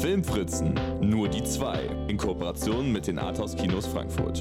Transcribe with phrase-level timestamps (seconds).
[0.00, 1.78] Filmfritzen, nur die zwei.
[2.08, 4.40] In Kooperation mit den Arthouse Kinos Frankfurt.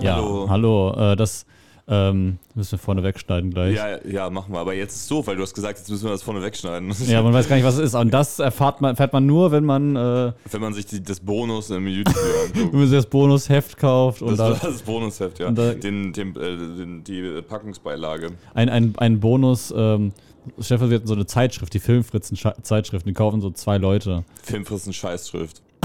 [0.00, 0.46] Ja, Hallo.
[0.48, 1.44] hallo, äh, das
[1.88, 3.74] ähm, müssen wir vorne wegschneiden gleich.
[3.76, 4.58] Ja, ja, machen wir.
[4.60, 6.92] Aber jetzt ist es so, weil du hast gesagt, jetzt müssen wir das vorne wegschneiden.
[7.06, 7.94] Ja, man weiß gar nicht, was es ist.
[7.94, 11.18] Und das erfahrt man, erfährt man nur, wenn man, äh, Wenn man sich die, das
[11.20, 12.74] Bonus im wenn anguckt.
[12.74, 15.50] man sich das Bonusheft kauft und Das da war das Bonusheft, ja.
[15.50, 18.30] da- den, den, äh, den, die Packungsbeilage.
[18.54, 20.12] ein, ein, ein Bonus, ähm,
[20.60, 24.24] Stefan, wir hatten so eine Zeitschrift, die Filmfritzen-Zeitschrift, die kaufen so zwei Leute.
[24.42, 25.62] Filmfrissen Scheißschrift.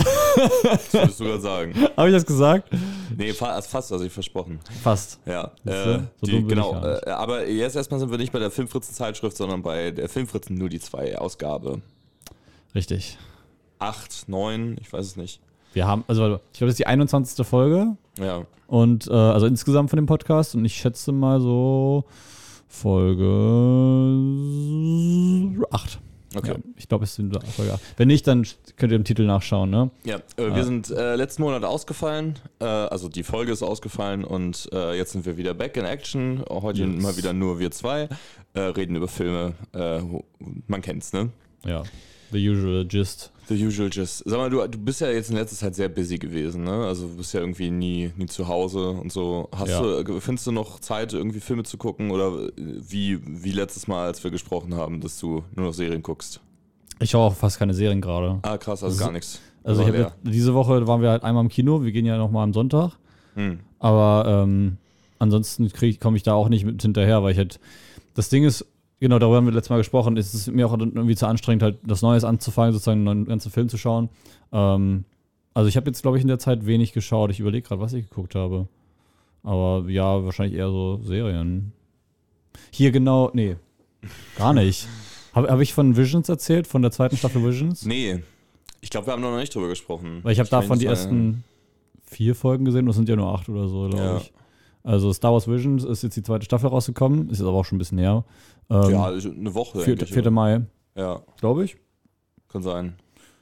[0.63, 1.73] das würdest du gerade sagen.
[1.97, 2.69] Habe ich das gesagt?
[3.17, 4.59] Nee, fa fast, also ich versprochen.
[4.81, 5.19] Fast.
[5.25, 6.81] Ja, äh, So die, genau.
[6.83, 10.69] Äh, aber jetzt erstmal sind wir nicht bei der Filmfritzen-Zeitschrift, sondern bei der Filmfritzen nur
[10.69, 11.81] die zwei Ausgabe.
[12.73, 13.17] Richtig.
[13.79, 15.41] Acht, neun, ich weiß es nicht.
[15.73, 17.45] Wir haben, also ich glaube, das ist die 21.
[17.45, 18.45] Folge Ja.
[18.67, 22.05] und äh, also insgesamt von dem Podcast und ich schätze mal so
[22.71, 23.25] Folge
[25.71, 25.99] 8.
[26.33, 26.51] Okay.
[26.51, 27.81] Ja, ich glaube, es sind Folge 8.
[27.97, 28.47] Wenn nicht, dann
[28.77, 29.91] könnt ihr im Titel nachschauen, ne?
[30.05, 34.69] Ja, äh, wir sind äh, letzten Monat ausgefallen, äh, also die Folge ist ausgefallen und
[34.71, 36.41] äh, jetzt sind wir wieder back in action.
[36.49, 37.03] Heute Yes.
[37.03, 38.07] mal wieder nur wir zwei,
[38.53, 39.53] äh, reden über Filme.
[39.73, 39.99] Äh,
[40.67, 41.29] man kennt's, ne?
[41.65, 41.83] Ja.
[42.31, 43.31] The usual gist.
[43.53, 44.23] The usual just.
[44.25, 46.85] Sag mal, du, du bist ja jetzt in letzter Zeit sehr busy gewesen, ne?
[46.85, 49.49] Also du bist ja irgendwie nie, nie zu Hause und so.
[49.53, 49.81] Hast Ja.
[49.81, 53.87] du, äh, findest du noch Zeit, irgendwie Filme zu gucken oder äh, wie, wie letztes
[53.87, 56.39] Mal, als wir gesprochen haben, dass du nur noch Serien guckst?
[56.99, 58.39] Ich schaue auch fast keine Serien gerade.
[58.43, 59.41] Ah, krass, also Also- gar nichts.
[59.63, 62.53] Also jetzt- diese Woche waren wir halt einmal im Kino, wir gehen ja nochmal am
[62.53, 62.93] Sonntag.
[63.35, 63.59] Hm.
[63.79, 64.77] Aber ähm,
[65.19, 67.59] ansonsten komme ich da auch nicht mit hinterher, weil ich halt.
[68.13, 68.65] Das Ding ist,
[69.01, 71.79] genau, darüber haben wir letztes Mal gesprochen, ist es mir auch irgendwie zu anstrengend, halt
[71.83, 74.07] das Neues anzufangen, sozusagen einen ganzen Film zu schauen.
[74.53, 75.03] Ähm,
[75.53, 77.29] also ich habe jetzt, glaube ich, in der Zeit wenig geschaut.
[77.31, 78.69] Ich überlege gerade, was ich geguckt habe.
[79.43, 81.73] Aber ja, wahrscheinlich eher so Serien.
[82.71, 83.57] Hier genau, nee,
[84.37, 84.87] gar nicht.
[85.33, 87.85] Habe hab ich von Visions erzählt, von der zweiten Staffel Visions?
[87.85, 88.21] Nee,
[88.81, 90.19] ich glaube, wir haben noch nicht drüber gesprochen.
[90.23, 91.45] Weil ich habe davon die ersten
[92.03, 94.17] vier Folgen gesehen, das sind ja nur acht oder so, glaube Ja.
[94.17, 94.33] ich.
[94.83, 97.77] Also Star Wars Visions ist jetzt die zweite Staffel rausgekommen, ist jetzt aber auch schon
[97.77, 98.25] ein bisschen her.
[98.71, 99.79] Ähm, Ja, also eine Woche.
[99.81, 99.93] 4.
[99.93, 100.21] eigentlich, 4.
[100.21, 100.31] oder?
[100.31, 100.61] Mai,
[100.95, 101.77] Ja, glaube ich.
[102.47, 102.93] kann sein.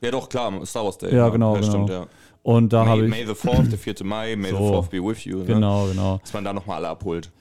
[0.02, 1.14] Ja, doch, klar, Star Wars Day.
[1.14, 1.72] Ja, genau, Ja, genau.
[1.72, 2.06] stimmt, ja.
[2.42, 3.10] Und da May, habe ich.
[3.10, 3.96] May the 4th, der 4.
[4.04, 4.80] Mai, May the So.
[4.82, 5.40] 4th be with you.
[5.40, 5.46] Ne?
[5.46, 6.18] Genau, genau.
[6.22, 7.32] Dass man da nochmal alle abholt.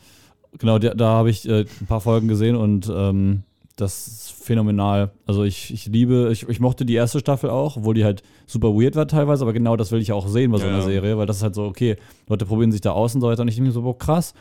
[0.58, 3.42] Genau, da, da habe ich äh, ein paar Folgen gesehen und ähm,
[3.76, 5.12] das ist phänomenal.
[5.26, 8.70] Also ich, ich liebe, ich, ich mochte die erste Staffel auch, obwohl die halt super
[8.74, 10.82] weird war teilweise, aber genau das will ich auch sehen bei so einer ja.
[10.84, 11.96] Serie, weil das ist halt so, okay,
[12.28, 14.34] Leute probieren sich da aus und so weiter und ich denke mir so, boah, krass.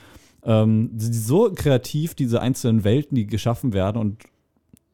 [0.43, 4.23] Ähm, so kreativ, diese einzelnen Welten, die geschaffen werden und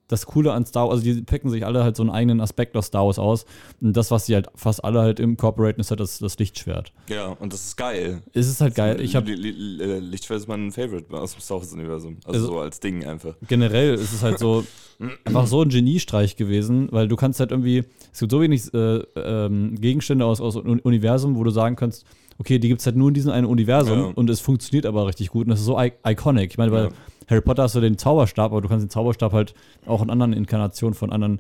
[0.10, 2.76] das Coole an Star Wars, also die packen sich alle halt so einen eigenen Aspekt
[2.76, 3.46] aus Star Wars aus.
[3.82, 6.92] Und das, was sie halt fast alle halt incorporaten, ist halt das, das Lichtschwert.
[7.10, 8.22] Ja, und das ist geil.
[8.34, 9.00] Es ist halt geil.
[9.02, 9.52] Ich habe Li- Li-
[9.84, 12.18] Li- Lichtschwert ist mein Favorite aus dem Star Wars-Universum.
[12.26, 13.36] Also, Also- so als Ding einfach.
[13.48, 14.66] generell ist es halt so
[15.26, 18.98] einfach so ein Geniestreich gewesen, weil du kannst halt irgendwie, es gibt so wenig äh,
[19.16, 22.06] ähm, Gegenstände aus, aus dem Universum, wo du sagen kannst,
[22.44, 24.06] okay, die gibt es halt nur in diesem einen Universum Ja.
[24.16, 26.52] und es funktioniert aber richtig gut und das ist so iconic.
[26.52, 26.90] Ich meine, bei Ja.
[27.30, 29.54] Harry Potter hast du den Zauberstab, aber du kannst den Zauberstab halt
[29.86, 31.40] auch in anderen Inkarnationen von anderen,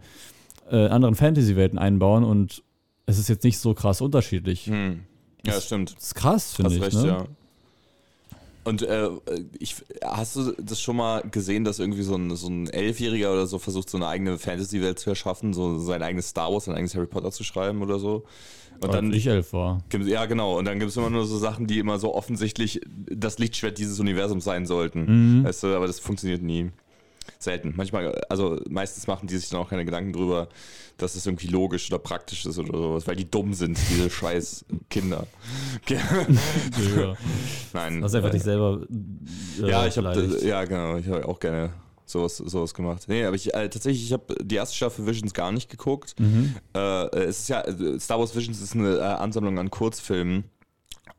[0.71, 2.63] äh, anderen Fantasy-Welten einbauen und
[3.05, 4.67] es ist jetzt nicht so krass unterschiedlich.
[4.67, 5.01] Hm.
[5.45, 5.93] Ja, Das- stimmt.
[5.97, 6.81] Das ist krass, finde ich.
[6.81, 7.07] recht, ne?
[7.07, 7.25] ja.
[8.65, 9.09] Und äh,
[9.59, 9.75] ich,
[10.05, 13.59] hast du das schon mal gesehen, dass irgendwie so ein, so ein Elfjähriger oder so
[13.59, 17.07] versucht, so eine eigene Fantasy-Welt zu erschaffen, so sein eigenes Star Wars, sein eigenes Harry
[17.07, 18.23] Potter zu schreiben oder so?
[18.83, 19.83] Und Als dann ich elf war.
[20.05, 20.57] ja, genau.
[20.57, 23.99] Und dann gibt es immer nur so Sachen, die immer so offensichtlich das Lichtschwert dieses
[23.99, 25.39] Universums sein sollten.
[25.39, 25.43] Mhm.
[25.45, 26.71] Weißt du, aber das funktioniert nie.
[27.39, 27.73] Selten.
[27.75, 30.49] Manchmal, also meistens machen die sich dann auch keine Gedanken drüber,
[30.97, 34.65] dass es irgendwie logisch oder praktisch ist oder sowas, weil die dumm sind, diese scheiß
[34.89, 35.27] Kinder.
[35.89, 37.15] Ja.
[37.73, 38.03] Nein.
[38.03, 38.81] Hast einfach äh, dich selber.
[39.61, 41.71] äh, ja, ich habe ja genau, ich habe auch gerne
[42.13, 43.03] sowas, sowas gemacht.
[43.07, 46.15] Nee, aber ich äh, tatsächlich, ich habe die erste Staffel Visions gar nicht geguckt.
[46.19, 46.55] Mhm.
[46.73, 50.45] Äh, es ist ja äh, Star Wars Visions ist eine äh, Ansammlung an Kurzfilmen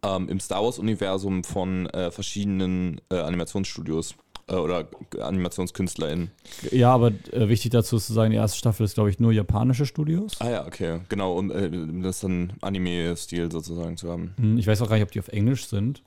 [0.03, 4.15] ähm, im Star Wars Universum von äh, verschiedenen äh, Animationsstudios
[4.49, 4.87] äh, oder
[5.21, 6.31] AnimationskünstlerInnen.
[6.71, 9.33] Ja, aber äh, wichtig dazu ist zu sagen, die erste Staffel ist, glaube ich, nur
[9.33, 10.33] japanische Studios.
[10.41, 11.71] Ah ja, okay, genau, um äh,
[12.03, 14.35] das dann Anime-Stil sozusagen zu haben.
[14.39, 16.03] Hm, Ich weiß auch gar nicht, ob die auf Englisch sind.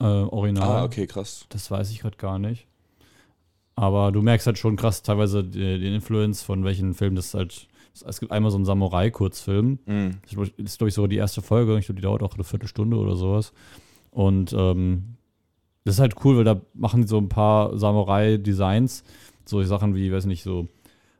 [0.00, 0.68] Äh, original.
[0.68, 1.44] Ah, okay, krass.
[1.50, 2.66] Das weiß ich gerade gar nicht.
[3.80, 7.66] Aber du merkst halt schon krass teilweise die- den Influence von welchen Filmen das halt.
[8.06, 9.78] Es gibt einmal so einen Samurai-Kurzfilm.
[9.86, 10.18] Mhm.
[10.22, 11.78] Das ist, glaube ich, so die erste Folge.
[11.78, 13.52] Ich glaube, die dauert auch eine Viertelstunde oder sowas.
[14.10, 15.16] Und ähm,
[15.84, 19.02] das ist halt cool, weil da machen die so ein paar Samurai-Designs.
[19.46, 20.68] So Sachen wie, weiß nicht, so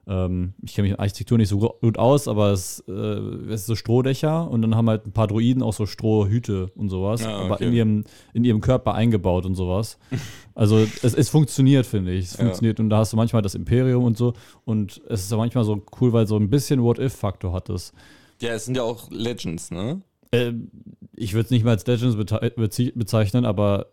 [0.07, 3.67] ähm, ich kenne mich in Architektur nicht so gut aus, aber es, äh, es ist
[3.67, 7.39] so Strohdächer und dann haben halt ein paar Droiden auch so Strohhüte und sowas, Ah,
[7.45, 7.67] aber okay.
[7.69, 8.05] in ihrem,
[8.35, 9.99] in ihrem Körper eingebaut und sowas.
[10.53, 12.27] Also es, es funktioniert, finde ich.
[12.27, 12.41] Es Ja.
[12.45, 14.35] funktioniert und da hast du manchmal das Imperium und so
[14.67, 17.93] und es ist ja manchmal so cool, weil so ein bisschen What-If-Faktor hat es.
[18.43, 20.03] Ja, es sind ja auch Legends, ne?
[20.33, 20.71] Ähm,
[21.17, 22.17] ich würde es nicht mal als Legends
[22.95, 23.87] bezeichnen, aber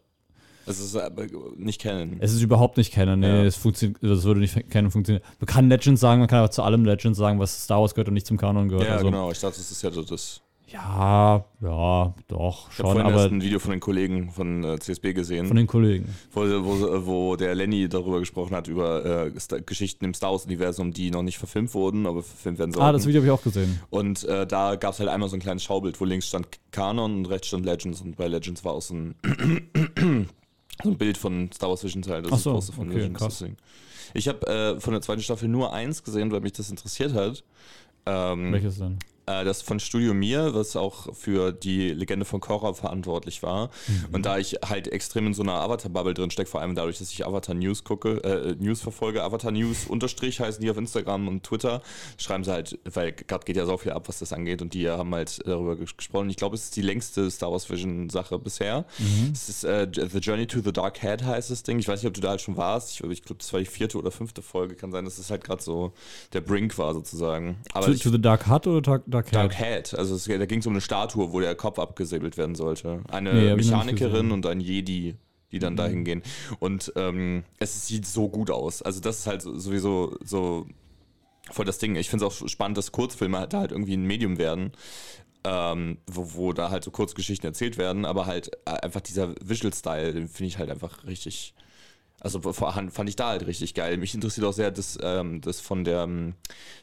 [0.68, 1.26] Es ist aber
[1.58, 2.18] nicht kennen.
[2.20, 3.20] es ist überhaupt nicht Canon.
[3.20, 3.44] Nee, Ja.
[3.46, 5.24] es funktioniert, das würde nicht Canon funktionieren.
[5.40, 8.10] Man kann Legends sagen, man kann aber zu allem Legends sagen, was Star Wars gehört
[8.10, 8.86] und nicht zum Kanon gehört.
[8.88, 9.32] Ja, also, genau.
[9.32, 10.42] Ich dachte, das ist ja so das.
[10.68, 14.66] ja, ja, doch, Ich habe schon, vorhin aber erst ein Video von den Kollegen von
[14.66, 16.14] äh, CSB gesehen, von den Kollegen.
[16.34, 19.32] wo, wo, wo der Lenny darüber gesprochen hat, über äh,
[19.66, 22.86] Geschichten im Star Wars-Universum, die noch nicht verfilmt wurden, aber verfilmt werden sollten.
[22.86, 23.80] Ah, das Video habe ich auch gesehen.
[23.90, 27.16] Und äh, da gab es halt einmal so ein kleines Schaubild, wo links stand Kanon
[27.20, 28.02] und rechts stand Legends.
[28.02, 29.16] Und bei Legends war auch so ein,
[30.84, 32.22] so ein Bild von Star Wars Vision Teil.
[32.22, 33.20] Das Ach ist so, Poster von okay, Legends.
[33.20, 33.44] krass.
[34.14, 37.44] Ich habe äh, von der zweiten Staffel nur eins gesehen, weil mich das interessiert hat.
[38.06, 39.00] Ähm, Welches denn?
[39.28, 43.70] Äh, das von Studio Mir, was auch für die Legende von Korra verantwortlich war.
[44.12, 47.12] Und da ich halt extrem in so einer Avatar-Bubble drin stecke, vor allem dadurch, dass
[47.12, 51.44] ich Avatar News gucke, äh, News verfolge, Avatar News unterstrich heißen die auf Instagram und
[51.44, 51.82] Twitter,
[52.18, 54.90] schreiben sie halt, weil gerade geht ja so viel ab, was das angeht und die
[54.90, 56.30] haben halt darüber ges- gesprochen.
[56.30, 58.86] Ich glaube, es ist die längste Star Wars Vision Sache bisher.
[59.34, 61.80] Es ist äh, The Journey to the Dark Head heißt das Ding.
[61.80, 62.92] Ich weiß nicht, ob du da halt schon warst.
[62.92, 64.76] Ich, ich glaube, das war die vierte oder fünfte Folge.
[64.76, 65.92] Kann sein, dass es halt gerade so
[66.34, 67.58] der Brink war sozusagen.
[67.74, 69.94] Aber To, ich, to the Dark Hut oder Dark, Dark Head?
[69.96, 73.02] Also es, da ging es um eine Statue, wo der Kopf abgesäbelt werden sollte.
[73.10, 74.28] Eine Nee, Mechanikerin.
[74.28, 74.32] Mhm.
[74.34, 75.16] und ein Jedi,
[75.52, 76.22] die dann dahin gehen.
[76.60, 78.82] Und ähm, es sieht so gut aus.
[78.82, 80.68] Also das ist halt so- sowieso so
[81.52, 81.96] voll das Ding.
[81.96, 84.72] Ich finde es auch spannend, dass Kurzfilme halt da halt irgendwie ein Medium werden.
[85.44, 90.12] Ähm, wo, wo da halt so Kurzgeschichten erzählt werden, aber halt äh, einfach dieser Visual-Style,
[90.12, 91.54] den finde ich halt einfach richtig,
[92.20, 93.98] also fand ich da halt richtig geil.
[93.98, 96.34] Mich interessiert auch sehr das, ähm, das von der ähm,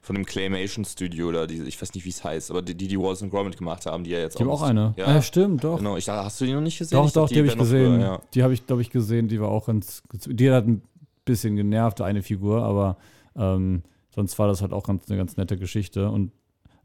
[0.01, 2.87] von dem Claymation Studio oder die, ich weiß nicht, wie es heißt, aber die, die
[2.89, 4.95] die Wallace Gromit gemacht haben, die ja jetzt Ich habe auch nicht- eine.
[4.97, 5.79] Ja, Ah, Ja, stimmt, doch.
[5.79, 5.97] genau.
[5.97, 6.97] Ich dachte, hast du die noch nicht gesehen?
[6.97, 7.95] Doch, Ich doch, dachte, die habe ich gesehen.
[7.97, 8.21] früher, ja.
[8.33, 9.27] Die habe ich, glaube ich, gesehen.
[9.29, 10.03] Die war auch ganz.
[10.13, 10.83] Die hat ein
[11.25, 12.97] bisschen genervt, eine Figur, aber
[13.37, 13.83] ähm,
[14.15, 16.11] sonst war das halt auch ganz, eine ganz nette Geschichte.
[16.11, 16.31] Und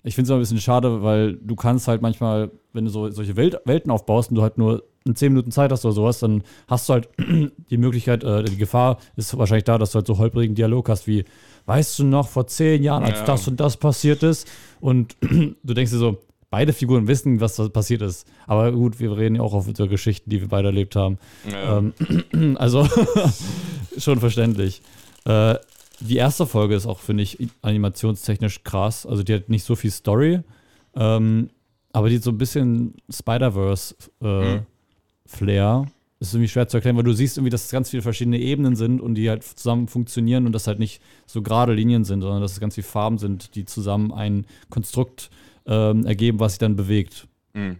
[0.03, 3.35] ich finde es ein bisschen schade, weil du kannst halt manchmal, wenn du so, solche
[3.35, 6.43] Welt, Welten aufbaust und du halt nur in 10 Minuten Zeit hast oder sowas, dann
[6.67, 7.09] hast du halt
[7.69, 11.07] die Möglichkeit, äh, die Gefahr ist wahrscheinlich da, dass du halt so holprigen Dialog hast
[11.07, 11.25] wie,
[11.65, 13.25] weißt du noch, vor zehn Jahren, als Ja.
[13.25, 14.47] das und das passiert ist
[14.79, 16.17] und du denkst dir so,
[16.49, 18.27] beide Figuren wissen, was da passiert ist.
[18.47, 21.17] Aber gut, wir reden ja auch auf über Geschichten, die wir beide erlebt haben.
[21.51, 21.77] Ja.
[21.77, 22.87] Ähm, also
[23.97, 24.81] schon verständlich.
[25.25, 25.55] Äh,
[25.99, 29.05] die erste Folge ist auch, finde ich, animationstechnisch krass.
[29.05, 30.41] Also die hat nicht so viel Story,
[30.95, 31.49] ähm,
[31.91, 35.85] aber die hat so ein bisschen Spider-Verse-Flair.
[35.85, 35.91] Mhm.
[36.21, 38.75] Ist irgendwie schwer zu erklären, weil du siehst irgendwie, dass es ganz viele verschiedene Ebenen
[38.75, 42.41] sind und die halt zusammen funktionieren und das halt nicht so gerade Linien sind, sondern
[42.41, 45.29] dass es ganz viele Farben sind, die zusammen ein Konstrukt
[45.65, 47.25] ähm, ergeben, was sich dann bewegt.
[47.53, 47.77] Mhm.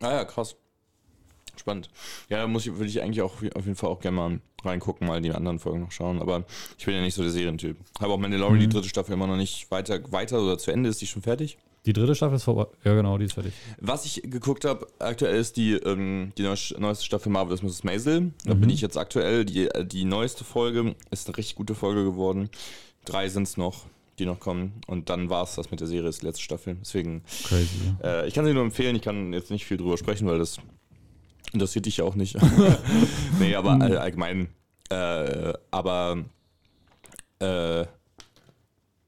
[0.00, 0.56] Ah ja, krass.
[1.64, 1.88] Spannend.
[2.28, 5.06] Ja, da muss ich, würde ich eigentlich auch auf jeden Fall auch gerne mal reingucken,
[5.06, 6.20] mal die anderen Folgen noch schauen.
[6.20, 6.44] Aber
[6.78, 7.78] ich bin ja nicht so der Serientyp.
[8.00, 8.70] Habe auch Mandalorian, die Mhm.
[8.72, 10.90] dritte Staffel, immer noch nicht weiter, weiter oder zu Ende.
[10.90, 11.56] Ist die schon fertig?
[11.86, 12.66] Die dritte Staffel ist vorbei.
[12.84, 13.54] Ja, genau, die ist fertig.
[13.80, 17.82] Was ich geguckt habe, aktuell ist die, ähm, die neu- neueste Staffel Marvelous Mrs.
[17.84, 18.32] Maisel.
[18.44, 18.60] Da Mhm.
[18.60, 19.46] bin ich jetzt aktuell.
[19.46, 22.50] Die, äh, die neueste Folge ist eine richtig gute Folge geworden.
[23.06, 23.84] Drei sind es noch,
[24.18, 24.80] die noch kommen.
[24.86, 26.76] Und dann war es das mit der Serie, ist die letzte Staffel.
[26.80, 27.68] Deswegen, Crazy.
[28.02, 28.96] äh, ich kann sie nur empfehlen.
[28.96, 30.56] Ich kann jetzt nicht viel drüber sprechen, weil das
[31.54, 32.36] interessiert dich ja auch nicht.
[33.38, 34.48] nee, aber äh, allgemein.
[34.90, 36.24] Äh, aber
[37.40, 37.86] äh,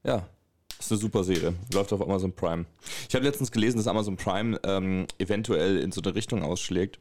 [0.03, 0.27] ja,
[0.79, 1.53] ist eine super Serie.
[1.73, 2.65] Läuft auf Amazon Prime.
[3.09, 6.99] Ich habe letztens gelesen, dass Amazon Prime ähm, eventuell in so eine Richtung ausschlägt,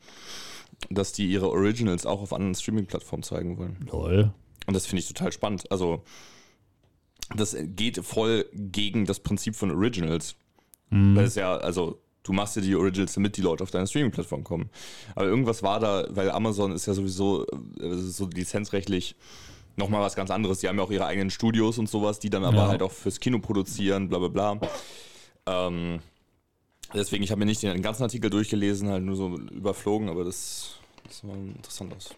[0.91, 3.87] dass die ihre Originals auch auf anderen Streaming-Plattformen zeigen wollen.
[3.91, 4.33] Lol.
[4.67, 5.71] Und das finde ich total spannend.
[5.71, 6.03] Also,
[7.35, 10.37] das geht voll gegen das Prinzip von Originals.
[10.91, 11.17] Mhm.
[11.17, 14.45] Weil es ja, also, du machst ja die Originals, damit die Leute auf deine Streaming-Plattform
[14.45, 14.69] kommen.
[15.15, 17.47] Aber irgendwas war da, weil Amazon ist ja sowieso
[17.81, 19.15] äh, so lizenzrechtlich
[19.77, 20.59] nochmal was ganz anderes.
[20.61, 22.69] Die haben ja auch ihre eigenen Studios und sowas, die dann aber Ja.
[22.69, 24.61] halt auch fürs Kino produzieren, bla bla bla.
[25.47, 26.01] Ähm,
[26.95, 30.77] deswegen, ich habe mir nicht den ganzen Artikel durchgelesen, halt nur so überflogen, aber das,
[31.07, 32.11] das sah interessant aus.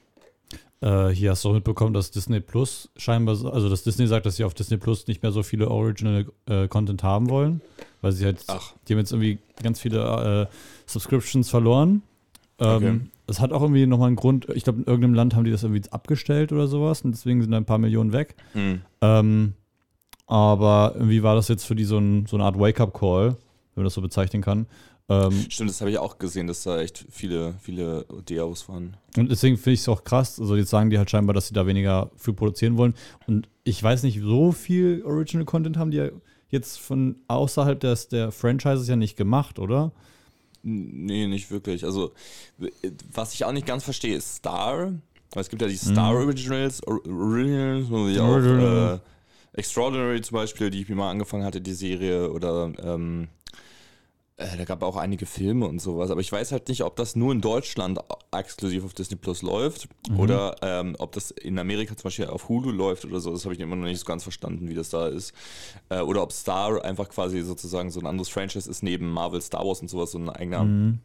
[0.81, 4.26] Äh, hier hast du auch mitbekommen, dass Disney Plus scheinbar, so- also dass Disney sagt,
[4.26, 7.61] dass sie auf Disney Plus nicht mehr so viele Original äh, Content haben wollen,
[8.00, 8.75] weil sie halt, Ach.
[8.87, 10.55] die haben jetzt irgendwie ganz viele äh,
[10.87, 12.02] Subscriptions verloren.
[12.61, 13.00] Ähm, Okay.
[13.31, 15.62] Es hat auch irgendwie nochmal einen Grund, ich glaube, in irgendeinem Land haben die das
[15.62, 18.37] irgendwie abgestellt oder sowas und deswegen sind da ein paar Millionen weg.
[18.55, 18.81] Mhm.
[19.02, 19.52] Ähm,
[20.26, 23.37] aber irgendwie war das jetzt für die so, ein, so eine Art Wake-up-Call, wenn
[23.76, 24.67] man das so bezeichnen kann.
[25.10, 28.96] Ähm, Stimmt, das habe ich auch gesehen, dass da echt viele, viele DAOs waren.
[29.16, 30.38] Und deswegen finde ich es auch krass.
[30.38, 32.94] Also jetzt sagen die halt scheinbar, dass sie da weniger für produzieren wollen.
[33.26, 36.08] Und ich weiß nicht, so viel Original Content haben die ja
[36.50, 39.92] jetzt von außerhalb des, der Franchises ja nicht gemacht, oder?
[40.62, 41.84] Nee, nicht wirklich.
[41.84, 42.12] Also,
[43.12, 44.92] was ich auch nicht ganz verstehe, ist Star.
[45.32, 49.00] Weil es gibt ja die Star Originals, Or- Originals, wie auch Original.
[49.54, 52.30] äh, Extraordinary zum Beispiel, die ich mir mal angefangen hatte, die Serie.
[52.30, 53.28] Oder ähm,
[54.38, 56.11] äh, da gab auch einige Filme und sowas.
[56.11, 57.99] Aber ich weiß halt nicht, ob das nur in Deutschland
[58.33, 62.71] exklusiv auf Disney Plus läuft oder ähm, ob das in Amerika zum Beispiel auf Hulu
[62.71, 63.33] läuft oder so.
[63.33, 65.33] Das habe ich immer noch nicht so ganz verstanden, wie das da ist.
[65.88, 69.66] Äh, oder ob Star einfach quasi sozusagen so ein anderes Franchise ist, neben Marvel, Star
[69.66, 70.99] Wars und sowas, so ein eigener.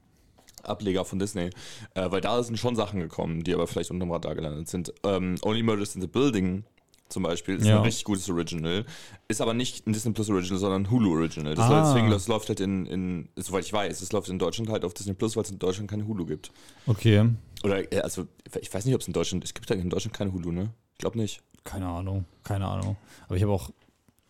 [0.62, 1.50] Ableger von Disney,
[1.94, 4.94] äh, weil da sind schon Sachen gekommen, die aber vielleicht unterm Radar gelandet sind.
[5.04, 6.64] Ähm, Only Murders in the Building
[7.10, 7.78] zum Beispiel ist Ja.
[7.78, 8.86] ein richtig gutes Original,
[9.28, 11.54] ist aber nicht ein Disney Plus Original, sondern ein Hulu Original.
[11.56, 11.86] Das Ah.
[11.88, 14.94] deswegen das läuft halt in, in, soweit ich weiß, es läuft in Deutschland halt auf
[14.94, 16.52] Disney Plus, weil es in Deutschland keine Hulu gibt.
[16.88, 17.30] Okay.
[17.64, 18.28] Oder äh, also
[18.60, 20.70] ich weiß nicht, ob es in Deutschland, es gibt ja in Deutschland keine Hulu, ne?
[20.94, 21.42] Ich glaube nicht.
[21.64, 22.26] Keine Ahnung.
[22.44, 22.98] Keine Ahnung.
[23.28, 23.70] Aber ich habe auch.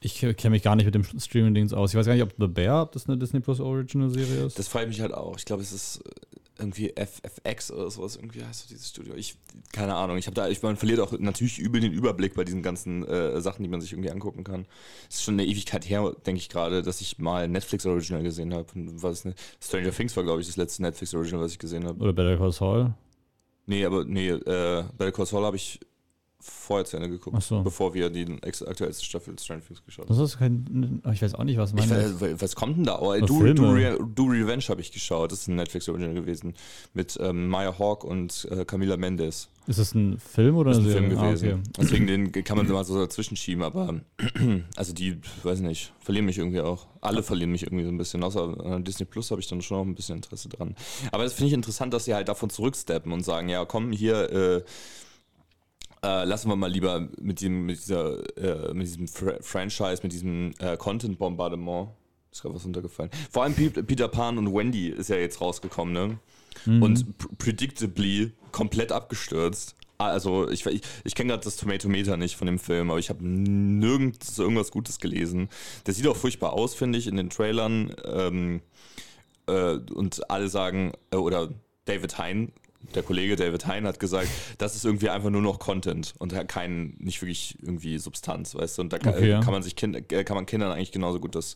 [0.06, 1.92] Ich kenne mich gar nicht mit dem Streaming-Dings aus.
[1.92, 4.60] Ich weiß gar nicht, ob The Bear, ob das eine Disney Plus Original-Serie ist.
[4.60, 5.38] Das freut mich halt auch.
[5.38, 6.04] Ich glaube, es ist
[6.58, 8.16] irgendwie FFX oder sowas.
[8.16, 9.16] Irgendwie heißt so dieses Studio.
[9.16, 9.36] Ich,
[9.72, 10.18] keine Ahnung.
[10.18, 13.42] Ich habe da, ich, man verliert auch natürlich übel den Überblick bei diesen ganzen äh,
[13.42, 14.66] Sachen, die man sich irgendwie angucken kann.
[15.10, 18.54] Es ist schon eine Ewigkeit her, denke ich gerade, dass ich mal Netflix Original gesehen
[18.54, 18.68] habe.
[18.76, 19.34] Was ne?
[19.62, 22.00] Stranger Things war, glaube ich, das letzte Netflix Original, was ich gesehen habe.
[22.02, 22.94] Oder Better Call Saul.
[23.66, 25.80] Nee, aber nee, äh, Better Call Saul habe ich
[26.44, 27.62] vorher zu Ende geguckt, so.
[27.62, 30.18] bevor wir die aktuellste Staffel Stranger Things geschaut haben.
[30.18, 31.02] Das ist kein.
[31.14, 33.00] Ich weiß auch nicht, was weiß- was kommt denn da?
[33.00, 33.54] Oh, Do.
[33.54, 35.32] Do, Re Do Revenge habe ich geschaut.
[35.32, 36.54] Das ist ein Netflix Original gewesen.
[36.94, 39.50] Mit ähm, Maya Hawk und äh, Camila Mendes.
[39.66, 41.28] Ist das ein Film oder Das ist ein Film Serie?
[41.30, 41.50] gewesen.
[41.50, 41.72] Ah, okay.
[41.80, 44.02] Deswegen den kann man mal so dazwischen schieben, aber
[44.76, 46.88] also die, weiß nicht, verlieren mich irgendwie auch.
[47.00, 48.24] Alle verlieren mich irgendwie so ein bisschen.
[48.24, 50.76] Außer äh, Disney Plus habe ich dann schon auch ein bisschen Interesse dran.
[51.14, 54.30] Aber das finde ich interessant, dass sie halt davon zurücksteppen und sagen, ja komm, hier
[54.32, 54.64] äh,
[56.04, 60.12] äh, lassen wir mal lieber mit, dem, mit, dieser, äh, mit diesem Fra Franchise, mit
[60.12, 61.90] diesem äh, Content-Bombardement.
[62.32, 63.12] Ist gerade was runtergefallen.
[63.32, 66.20] Vor allem Pe- Peter Pan und Wendy ist ja jetzt rausgekommen, ne?
[66.66, 69.76] Und pr- predictably komplett abgestürzt.
[69.98, 73.24] Also ich, ich, ich kenne gerade das Tomatometer nicht von dem Film, aber ich habe
[73.26, 75.50] nirgends irgendwas Gutes gelesen.
[75.86, 77.96] Der sieht auch furchtbar aus, finde ich, in den Trailern.
[78.04, 78.62] Ähm,
[79.48, 81.50] äh, und alle sagen, äh, oder
[81.86, 82.52] David Hein,
[82.96, 86.96] der Kollege David Hein hat gesagt, das ist irgendwie einfach nur noch Content und kein,
[87.00, 88.82] nicht wirklich irgendwie Substanz, weißt du?
[88.84, 89.42] Und da kann, Okay, ja.
[89.42, 91.56] kann man sich kind, äh, kann man Kindern eigentlich genauso gut das,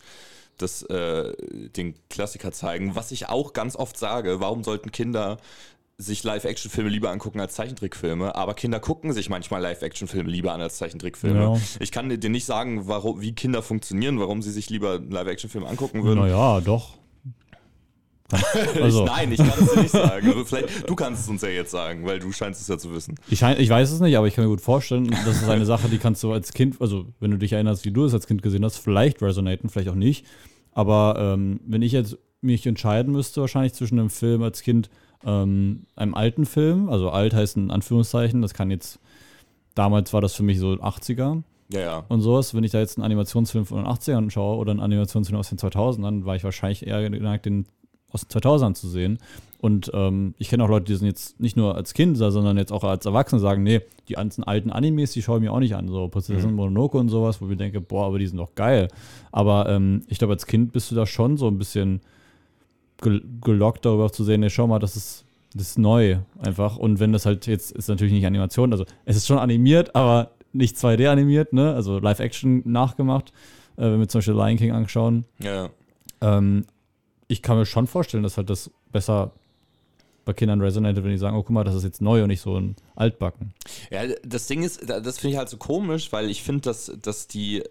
[0.57, 1.33] das, äh,
[1.75, 2.95] den Klassiker zeigen.
[2.95, 5.37] Was ich auch ganz oft sage, warum sollten Kinder
[5.99, 10.77] sich Live-Action-Filme lieber angucken als Zeichentrickfilme, aber Kinder gucken sich manchmal Live-Action-Filme lieber an als
[10.77, 11.39] Zeichentrickfilme.
[11.39, 11.61] Ja.
[11.79, 15.65] Ich kann dir nicht sagen, warum, wie Kinder funktionieren, warum sie sich lieber einen Live-Action-Film
[15.65, 16.19] angucken würden.
[16.19, 16.97] Naja, doch.
[18.81, 20.31] Also, ich, nein, ich kann es dir nicht sagen.
[20.31, 22.93] Aber vielleicht, du kannst es uns ja jetzt sagen, weil du scheinst es ja zu
[22.93, 23.15] wissen.
[23.29, 25.87] ich, ich weiß es nicht, aber ich kann mir gut vorstellen, das ist eine Sache,
[25.87, 28.41] die kannst du als Kind, also wenn du dich erinnerst, wie du es als Kind
[28.41, 30.25] gesehen hast, vielleicht resonaten, vielleicht auch nicht.
[30.73, 34.89] Aber ähm, wenn ich jetzt mich entscheiden müsste, wahrscheinlich zwischen einem Film als Kind,
[35.25, 38.99] ähm, einem alten Film, also alt heißt in Anführungszeichen, das kann jetzt,
[39.73, 41.41] damals war das für mich so 80er
[41.71, 42.05] Ja, ja.
[42.09, 42.53] und sowas.
[42.53, 45.57] Wenn ich da jetzt einen Animationsfilm von den 80ern schaue oder einen Animationsfilm aus den
[45.57, 47.65] 2000ern, war ich wahrscheinlich eher geneigt, den
[48.11, 49.19] aus den 2000ern zu sehen.
[49.59, 52.71] Und ähm, ich kenne auch Leute, die sind jetzt nicht nur als Kind, sondern jetzt
[52.71, 55.75] auch als Erwachsene sagen, nee, die ganzen alten Animes, die schaue ich mir auch nicht
[55.75, 55.87] an.
[55.87, 58.87] So Prinzessin Mononoke und sowas, wo ich denke, boah, aber die sind doch geil.
[59.31, 62.01] Aber ähm, ich glaube, als Kind bist du da schon so ein bisschen
[63.01, 66.77] gel gelockt darüber zu sehen, nee, schau mal, das ist, das ist neu einfach.
[66.77, 70.31] Und wenn das halt jetzt, ist natürlich nicht Animation, also es ist schon animiert, aber
[70.53, 71.73] nicht 2D animiert, ne?
[71.73, 73.31] Also Live-Action nachgemacht,
[73.75, 75.25] äh, wenn wir zum Beispiel Lion King anschauen.
[75.39, 75.69] ja, ja.
[76.19, 76.65] Ähm,
[77.27, 79.31] ich kann mir schon vorstellen, dass halt das besser
[80.27, 82.41] bei Kindern resonated, wenn die sagen, oh guck mal, das ist jetzt neu und nicht
[82.41, 83.53] so ein Altbacken.
[83.89, 86.91] Ja, das Ding ist, da- das finde ich halt so komisch, weil ich finde, dass,
[87.01, 87.63] dass die,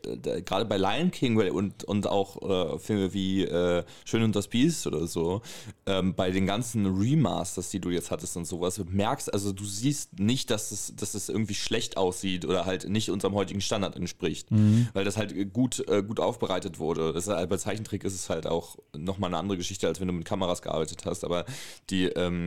[0.44, 4.86] gerade bei Lion King und, und auch äh, Filme wie äh, Schön und das Biest
[4.86, 5.42] oder so,
[5.86, 10.18] ähm, bei den ganzen Remasters, die du jetzt hattest und sowas, merkst, also du siehst
[10.18, 14.48] nicht, dass es, dass es irgendwie schlecht aussieht oder halt nicht unserem heutigen Standard entspricht,
[14.94, 17.12] weil das halt gut, äh, gut aufbereitet wurde.
[17.12, 20.14] Das halt, bei Zeichentrick ist es halt auch nochmal eine andere Geschichte, als wenn du
[20.14, 21.44] mit Kameras gearbeitet hast, aber
[21.90, 22.45] die, ähm,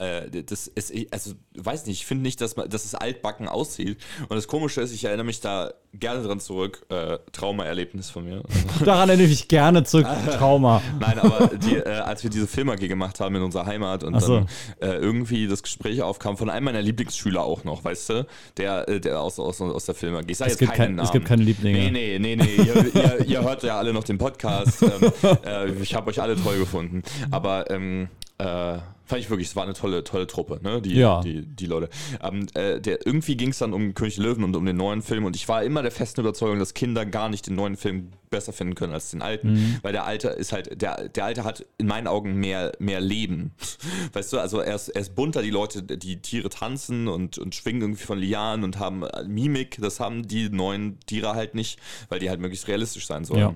[0.00, 3.98] äh, das ist, also weiß nicht, ich finde nicht, dass, man, dass es altbacken aussieht.
[4.28, 6.86] Und das Komische ist, ich erinnere mich da gerne dran zurück.
[6.88, 8.42] Äh, Trauma-Erlebnis von mir.
[8.84, 10.06] Daran erinnere ich mich gerne zurück.
[10.38, 10.80] Trauma.
[10.98, 14.36] Nein, aber die, äh, als wir diese Filme gemacht haben in unserer Heimat und so.
[14.36, 14.48] dann
[14.80, 18.26] äh, irgendwie das Gespräch aufkam von einem meiner Lieblingsschüler auch noch, weißt du,
[18.56, 20.22] der, äh, der aus, aus, aus der Filme.
[20.28, 21.06] Ich sage Es jetzt gibt, keinen kein, Namen.
[21.06, 21.78] es gibt keine Lieblinge.
[21.78, 22.54] Nee, nee, nee, nee.
[22.56, 24.82] ihr, ihr, ihr hört ja alle noch den Podcast.
[24.82, 25.12] Ähm,
[25.44, 27.02] äh, ich habe euch alle toll gefunden.
[27.30, 28.78] Aber ähm, äh,
[29.10, 30.80] fand ich wirklich, es war eine tolle, tolle Truppe, ne?
[30.80, 31.20] Die, Ja.
[31.20, 31.90] die, die Leute.
[32.22, 35.24] Ähm, äh, der, irgendwie ging es dann um König Löwen und um den neuen Film
[35.26, 38.52] und ich war immer der festen Überzeugung, dass Kinder gar nicht den neuen Film besser
[38.52, 39.78] finden können als den alten, Mhm.
[39.82, 43.50] weil der alte ist halt, der, der alte hat in meinen Augen mehr, mehr Leben.
[44.12, 47.54] Weißt du, also er ist, er ist bunter, die Leute, die Tiere tanzen und, und
[47.54, 51.80] schwingen irgendwie von Lianen und haben äh, Mimik, das haben die neuen Tiere halt nicht,
[52.08, 53.40] weil die halt möglichst realistisch sein sollen.
[53.40, 53.54] Ja.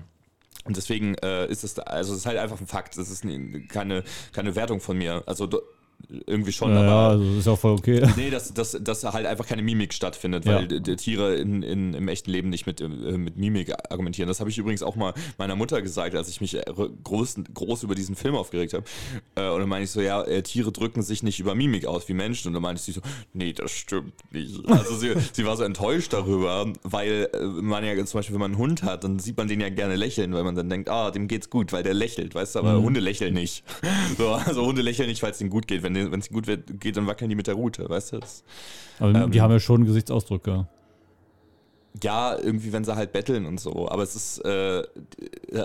[0.65, 2.97] Und deswegen äh, ist es, also es ist halt einfach ein Fakt.
[2.97, 3.23] Das ist
[3.69, 4.03] keine,
[4.33, 5.23] keine Wertung von mir.
[5.27, 5.47] Also
[6.25, 7.09] irgendwie schon, Ja, ja, aber.
[7.21, 8.01] also ist ja auch voll okay.
[8.17, 10.55] Nee, dass, dass, dass halt einfach keine Mimik stattfindet, Ja.
[10.55, 14.27] weil die Tiere in, in, im echten Leben nicht mit, äh, mit Mimik argumentieren.
[14.27, 16.63] Das habe ich übrigens auch mal meiner Mutter gesagt, als ich mich äh,
[17.03, 18.83] groß, groß über diesen Film aufgeregt habe.
[19.35, 22.13] Äh, und dann meine ich so, ja, Tiere drücken sich nicht über Mimik aus wie
[22.13, 22.49] Menschen.
[22.49, 23.01] Und dann meinte sie so,
[23.33, 24.67] nee, das stimmt nicht.
[24.69, 27.29] Also sie, sie war so enttäuscht darüber, weil
[27.61, 29.95] man ja zum Beispiel, wenn man einen Hund hat, dann sieht man den ja gerne
[29.95, 32.81] lächeln, weil man dann denkt, ah, dem geht's gut, weil der lächelt, weißt du, aber
[32.81, 33.63] Hunde lächeln nicht.
[34.17, 35.83] So, also Hunde lächeln nicht, weil es denen gut geht.
[35.83, 38.19] Wenn es ihnen gut wird, geht, dann wackeln die mit der Rute, weißt du?
[38.19, 38.43] Das,
[38.99, 40.67] Aber Ähm, die haben ja schon Gesichtsausdrücke.
[42.03, 43.89] ja, irgendwie, wenn sie halt betteln und so.
[43.89, 44.83] Aber es ist äh,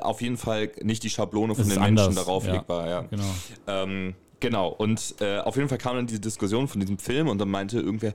[0.00, 2.54] auf jeden Fall nicht die Schablone von Es den Menschen darauf ja.
[2.54, 3.00] legbar, ja.
[3.02, 3.24] Genau.
[3.66, 7.38] Ähm, genau, und äh, auf jeden Fall kam dann diese Diskussion von diesem Film und
[7.38, 8.12] dann meinte irgendwer,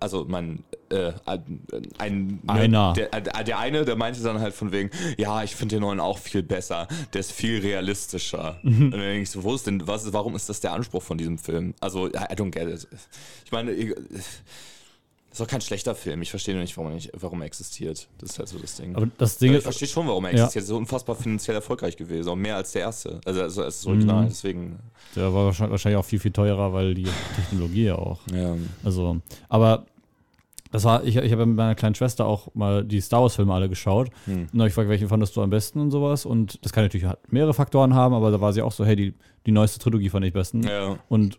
[0.00, 1.60] also mein, äh, ein,
[1.98, 2.92] ein Einer.
[2.94, 6.00] Der, äh, der eine, der meinte dann halt von wegen, ja, ich finde den neuen
[6.00, 8.58] auch viel besser, der ist viel realistischer.
[8.62, 8.86] Mhm.
[8.86, 11.18] Und dann denke ich so, wo ist denn, was, warum ist das der Anspruch von
[11.18, 11.74] diesem Film?
[11.80, 12.86] Also, I I don't get it.
[13.44, 13.94] Ich meine, ich-
[15.36, 16.22] ist doch kein schlechter Film.
[16.22, 18.08] Ich verstehe nicht, warum er, nicht, warum er existiert.
[18.18, 18.96] Das ist halt so das Ding.
[18.96, 20.36] Aber das Ding ich ist, verstehe schon, warum er Ja.
[20.44, 20.62] existiert.
[20.62, 22.30] Er ist so unfassbar finanziell erfolgreich gewesen.
[22.30, 23.20] Auch mehr als der erste.
[23.26, 24.22] Also, also als das Original.
[24.22, 24.28] Mhm.
[24.28, 24.78] Deswegen.
[25.14, 28.20] der war wahrscheinlich auch viel, viel teurer, weil die Technologie ja auch.
[28.32, 28.56] Ja.
[28.82, 29.18] Also,
[29.50, 29.84] aber
[30.72, 33.68] das war, ich, ich habe mit meiner kleinen Schwester auch mal die Star Wars-Filme alle
[33.68, 34.08] geschaut.
[34.24, 34.34] Hm.
[34.34, 36.24] Und dann hab ich gefragt, welchen fandest du am besten und sowas.
[36.24, 39.14] Und das kann natürlich mehrere Faktoren haben, aber da war sie auch so, hey, die,
[39.44, 40.62] die neueste Trilogie fand ich besten.
[40.62, 40.98] Ja.
[41.08, 41.38] Und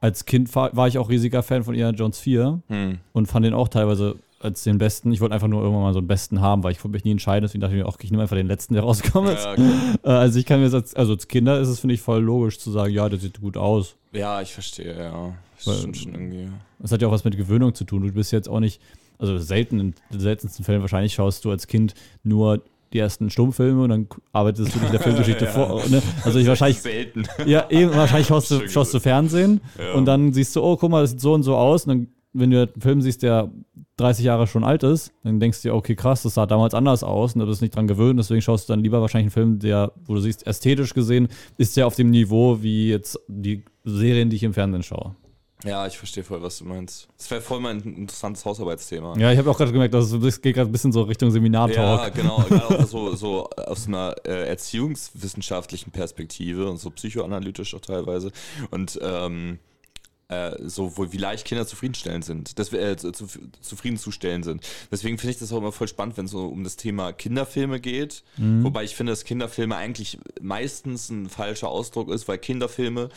[0.00, 2.98] als Kind war, war ich auch riesiger Fan von Indiana Jones 4 Hm.
[3.12, 5.12] und fand den auch teilweise als den besten.
[5.12, 7.10] Ich wollte einfach nur irgendwann mal so einen besten haben, weil ich konnte mich nie
[7.10, 7.42] entscheiden.
[7.44, 9.44] Deswegen dachte ich mir auch, ich nehme einfach den letzten, der rausgekommen ist.
[9.44, 9.70] Ja, okay.
[10.02, 12.22] Äh, Also ich kann mir jetzt, als, also als Kinder ist es, finde ich, voll
[12.22, 13.96] logisch zu sagen, ja, der sieht gut aus.
[14.12, 15.32] ja, ich verstehe, ja.
[15.56, 16.48] Das Weil- stimmt schon irgendwie.
[16.78, 18.00] Das hat ja auch was mit Gewöhnung zu tun.
[18.00, 18.80] Du bist jetzt auch nicht,
[19.18, 21.92] also selten, in den seltensten Fällen wahrscheinlich schaust du als Kind
[22.22, 25.50] nur die ersten Stummfilme und dann arbeitest du dich in der Filmgeschichte Ja.
[25.52, 25.82] vor.
[25.88, 26.02] Ne?
[26.24, 27.24] Also ich wahrscheinlich, Selten.
[27.46, 29.00] ja, eben, wahrscheinlich schaust du, schaust du.
[29.00, 29.94] Fernsehen Ja.
[29.94, 31.84] und dann siehst du, oh, guck mal, das sieht so und so aus.
[31.86, 33.50] Und dann, wenn du einen Film siehst, der
[33.96, 37.02] 30 Jahre schon alt ist, dann denkst du dir, okay, krass, das sah damals anders
[37.04, 38.18] aus und du bist nicht dran gewöhnt.
[38.18, 41.76] Deswegen schaust du dann lieber wahrscheinlich einen Film, der, wo du siehst, ästhetisch gesehen, ist
[41.76, 45.14] der auf dem Niveau wie jetzt die Serien, die ich im Fernsehen schaue.
[45.64, 47.08] Ja, ich verstehe voll, was du meinst.
[47.18, 49.16] Das wäre voll mein interessantes Hausarbeitsthema.
[49.18, 51.78] Ja, ich habe auch gerade gemerkt, dass es geht gerade ein bisschen so Richtung Seminartalk.
[51.78, 52.44] Ja, genau.
[52.86, 58.32] So, so aus einer äh, erziehungswissenschaftlichen Perspektive und so psychoanalytisch auch teilweise.
[58.70, 59.58] Und ähm,
[60.28, 63.26] äh, so, wie leicht Kinder zufriedenstellend sind, dass wir, äh, zu, zu,
[63.60, 64.66] zufriedenzustellen sind.
[64.90, 67.80] Deswegen finde ich das auch immer voll spannend, wenn es so um das Thema Kinderfilme
[67.80, 68.22] geht.
[68.36, 73.08] Wobei ich finde, dass Kinderfilme eigentlich meistens ein falscher Ausdruck ist, weil Kinderfilme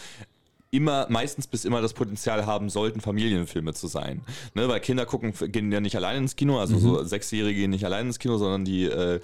[0.73, 4.21] immer, meistens bis immer das Potenzial haben sollten, Familienfilme zu sein.
[4.55, 7.85] Ne, weil Kinder gucken, gehen ja nicht alleine ins Kino, also so Sechsjährige gehen nicht
[7.85, 9.19] alleine ins Kino, sondern die, äh,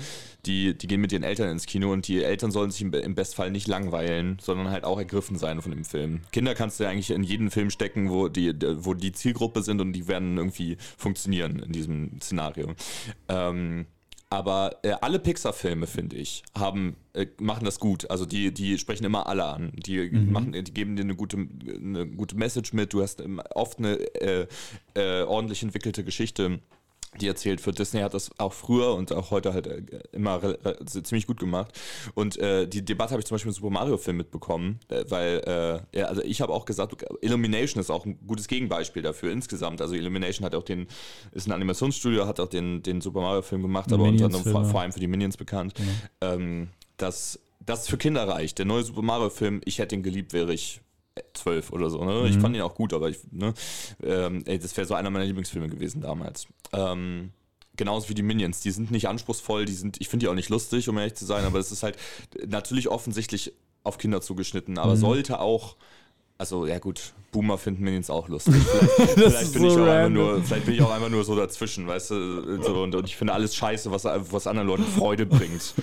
[0.46, 3.16] die, die gehen mit ihren Eltern ins Kino und die Eltern sollen sich im, im
[3.16, 6.22] Bestfall nicht langweilen, sondern halt auch ergriffen sein von dem Film.
[6.32, 9.82] Kinder kannst du ja eigentlich in jeden Film stecken, wo die, wo die Zielgruppe sind
[9.82, 12.74] und die werden irgendwie funktionieren in diesem Szenario.
[13.28, 13.88] Ähm,
[14.30, 18.10] aber äh, alle Pixar-Filme, finde ich, haben, äh, machen das gut.
[18.12, 19.72] Also die, die sprechen immer alle an.
[19.74, 22.94] Die, machen, die geben dir eine gute, eine gute Message mit.
[22.94, 24.48] Du hast immer oft eine äh,
[24.94, 26.60] äh, ordentlich entwickelte Geschichte,
[27.20, 27.80] die erzählt wird.
[27.80, 31.78] Disney hat das auch früher und auch heute halt äh, immer re- ziemlich gut gemacht.
[32.14, 35.42] Und äh, die Debatte habe ich zum Beispiel im Super Mario-Film mitbekommen, äh, weil,
[35.94, 39.82] äh, ja, also ich habe auch gesagt, Illumination ist auch ein gutes Gegenbeispiel dafür insgesamt.
[39.82, 40.88] Also Illumination hat auch den,
[41.32, 44.66] ist ein Animationsstudio, hat auch den, den Super Mario-Film gemacht, Die aber unter anderem vor,
[44.66, 45.74] vor allem für die Minions bekannt.
[46.22, 48.58] Ähm, dass das für Kinder reicht.
[48.60, 50.82] Der neue Super Mario-Film, ich hätte ihn geliebt, wäre ich
[51.34, 52.04] zwölf oder so.
[52.04, 52.28] Ne?
[52.28, 52.42] Ich Mhm.
[52.42, 53.54] fand ihn auch gut, aber ich, ne?
[54.04, 56.48] ähm, ey, das wäre so einer meiner Lieblingsfilme gewesen damals.
[56.74, 57.32] Ähm,
[57.76, 58.60] genauso wie die Minions.
[58.62, 61.26] Die sind nicht anspruchsvoll, die sind, ich finde die auch nicht lustig, um ehrlich zu
[61.26, 61.98] sein, aber es ist halt
[62.48, 63.54] natürlich offensichtlich
[63.84, 65.00] auf Kinder zugeschnitten, aber Mhm.
[65.00, 65.78] sollte auch
[66.40, 68.56] Also, ja gut, Boomer finden Minions auch lustig.
[68.96, 71.36] Vielleicht, vielleicht, bin, so ich auch einfach nur, vielleicht bin ich auch einfach nur so
[71.36, 72.64] dazwischen, weißt du?
[72.64, 75.74] So, und, und ich finde alles scheiße, was, was anderen Leuten Freude bringt.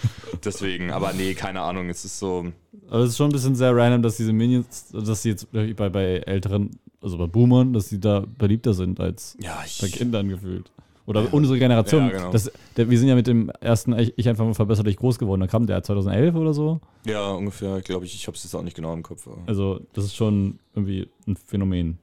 [0.43, 2.47] Deswegen, aber nee, keine Ahnung, es ist so.
[2.89, 5.91] Aber es ist schon ein bisschen sehr random, dass diese Minions, dass sie jetzt bei,
[5.91, 6.71] bei älteren,
[7.03, 9.93] also bei Boomern, dass sie da beliebter sind als Ja, bei ich.
[9.93, 10.71] Kindern gefühlt.
[11.07, 12.07] Oder unsere Generation.
[12.07, 12.33] Ja, genau.
[12.33, 15.19] das, der, wir sind ja mit dem ersten Ich, ich einfach mal verbessert dich groß
[15.19, 15.41] geworden.
[15.41, 16.81] Da kam der 2011 oder so.
[17.07, 18.15] Ja, ungefähr, glaube ich.
[18.15, 19.29] Ich habe es jetzt auch nicht genau im Kopf.
[19.47, 21.99] Also, das ist schon irgendwie ein Phänomen.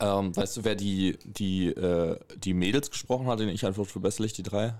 [0.00, 4.32] Ähm, weißt du, wer die, die, äh, die Mädels gesprochen hat, in Ich Antwort verbesserlich,
[4.32, 4.74] die drei?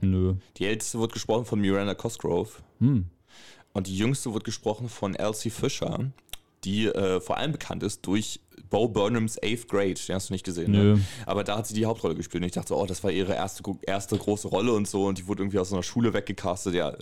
[0.00, 0.34] Nö.
[0.58, 2.50] Die älteste wird gesprochen von Miranda Cosgrove.
[2.80, 3.06] Hm.
[3.72, 6.10] Und die jüngste wird gesprochen von Elsie Fisher,
[6.64, 9.94] die äh, vor allem bekannt ist durch Bo Burnhams Eighth Grade.
[9.94, 10.72] Den hast du nicht gesehen.
[10.72, 11.00] Ne?
[11.26, 12.42] Aber da hat sie die Hauptrolle gespielt.
[12.42, 15.06] Und ich dachte, oh, das war ihre erste, erste große Rolle und so.
[15.06, 16.74] Und die wurde irgendwie aus so einer Schule weggecastet.
[16.74, 16.92] Ja,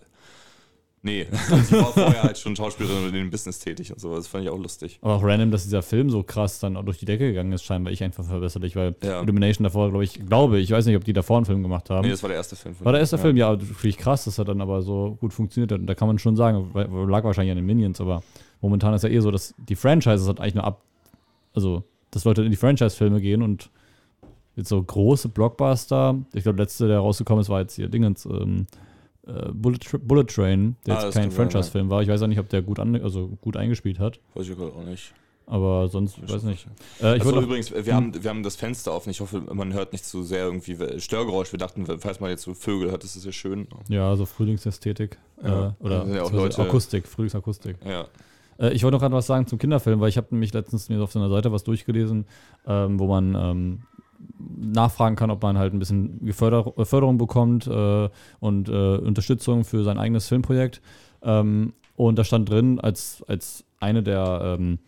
[1.03, 1.27] nee.
[1.65, 4.15] sie war vorher halt schon Schauspielerin und in dem Business tätig und so.
[4.15, 4.99] Das fand ich auch lustig.
[5.03, 7.65] Aber auch random, dass dieser Film so krass dann auch durch die Decke gegangen ist,
[7.65, 9.23] scheinbar ich einfach verbesserlich, weil Ja.
[9.23, 12.05] Illumination davor, glaube ich, glaube ich, weiß nicht, ob die davor einen Film gemacht haben.
[12.05, 12.75] Nee, das war der erste Film.
[12.81, 13.23] War der erste ja.
[13.23, 15.81] Film, ja, finde ich krass, dass er dann aber so gut funktioniert hat.
[15.81, 18.23] Und da kann man schon sagen, lag wahrscheinlich an den Minions, aber
[18.61, 20.83] momentan ist ja eh so, dass die Franchises halt eigentlich nur ab,
[21.55, 23.71] also, dass Leute in die Franchise-Filme gehen und
[24.57, 28.25] jetzt so große Blockbuster, ich glaube, der letzte, der rausgekommen ist, war jetzt hier Dingens,
[28.27, 28.67] ähm,
[29.27, 32.03] äh, Bullet, Tra- Bullet Train, der Ah, jetzt das kein Franchise-Film war.
[32.03, 34.73] Ich weiß auch nicht, ob der gut, an, also gut eingespielt hat, Weiß ich gerade
[34.75, 35.13] auch nicht.
[35.47, 36.67] aber sonst, Weiß weiß ich nicht.
[37.03, 37.93] Äh, ich wollte noch- übrigens, wir, Hm.
[37.95, 39.11] haben, wir haben das Fenster offen.
[39.11, 41.51] Ich hoffe, man hört nicht zu sehr irgendwie Störgeräusch.
[41.53, 43.67] Wir dachten, falls man jetzt so Vögel hört, ist das ja schön.
[43.89, 47.77] ja, so Frühlingsästhetik Ja, äh, oder ja auch Leute- Akustik, Frühlingsakustik.
[47.85, 48.07] Ja.
[48.59, 51.03] Äh, ich wollte noch gerade was sagen zum Kinderfilm, weil ich habe nämlich letztens mir
[51.03, 52.27] auf so einer Seite was durchgelesen,
[52.67, 53.83] ähm, wo man ähm,
[54.57, 58.09] nachfragen kann, ob man halt ein bisschen Geförder äh, Förderung bekommt äh,
[58.41, 60.81] und äh, Unterstützung für sein eigenes Filmprojekt.
[61.23, 64.79] Ähm, und da stand drin, als, als eine der ähm,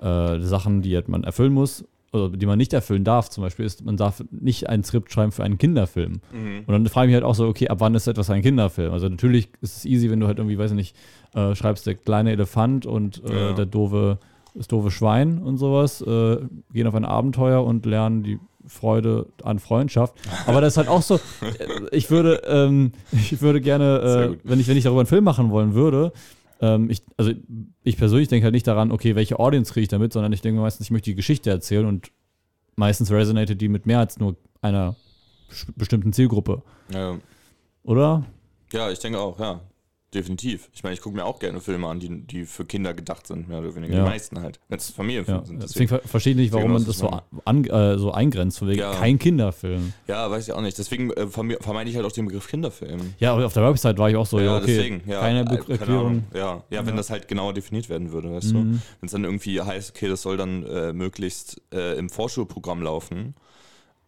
[0.00, 3.64] äh, Sachen, die halt man erfüllen muss, oder die man nicht erfüllen darf, zum Beispiel,
[3.64, 6.20] ist, man darf nicht ein Skript schreiben für einen Kinderfilm.
[6.32, 6.64] Mhm.
[6.66, 8.92] Und dann frage ich mich halt auch so, okay, ab wann ist etwas ein Kinderfilm?
[8.92, 10.96] Also natürlich ist es easy, wenn du halt irgendwie, weiß ich nicht,
[11.34, 13.52] äh, schreibst der kleine Elefant und äh, Ja.
[13.52, 14.18] der doofe,
[14.54, 16.38] das doofe Schwein und sowas, äh,
[16.72, 20.14] gehen auf ein Abenteuer und lernen die Freude an Freundschaft.
[20.46, 24.58] Aber das ist halt auch so, äh, ich würde, ähm, ich würde gerne, äh, wenn
[24.60, 26.12] ich, wenn ich darüber einen Film machen wollen würde,
[26.60, 27.32] ähm, ich, also
[27.82, 30.60] ich persönlich denke halt nicht daran, okay, welche Audience kriege ich damit, sondern ich denke
[30.60, 32.10] meistens, ich möchte die Geschichte erzählen und
[32.76, 34.96] meistens resonated die mit mehr als nur einer
[35.76, 36.62] bestimmten Zielgruppe.
[36.92, 37.18] Ja.
[37.82, 38.24] Oder?
[38.72, 39.60] ja, ich denke auch, ja.
[40.12, 40.68] Definitiv.
[40.72, 43.46] Ich meine, ich gucke mir auch gerne Filme an, die, die für Kinder gedacht sind,
[43.48, 43.94] mehr oder weniger.
[43.94, 44.02] Ja.
[44.04, 44.58] Die meisten halt.
[44.68, 45.46] Wenn es Familienfilme Ja.
[45.46, 45.62] sind.
[45.62, 47.08] Deswegen ver verstehe ich nicht, warum man das so,
[47.44, 48.92] an, äh, so eingrenzt, von wegen Ja.
[48.92, 49.92] kein Kinderfilm.
[50.08, 50.76] Ja, weiß ich auch nicht.
[50.76, 53.14] Deswegen äh, verme- vermeide ich halt auch den Begriff Kinderfilm.
[53.20, 55.02] Ja, aber auf der Website war ich auch so, ja, okay, deswegen.
[55.06, 56.06] Ja, keine äh, Be keine Erklärung.
[56.06, 56.24] Ahnung.
[56.34, 56.64] Ja.
[56.70, 58.56] ja, wenn das halt genauer definiert werden würde, weißt du?
[58.58, 58.82] Mhm.
[59.00, 63.34] Wenn es dann irgendwie heißt, okay, das soll dann äh, möglichst äh, im Vorschulprogramm laufen,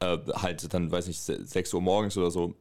[0.00, 2.54] äh, halt dann, weiß nicht, se- 6 Uhr morgens oder so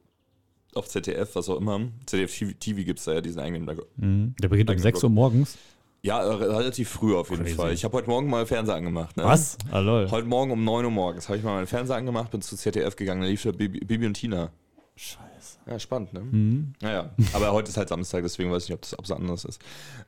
[0.74, 1.80] auf ZDF, was auch immer.
[2.06, 3.64] ZDF TV, gibt es da ja diesen eigenen.
[3.96, 4.34] Mhm.
[4.40, 5.10] Der beginnt um Eigener 6 Blog.
[5.10, 5.58] Uhr morgens.
[6.04, 7.54] Ja, äh, relativ früh auf jeden Crazy.
[7.54, 7.72] Fall.
[7.72, 9.16] Ich habe heute Morgen mal Fernseher angemacht.
[9.16, 9.24] Ne?
[9.24, 9.56] Was?
[9.70, 10.10] Ah, lol.
[10.10, 12.96] Heute Morgen um 9 Uhr morgens habe ich mal meinen Fernseher angemacht, bin zu ZDF
[12.96, 14.50] gegangen, da lief da Bibi, Bibi und Tina.
[14.96, 15.58] Scheiße.
[15.68, 16.20] Ja, spannend, ne?
[16.20, 16.72] Mhm.
[16.80, 19.44] Naja, aber heute ist halt Samstag, deswegen weiß ich nicht, ob das ob es anders
[19.44, 19.62] ist.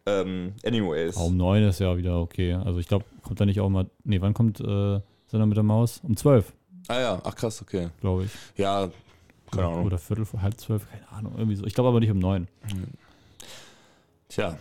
[0.05, 1.17] Ähm, anyways.
[1.17, 2.55] Um 9 ist ja wieder okay.
[2.55, 3.87] Also ich glaube, kommt da nicht auch mal.
[4.03, 6.01] Nee, wann kommt äh, Sender mit der Maus?
[6.03, 6.53] Um 12,
[6.89, 7.89] Ah ja, ach krass, okay.
[8.01, 8.31] glaube ich.
[8.57, 8.91] Ja,
[9.55, 9.87] keine Oder- Ahnung.
[9.87, 11.35] Oder Viertel vor halb zwölf, keine Ahnung.
[11.37, 11.65] Irgendwie so.
[11.65, 12.49] Ich glaube aber nicht um 9.
[14.29, 14.57] Tja,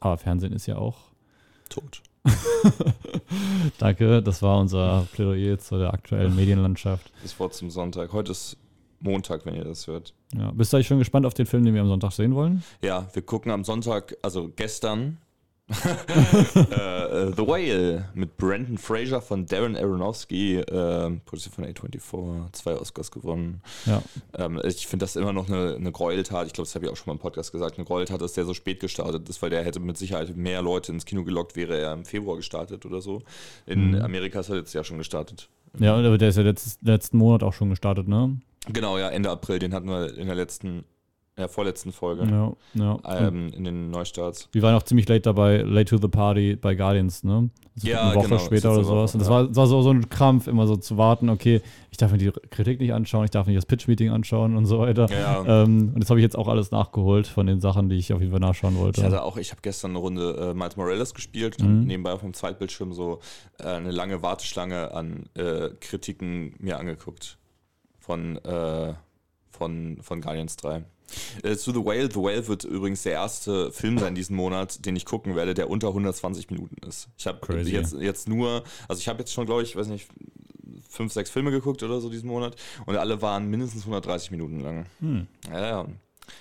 [0.00, 0.96] Aber Fernsehen ist ja auch.
[1.68, 2.02] tot.
[3.78, 7.10] Danke, das war unser Plädoyer zu der aktuellen Medienlandschaft.
[7.22, 8.12] Das Wort zum Sonntag.
[8.12, 8.56] Heute ist
[9.00, 10.12] Montag, wenn ihr das hört.
[10.34, 10.50] Ja.
[10.50, 12.62] Bist du eigentlich schon gespannt auf den Film, den wir am Sonntag sehen wollen?
[12.82, 15.16] Ja, wir gucken am Sonntag, also gestern,
[15.84, 22.74] äh, äh, The Whale mit Brandon Fraser von Darren Aronofsky, äh, produziert von A24, zwei
[22.76, 23.62] Oscars gewonnen.
[23.86, 24.02] Ja.
[24.36, 26.46] Ähm, ich finde das immer noch eine, eine Gräueltat.
[26.48, 27.78] Ich glaube, das habe ich auch schon mal im Podcast gesagt.
[27.78, 30.92] Eine Gräueltat, dass der so spät gestartet ist, weil der hätte mit Sicherheit mehr Leute
[30.92, 33.22] ins Kino gelockt, wäre er im Februar gestartet oder so.
[33.66, 34.02] In Mhm.
[34.02, 35.48] Amerika ist er jetzt ja schon gestartet.
[35.78, 38.36] Ja, aber der ist ja letzt, letzten Monat auch schon gestartet, ne?
[38.68, 39.58] Genau, ja, Ende April.
[39.58, 40.84] Den hatten wir in der letzten,
[41.40, 42.24] ja, vorletzten Folge.
[42.30, 42.92] Ja, ja.
[42.92, 44.48] Und Ähm, in den Neustarts.
[44.52, 47.50] wir waren auch ziemlich late dabei, late to the party bei Guardians, ne?
[47.76, 49.14] Also Ja, eine Woche genau, später oder sowas.
[49.14, 51.96] Und das war, das war so, so ein Krampf, immer so zu warten, okay, ich
[51.96, 55.08] darf mir die Kritik nicht anschauen, ich darf nicht das Pitch-Meeting anschauen und so weiter.
[55.10, 58.12] Ja, Ähm, und das habe ich jetzt auch alles nachgeholt von den Sachen, die ich
[58.12, 59.00] auf jeden Fall nachschauen wollte.
[59.00, 61.78] Ich hatte auch, ich habe gestern eine Runde äh, Miles Morales gespielt und Mhm.
[61.80, 63.20] hab nebenbei auf dem Zweitbildschirm so
[63.58, 67.38] äh, eine lange Warteschlange an äh, Kritiken mir angeguckt.
[67.98, 68.94] Von, äh,
[69.50, 70.82] von, von Guardians 3.
[71.42, 72.10] Äh, zu The Whale.
[72.10, 75.70] The Whale wird übrigens der erste Film sein diesen Monat, den ich gucken werde, der
[75.70, 77.08] unter 120 Minuten ist.
[77.16, 80.08] Ich habe jetzt, jetzt nur, also ich habe jetzt schon, glaube ich, weiß nicht,
[80.88, 84.86] fünf, sechs Filme geguckt oder so diesen Monat und alle waren mindestens 130 Minuten lang.
[85.50, 85.86] Ja, ja.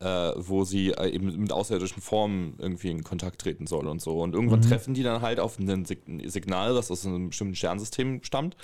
[0.00, 4.20] äh, wo sie äh, eben mit außerirdischen Formen irgendwie in Kontakt treten soll und so.
[4.20, 4.64] Und irgendwann Mhm.
[4.68, 8.56] treffen die dann halt auf ein Sig Signal, das aus einem bestimmten Sternsystem stammt.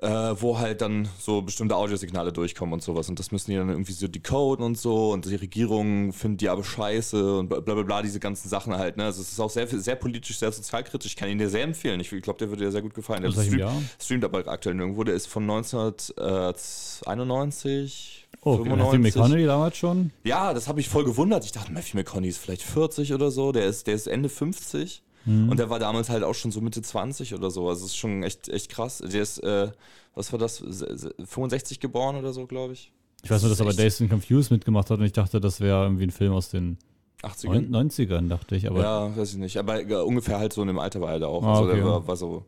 [0.00, 3.10] Äh, wo halt dann so bestimmte Audiosignale durchkommen und sowas.
[3.10, 5.12] Und das müssen die dann irgendwie so decoden und so.
[5.12, 8.96] Und die Regierung findet die aber scheiße und bla bla bla, diese ganzen Sachen halt.
[8.96, 9.04] Ne?
[9.04, 11.12] Also es ist auch sehr, sehr politisch, sehr sozialkritisch.
[11.12, 12.00] Ich kann ihn dir sehr empfehlen.
[12.00, 13.20] Ich glaube, der würde dir sehr gut gefallen.
[13.22, 15.04] Der welchem streamt, aber aktuell nirgendwo.
[15.04, 18.20] Der ist von 1991.
[18.44, 18.70] Oh, okay.
[18.70, 20.10] Matthew McConaughey damals schon?
[20.24, 21.44] Ja, das habe ich voll gewundert.
[21.44, 23.52] Ich dachte, Matthew McConaughey ist vielleicht 40 oder so.
[23.52, 25.02] Der ist, der ist Ende 50.
[25.24, 25.48] Mhm.
[25.50, 27.68] Und der war damals halt auch schon so Mitte 20 oder so.
[27.68, 28.98] Also das ist schon echt, echt krass.
[28.98, 29.70] Der ist, äh,
[30.14, 32.92] was war das, Se- se- 65 geboren oder so, glaube ich.
[33.22, 35.60] Ich weiß nur, dass Das aber Dazed and Confused mitgemacht hat und ich dachte, das
[35.60, 36.76] wäre irgendwie ein Film aus den
[37.22, 37.68] 80ern.
[37.70, 38.68] 90ern, dachte ich.
[38.68, 39.56] Aber ja, weiß ich nicht.
[39.58, 41.42] Aber äh, ungefähr halt so in dem Alter war er da auch.
[41.44, 41.90] Ah, also okay, der ja.
[41.90, 42.44] war, war so.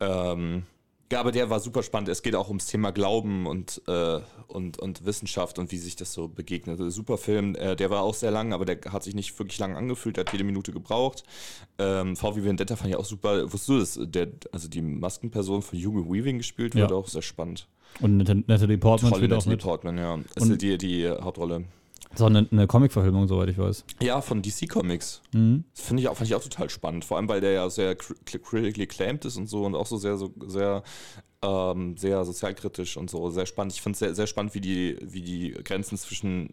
[0.00, 0.64] Ähm,
[1.10, 2.08] ja, aber der war super spannend.
[2.08, 6.12] Es geht auch ums Thema Glauben und, äh, und, und Wissenschaft und wie sich das
[6.12, 6.80] so begegnet.
[6.92, 7.54] Super Film.
[7.54, 10.16] Äh, der war auch sehr lang, aber der hat sich nicht wirklich lang angefühlt.
[10.16, 11.22] Der hat jede Minute gebraucht.
[11.78, 13.44] Ähm, VW Vendetta fand ich auch super.
[13.52, 16.90] Wusstest du, dass der, also die Maskenperson von Hugo Weaving gespielt wird?
[16.90, 16.96] Ja.
[16.96, 17.68] Auch sehr spannend.
[18.00, 19.62] und Nat- Natalie Portman Tolle spielt auch Natalie mit.
[19.64, 20.18] Portman, ja.
[20.34, 21.64] Das Und- ist die, die Hauptrolle.
[22.18, 23.84] Auch eine, eine Comic-Verfilmung, soweit ich weiß.
[24.02, 25.22] Ja, von DC Comics.
[25.32, 25.64] Mhm.
[25.74, 27.04] Das finde ich auch, fand ich auch total spannend.
[27.04, 29.96] Vor allem, weil der ja sehr cri- critically acclaimed ist und so und auch so
[29.98, 30.82] sehr, so sehr,
[31.42, 33.30] ähm, sehr sozialkritisch und so.
[33.30, 33.72] Sehr spannend.
[33.74, 36.50] Ich finde es sehr, sehr spannend, wie die, wie die Grenzen zwischen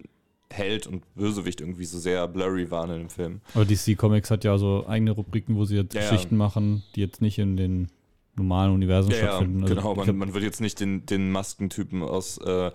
[0.52, 3.42] Held und Bösewicht irgendwie so sehr blurry waren in dem Film.
[3.56, 6.10] Aber DC Comics hat ja so eigene Rubriken, wo sie jetzt Ja, ja.
[6.12, 7.88] Geschichten machen, die jetzt nicht in den
[8.36, 9.64] normalen Universen Ja, ja, stattfinden.
[9.64, 9.96] Also genau.
[9.96, 12.72] Man, glaub, man wird jetzt nicht den, den Maskentypen aus, äh,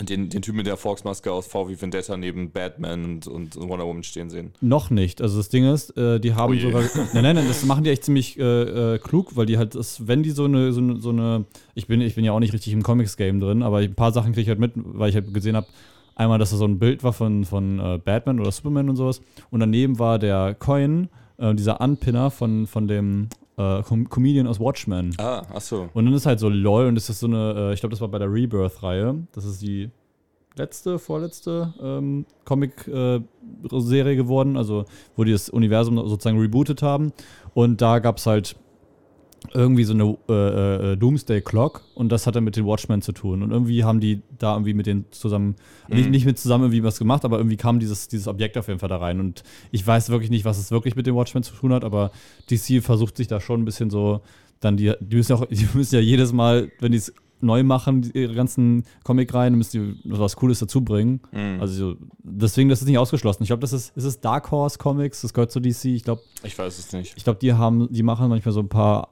[0.00, 4.02] den, den Typen mit der Fox-Maske aus VW Vendetta neben Batman und, und Wonder Woman
[4.02, 4.52] stehen sehen.
[4.60, 5.22] noch nicht.
[5.22, 6.82] Also das Ding ist, äh, die haben Oh sogar.
[7.12, 10.06] Nein, nein, nein, das machen die echt ziemlich äh, äh, klug, weil die halt, das,
[10.08, 12.52] wenn die so eine, so eine, so eine ich bin, ich bin ja auch nicht
[12.52, 15.32] richtig im Comics-Game drin, aber ein paar Sachen kriege ich halt mit, weil ich halt
[15.32, 15.66] gesehen habe,
[16.16, 19.20] einmal, dass da so ein Bild war von, von äh, Batman oder Superman und sowas.
[19.50, 24.60] Und daneben war der Coin, äh, dieser Anpinner von, von dem äh, Com Comedian aus
[24.60, 25.14] Watchmen.
[25.18, 25.88] Ah, ach so.
[25.94, 28.00] Und dann ist halt so LOL und das ist so eine, äh, ich glaube, das
[28.00, 29.26] war bei der Rebirth-Reihe.
[29.32, 29.90] Das ist die
[30.56, 34.84] letzte, vorletzte ähm, Comic-Serie geworden, also
[35.16, 37.12] wo die das Universum sozusagen rebootet haben.
[37.54, 38.56] Und da gab es halt
[39.52, 43.12] irgendwie so eine äh, äh, Doomsday Clock und das hat dann mit den Watchmen zu
[43.12, 43.42] tun.
[43.42, 45.56] Und irgendwie haben die da irgendwie mit denen zusammen,
[45.88, 46.10] nicht, Mhm.
[46.10, 48.88] nicht mit zusammen irgendwie was gemacht, aber irgendwie kam dieses, dieses Objekt auf jeden Fall
[48.88, 49.20] da rein.
[49.20, 52.10] Und ich weiß wirklich nicht, was es wirklich mit den Watchmen zu tun hat, aber
[52.50, 54.22] DC versucht sich da schon ein bisschen so,
[54.60, 58.10] dann die, die müssen, auch, die müssen ja jedes Mal, wenn die es neu machen,
[58.14, 61.20] ihre ganzen Comic-Reihen, müssen die was Cooles dazu bringen.
[61.32, 61.60] Mhm.
[61.60, 63.42] Also so, deswegen, das ist nicht ausgeschlossen.
[63.42, 65.84] Ich glaube, das ist, ist es Dark Horse Comics, das gehört zu DC.
[65.86, 67.12] Ich glaube, Ich weiß es nicht.
[67.16, 69.10] ich glaube, die haben, die machen manchmal so ein paar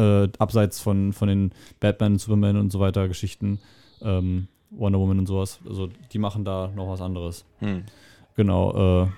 [0.00, 3.60] äh, abseits von, von den Batman, Superman und so weiter Geschichten,
[4.02, 5.60] ähm, Wonder Woman und sowas.
[5.68, 7.44] Also die machen da noch was anderes.
[7.58, 7.84] Hm.
[8.36, 9.04] Genau.
[9.04, 9.08] Äh,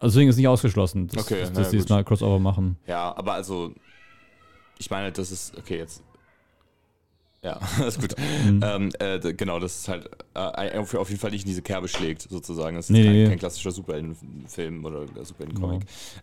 [0.00, 1.84] also deswegen ist nicht ausgeschlossen, dass, Okay, dass, dass die gut.
[1.84, 2.76] jetzt mal Crossover machen.
[2.86, 3.72] Ja, aber also,
[4.78, 6.02] ich meine, das ist, okay, jetzt.
[7.40, 8.14] Ja, ist gut.
[8.44, 8.60] Mhm.
[8.64, 11.86] Ähm, äh, genau, das ist halt äh, auf, auf jeden Fall nicht in diese Kerbe
[11.86, 12.74] schlägt, sozusagen.
[12.74, 13.28] Das ist Nee, kein, nee.
[13.28, 15.82] kein klassischer Superheldenfilm oder Superheldencomic.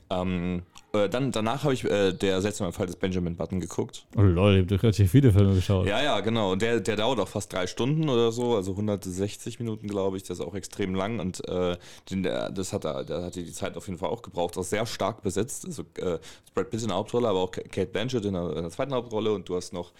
[0.10, 4.06] Ähm, äh, dann, danach habe ich äh, der seltsame Fall des Benjamin Button geguckt.
[4.17, 5.88] Oh lol, ich habe relativ viele Filme geschaut.
[5.88, 6.51] Ja, ja, genau.
[6.51, 10.23] Und der, der dauert auch fast drei Stunden oder so, also 160 Minuten, glaube ich.
[10.23, 11.78] Das ist auch extrem lang und äh,
[12.12, 14.58] den, der, das hat, er- da hat die Zeit auf jeden Fall auch gebraucht.
[14.58, 15.65] Auch sehr stark besetzt.
[15.65, 16.19] Also äh,
[16.54, 19.32] Brad Pitt in der Hauptrolle, aber auch Kate Blanchett in der, in der zweiten Hauptrolle
[19.34, 19.93] und du hast noch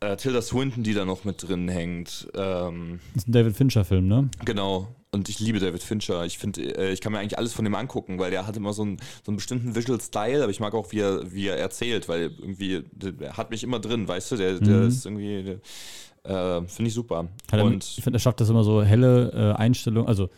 [0.00, 2.28] äh, Tilda Swinton, die da noch mit drin hängt.
[2.34, 4.28] Ähm, Das ist ein David Fincher-Film, ne?
[4.44, 4.88] Genau.
[5.12, 6.24] Und ich liebe David Fincher.
[6.24, 8.72] Ich finde, äh, ich kann mir eigentlich alles von dem angucken, weil der hat immer
[8.72, 11.56] so einen, so einen bestimmten Visual Style, aber ich mag auch, wie er, wie er
[11.58, 14.36] erzählt, weil irgendwie, der, hat mich immer drin, weißt du?
[14.36, 14.86] Der, der Mhm.
[14.88, 15.58] ist irgendwie,
[16.22, 17.28] äh, finde ich super.
[17.50, 20.30] Hat er, Und ich finde, er schafft das immer so helle äh, Einstellungen, also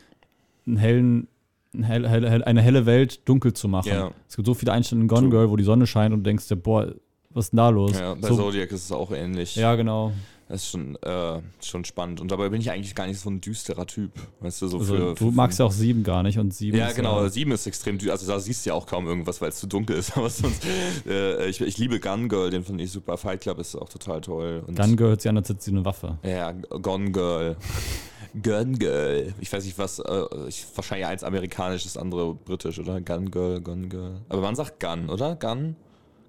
[0.67, 1.29] einen hellen,
[1.75, 3.89] ein hell, hell, hell, eine helle Welt dunkel zu machen.
[3.91, 4.11] Ja.
[4.29, 5.31] Es gibt so viele Einstellungen in Gone True.
[5.31, 6.95] Girl, wo die Sonne scheint und du denkst dir, boah,
[7.35, 7.93] was ist denn da los?
[7.99, 9.57] ja, bei so, Zodiac ist es auch ähnlich.
[9.57, 10.13] ja, genau.
[10.49, 12.21] Das ist schon, äh, schon spannend.
[12.21, 14.11] Und dabei bin ich eigentlich gar nicht so ein düsterer Typ.
[14.41, 16.89] Weißt du, so Also, für, du magst ja auch sieben gar nicht und sieben Ja,
[16.89, 17.27] ist genau.
[17.29, 18.13] Sieben ist extrem düster.
[18.13, 20.15] Also da siehst du ja auch kaum irgendwas, weil es zu dunkel ist.
[20.17, 20.63] Aber sonst,
[21.07, 23.17] äh, ich, ich liebe Gun Girl, den finde ich super.
[23.17, 24.63] Fight Club ist auch total toll.
[24.67, 26.19] Und Gun Girl hört sich an, als hätte sie eine Waffe.
[26.23, 27.57] Ja, Gone Girl.
[28.43, 29.33] Gun Girl.
[29.41, 30.01] Ich weiß nicht, was.
[30.01, 33.01] Äh, ich, wahrscheinlich eins amerikanisch, das andere britisch, oder?
[33.01, 34.21] Gun Girl, Gone Girl.
[34.29, 35.35] Aber man sagt Gun, oder?
[35.37, 35.77] Gun?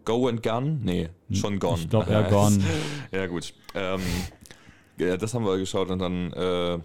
[0.05, 0.81] Go and Gun?
[0.83, 1.79] Nee, schon Gone.
[1.79, 2.63] Ich glaube eher Gone.
[3.11, 3.53] ja, gut.
[3.73, 4.01] Ähm,
[4.97, 6.79] ja, das haben wir geschaut und dann äh,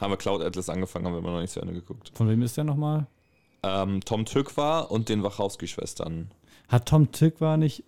[0.00, 2.10] haben wir Cloud Atlas angefangen, haben wir immer noch nicht zu Ende geguckt.
[2.14, 3.06] Von wem ist der nochmal?
[3.62, 6.30] Ähm, Tom Tykwer und den Wachowski-Schwestern
[6.68, 7.84] Hat Tom Tick war nicht.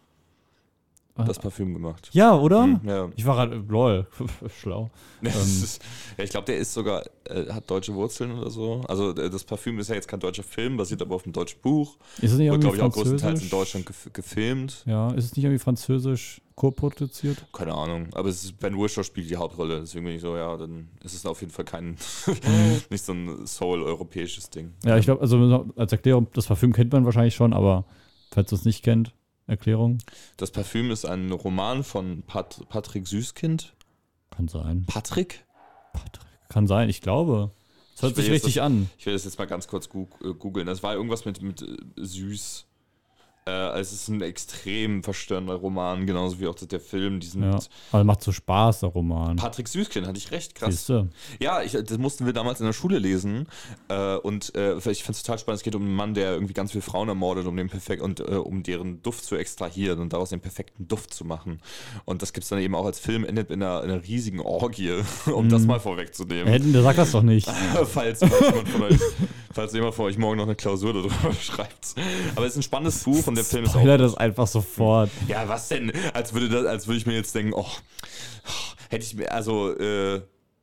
[1.25, 2.11] Das Parfüm gemacht.
[2.13, 2.65] Ja, oder?
[2.65, 3.09] Hm, ja.
[3.17, 4.07] Ich war gerade, lol,
[4.61, 4.91] schlau.
[5.27, 5.33] Ähm.
[6.19, 8.83] ich glaube, der ist sogar, äh, hat deutsche Wurzeln oder so.
[8.87, 11.61] Also äh, das Parfüm ist ja jetzt kein deutscher Film, basiert aber auf einem deutschen
[11.63, 11.97] Buch.
[12.21, 13.49] Ist es nicht Wird, irgendwie glaube ich, auch größtenteils in?
[13.49, 14.85] Deutschland gef gefilmt.
[14.87, 17.47] Ja, ist es nicht irgendwie französisch co-produziert?
[17.53, 18.09] Keine Ahnung.
[18.13, 19.81] Aber es ist, Ben Wishaw spielt die Hauptrolle.
[19.81, 21.97] Deswegen bin ich so, ja, dann ist es auf jeden Fall kein,
[22.91, 24.75] nicht so ein Soul-europäisches Ding.
[24.85, 27.85] Ja, ich glaube, also als Erklärung, das Parfüm kennt man wahrscheinlich schon, aber
[28.31, 29.13] falls du es nicht kennt,
[29.47, 29.99] Erklärung.
[30.37, 33.75] Das Parfüm ist ein Roman von Pat Patrick Süßkind.
[34.31, 34.85] Kann sein.
[34.87, 35.45] Patrick?
[35.93, 36.27] Patrick.
[36.49, 37.53] Kann sein, ich glaube.
[37.95, 38.91] Es hört sich richtig an.
[38.99, 40.67] Ich will das jetzt mal ganz kurz äh, googeln.
[40.67, 42.66] Das war irgendwas mit, mit äh, süß.
[43.49, 47.21] Äh, es ist ein extrem verstörender Roman, genauso wie auch der Film.
[47.21, 47.59] Diesen Ja.
[47.93, 49.37] Aber macht so Spaß, der Roman.
[49.37, 50.75] Patrick Süßkind, hatte ich recht, krass.
[50.75, 51.09] Siehst du?
[51.39, 53.47] Ja, ich, das mussten wir damals in der Schule lesen.
[53.89, 55.59] Äh, und äh, ich finde es total spannend.
[55.59, 58.19] Es geht um einen Mann, der irgendwie ganz viele Frauen ermordet, um den perfekt und
[58.19, 61.61] äh, um deren Duft zu extrahieren und daraus den perfekten Duft zu machen.
[62.05, 64.41] Und das gibt es dann eben auch als Film, endet in einer, in einer riesigen
[64.41, 64.93] Orgie,
[65.33, 66.49] um das mal vorwegzunehmen.
[66.49, 67.49] Hätten, der sagt das doch nicht.
[67.49, 69.01] falls, falls, jemand von euch,
[69.53, 71.95] falls jemand von euch morgen noch eine Klausur darüber schreibt.
[72.35, 73.85] Aber es ist ein spannendes Buch und der Film ist auch.
[73.85, 75.11] Das einfach sofort.
[75.29, 75.93] Ja, was denn?
[76.13, 77.67] Als würde, das, als würde ich mir jetzt denken, oh,
[78.91, 80.23] hätte ich mir, also, äh,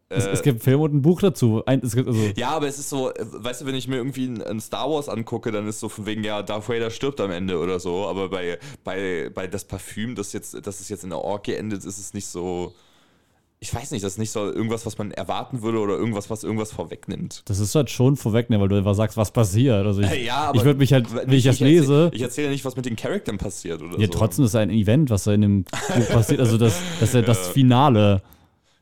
[0.09, 1.63] Es, äh, es gibt einen Film und ein Buch dazu.
[1.65, 4.27] Ein, gibt also, ja, aber es ist so, äh, weißt du, wenn ich mir irgendwie
[4.27, 7.31] ein, ein Star Wars angucke, dann ist so von wegen, ja, Darth Vader stirbt am
[7.31, 8.05] Ende oder so.
[8.07, 11.85] Aber bei, bei, bei das Parfüm, das jetzt, das ist jetzt in der Orgie endet,
[11.85, 12.73] ist es nicht so.
[13.63, 16.43] Ich weiß nicht, das ist nicht so irgendwas, was man erwarten würde oder irgendwas, was
[16.43, 17.43] irgendwas vorwegnimmt.
[17.45, 19.85] das ist halt schon vorwegnehmen, weil du einfach sagst, was passiert.
[19.85, 22.49] Also ich, Ja, aber ich würde mich halt, wenn ich das erzähl- lese, Ich erzähle
[22.49, 24.11] nicht, was mit den Charakteren passiert oder ja, so.
[24.11, 26.41] trotzdem ist ein Event, was da in dem Buch passiert.
[26.41, 28.21] Also das, das ist ja das Finale.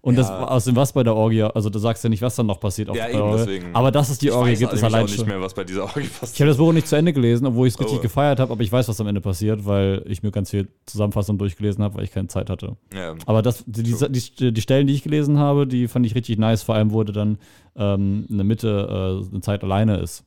[0.04, 0.46] Und das Ja.
[0.48, 2.90] aus dem was bei der Orgie, also du sagst ja nicht, was dann noch passiert.
[2.90, 3.38] Auf Ja, der eben, Orgie.
[3.46, 3.76] deswegen.
[3.76, 5.28] Aber dass es die ich Orgie weiß gibt, ist allein auch nicht schon.
[5.28, 6.50] mehr, was bei dieser Orgie Ich habe passiert.
[6.50, 8.02] das Buch nicht zu Ende gelesen, obwohl ich es richtig Oh.
[8.02, 11.38] gefeiert habe, aber ich weiß, was am Ende passiert, weil ich mir ganz viel Zusammenfassung
[11.38, 12.78] durchgelesen habe, weil ich keine Zeit hatte.
[12.96, 13.14] Ja.
[13.28, 16.64] Aber das, die, die, die, Stellen, die ich gelesen habe, die fand ich richtig nice.
[16.64, 17.38] Vor allem wurde dann
[17.76, 20.24] ähm, in der Mitte äh, eine Zeit alleine ist.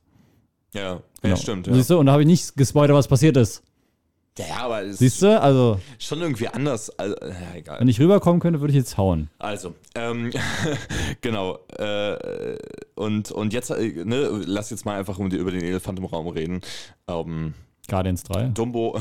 [0.73, 1.35] Ja, Genau.
[1.35, 1.67] ja, stimmt.
[1.67, 1.73] Ja.
[1.73, 1.97] Siehst du?
[1.97, 3.61] Und da habe ich nicht gespoilert, was passiert ist.
[4.37, 5.39] Ja, aber es Siehst du?
[5.39, 6.89] Also, ist schon irgendwie anders.
[6.99, 7.79] Also, ja, egal.
[7.79, 9.29] wenn ich rüberkommen könnte, würde ich jetzt hauen.
[9.39, 10.31] Also, ähm,
[11.21, 11.59] genau.
[11.77, 12.57] Äh,
[12.95, 16.05] und, und jetzt, äh, ne, lass jetzt mal einfach um die, über den Elefant im
[16.05, 16.61] Raum reden.
[17.07, 17.53] Ähm,
[17.87, 18.49] Guardians 3.
[18.49, 18.99] Dumbo,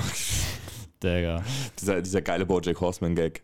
[1.02, 1.42] Digga.
[1.80, 3.42] dieser, dieser geile Bojack Horseman-Gag.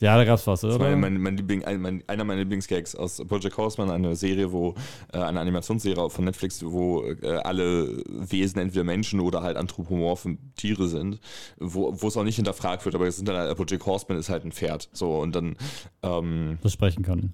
[0.00, 0.90] Ja, da gab's was, Das oder?
[0.90, 4.74] war mein, mein Liebling, ein, mein, einer meiner Lieblingsgags aus Bojack Horseman, eine Serie, wo,
[5.12, 10.88] äh, eine Animationsserie von Netflix, wo äh, alle Wesen entweder Menschen oder halt anthropomorphen Tiere
[10.88, 11.20] sind,
[11.58, 14.44] wo es auch nicht hinterfragt wird, aber es sind dann, halt- Bojack Horseman ist halt
[14.44, 14.88] ein Pferd.
[14.92, 15.56] So, und dann,
[16.02, 17.32] ähm, das sprechen kann.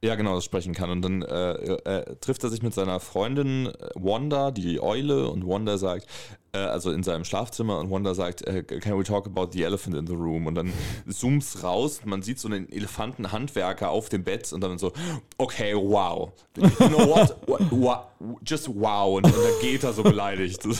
[0.00, 0.90] Ja, genau, das sprechen kann.
[0.90, 5.44] Und dann äh, äh, trifft er sich mit seiner Freundin äh, Wanda, die Eule, und
[5.44, 6.06] Wanda sagt,
[6.52, 9.96] äh, also in seinem Schlafzimmer, und Wanda sagt, äh, can we talk about the elephant
[9.96, 10.46] in the room?
[10.46, 10.72] Und dann
[11.08, 14.92] zoomt's raus, man sieht so einen Elefantenhandwerker auf dem Bett und dann so,
[15.36, 16.30] okay, wow.
[16.56, 17.36] You know what?
[17.72, 18.04] wow
[18.44, 19.16] just wow.
[19.16, 20.62] Und, und dann geht er so beleidigt.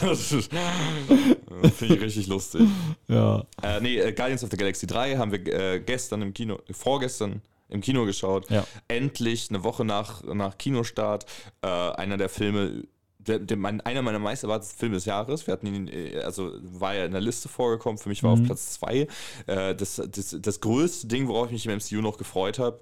[1.76, 2.68] Finde ich richtig lustig.
[3.08, 3.44] Ja.
[3.62, 8.04] Äh, nee, Guardians of the Galaxy 3 haben wir gestern im Kino, vorgestern im Kino
[8.04, 8.50] geschaut.
[8.50, 8.66] Ja.
[8.88, 11.26] Endlich, eine Woche nach, nach Kinostart,
[11.62, 12.84] äh, einer der Filme,
[13.18, 15.46] der, der, mein, einer meiner meist erwarteten Filme des Jahres.
[15.46, 18.42] Wir hatten ihn, äh, also war ja in der Liste vorgekommen, für mich war mhm.
[18.42, 19.06] auf Platz 2.
[19.46, 22.80] Äh, das, das, das größte Ding, worauf ich mich im MCU noch gefreut habe.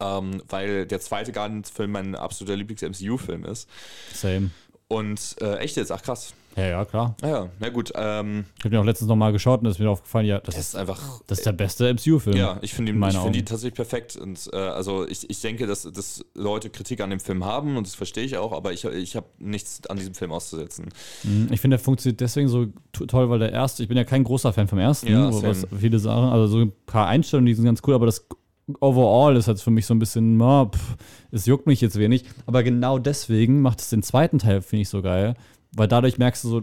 [0.00, 3.68] Ähm, weil der zweite Guardians-Film mein absoluter Lieblings-MCU-Film ist.
[4.12, 4.50] Same.
[4.88, 6.34] Und äh, echt jetzt, ach krass.
[6.56, 7.16] Ja, ja, klar.
[7.22, 7.92] Ah ja, na gut.
[7.94, 10.54] Ähm, ich habe mir auch letztens nochmal geschaut und es ist mir aufgefallen, ja, das,
[10.54, 11.00] das ist einfach.
[11.26, 12.36] Das ist der beste MCU-Film.
[12.36, 14.16] Ja, ich finde find die tatsächlich perfekt.
[14.16, 17.86] Und äh, also ich, ich denke, dass, dass Leute Kritik an dem Film haben und
[17.86, 20.88] das verstehe ich auch, aber ich, ich habe nichts an diesem Film auszusetzen.
[21.22, 24.24] Mhm, ich finde, der funktioniert deswegen so toll, weil der erste, ich bin ja kein
[24.24, 27.64] großer Fan vom ersten, ja, was viele sagen, also so ein paar Einstellungen, die sind
[27.64, 28.26] ganz cool, aber das
[28.80, 30.96] overall ist jetzt für mich so ein bisschen, oh, pff,
[31.30, 32.24] es juckt mich jetzt wenig.
[32.46, 35.34] Aber genau deswegen macht es den zweiten Teil, finde ich, so geil.
[35.74, 36.62] Weil dadurch merkst du so,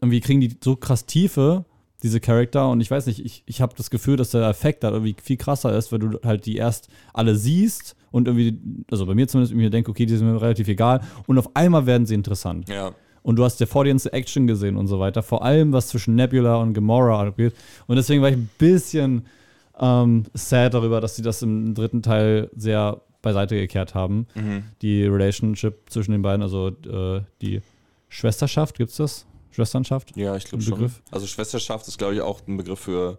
[0.00, 1.64] irgendwie kriegen die so krass Tiefe,
[2.02, 2.68] diese Charakter.
[2.68, 5.36] Und ich weiß nicht, ich, ich habe das Gefühl, dass der Effekt da irgendwie viel
[5.36, 8.58] krasser ist, weil du halt die erst alle siehst und irgendwie,
[8.90, 11.00] also bei mir zumindest, mir denke, okay, die sind mir relativ egal.
[11.26, 12.68] Und auf einmal werden sie interessant.
[12.68, 12.94] Ja.
[13.22, 15.22] Und du hast ja vor dir Action gesehen und so weiter.
[15.22, 17.54] Vor allem, was zwischen Nebula und Gamora abgeht.
[17.88, 19.26] Und deswegen war ich ein bisschen
[19.80, 24.26] ähm, sad darüber, dass sie das im dritten Teil sehr beiseite gekehrt haben.
[24.34, 24.64] Mhm.
[24.82, 27.60] Die Relationship zwischen den beiden, also äh, die
[28.08, 29.26] Schwesterschaft, gibt es das?
[29.50, 30.16] Schwesternschaft?
[30.16, 30.74] Ja, ich glaube schon.
[30.74, 31.02] Begriff?
[31.10, 33.18] Also Schwesterschaft ist, glaube ich, auch ein Begriff für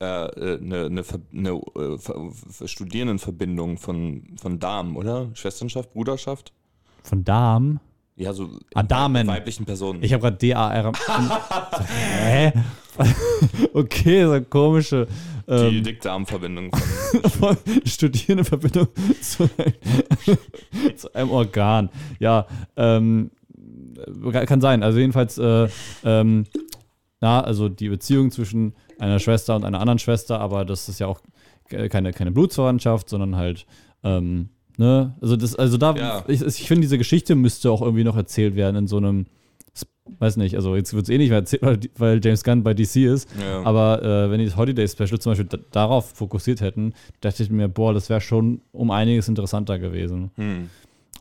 [0.00, 5.30] äh, äh eine, eine, eine äh, Studierendenverbindung von, von Damen, oder?
[5.34, 6.52] Schwesternschaft, Bruderschaft?
[7.02, 7.80] Von Damen?
[8.16, 9.26] Ja, so ah, Damen.
[9.26, 10.02] weiblichen Personen.
[10.02, 10.92] Ich habe gerade D-A-R.
[11.88, 12.52] Hä?
[13.72, 15.08] okay, so komische.
[15.48, 17.56] Ähm, Die Dickdarmverbindung von, von
[17.86, 18.88] Studierendenverbindung
[19.20, 19.48] zu,
[20.94, 21.88] zu einem Organ.
[22.18, 22.46] Ja,
[22.76, 23.30] ähm,
[24.32, 24.82] kann sein.
[24.82, 25.68] Also jedenfalls, äh,
[26.04, 26.44] ähm,
[27.20, 31.06] na, also die Beziehung zwischen einer Schwester und einer anderen Schwester, aber das ist ja
[31.06, 31.20] auch
[31.68, 33.66] keine, keine Blutsverwandtschaft, sondern halt,
[34.04, 36.24] ähm, ne, also das, also da, ja.
[36.28, 39.26] ich, ich finde, diese Geschichte müsste auch irgendwie noch erzählt werden in so einem,
[40.18, 42.74] weiß nicht, also jetzt wird es eh nicht mehr erzählt, weil, weil, James Gunn bei
[42.74, 43.62] DC ist, ja.
[43.62, 47.68] aber äh, wenn die das Holiday Special zum Beispiel darauf fokussiert hätten, dachte ich mir,
[47.68, 50.30] boah, das wäre schon um einiges interessanter gewesen.
[50.36, 50.70] Hm.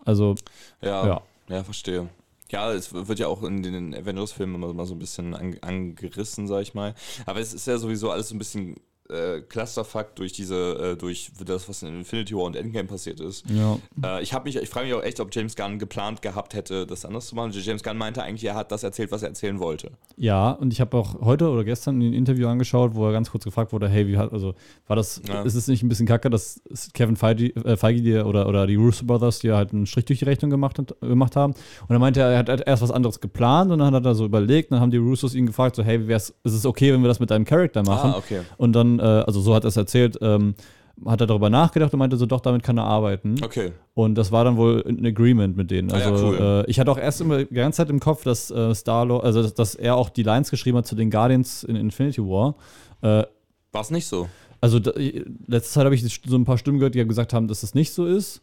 [0.05, 0.35] Also,
[0.81, 2.09] ja, ja, ja, verstehe.
[2.51, 6.63] Ja, es wird ja auch in den Avengers-Filmen immer, immer so ein bisschen angerissen, sag
[6.63, 6.95] ich mal.
[7.25, 8.75] Aber es ist ja sowieso alles so ein bisschen
[9.11, 13.43] äh, Clusterfuck durch diese, äh, durch das, was in Infinity War und Endgame passiert ist.
[13.49, 13.77] Ja.
[14.03, 16.87] Äh, ich habe mich, ich frage mich auch echt, ob James Gunn geplant gehabt hätte,
[16.87, 17.51] das anders zu machen.
[17.51, 19.91] James Gunn meinte eigentlich, er hat das erzählt, was er erzählen wollte.
[20.17, 23.43] Ja, und ich habe auch heute oder gestern ein Interview angeschaut, wo er ganz kurz
[23.43, 24.55] gefragt wurde, hey, wie hat, also
[24.87, 25.41] war das, ja.
[25.43, 26.61] ist es nicht ein bisschen kacke, dass
[26.93, 30.19] Kevin Feige, äh, Feige die, oder, oder die Russo Brothers dir halt einen Strich durch
[30.19, 31.53] die Rechnung gemacht, hat, gemacht haben.
[31.87, 34.71] Und er meinte, er hat erst was anderes geplant und dann hat er so überlegt,
[34.71, 37.31] dann haben die Russos ihn gefragt, so, hey, ist es okay, wenn wir das mit
[37.31, 38.11] deinem Charakter machen?
[38.11, 38.41] Ah, okay.
[38.57, 40.55] Und dann, äh, also so hat er es erzählt, ähm,
[41.05, 43.35] hat er darüber nachgedacht und meinte so, doch, damit kann er arbeiten.
[43.43, 43.71] Okay.
[43.93, 45.91] Und das war dann wohl ein Agreement mit denen.
[45.91, 46.63] Also ah, ja, cool.
[46.67, 49.41] äh, ich hatte auch erst immer die ganze Zeit im Kopf, dass äh, Star also
[49.41, 52.55] dass, dass, er auch die Lines geschrieben hat zu den Guardians in Infinity War.
[53.01, 53.25] Äh,
[53.71, 54.27] war es nicht so?
[54.59, 54.91] Also da,
[55.47, 57.93] letzte Zeit habe ich so ein paar Stimmen gehört, die gesagt haben, dass das nicht
[57.93, 58.41] so ist.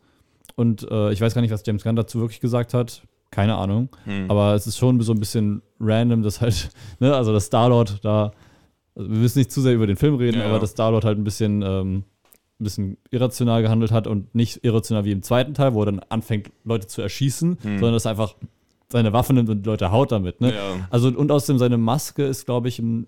[0.56, 3.02] Und äh, ich weiß gar nicht, was James Gunn dazu wirklich gesagt hat.
[3.30, 3.90] Keine Ahnung.
[4.04, 4.28] Hm.
[4.28, 8.32] Aber es ist schon so ein bisschen random, dass halt, ne, also das Star-Lord da
[8.99, 11.18] also wir müssen nicht zu sehr über den Film reden, ja, aber dass Star-Lord halt
[11.18, 12.05] ein bisschen, ähm,
[12.61, 16.01] ein bisschen irrational gehandelt hat und nicht irrational wie im zweiten Teil, wo er dann
[16.09, 17.78] anfängt, Leute zu erschießen, hm.
[17.78, 18.34] sondern dass er einfach
[18.90, 20.40] seine Waffe nimmt und Leute haut damit.
[20.40, 20.55] Ne?
[20.55, 20.88] Ja.
[20.90, 23.07] Also, und außerdem seine Maske ist, glaube ich, in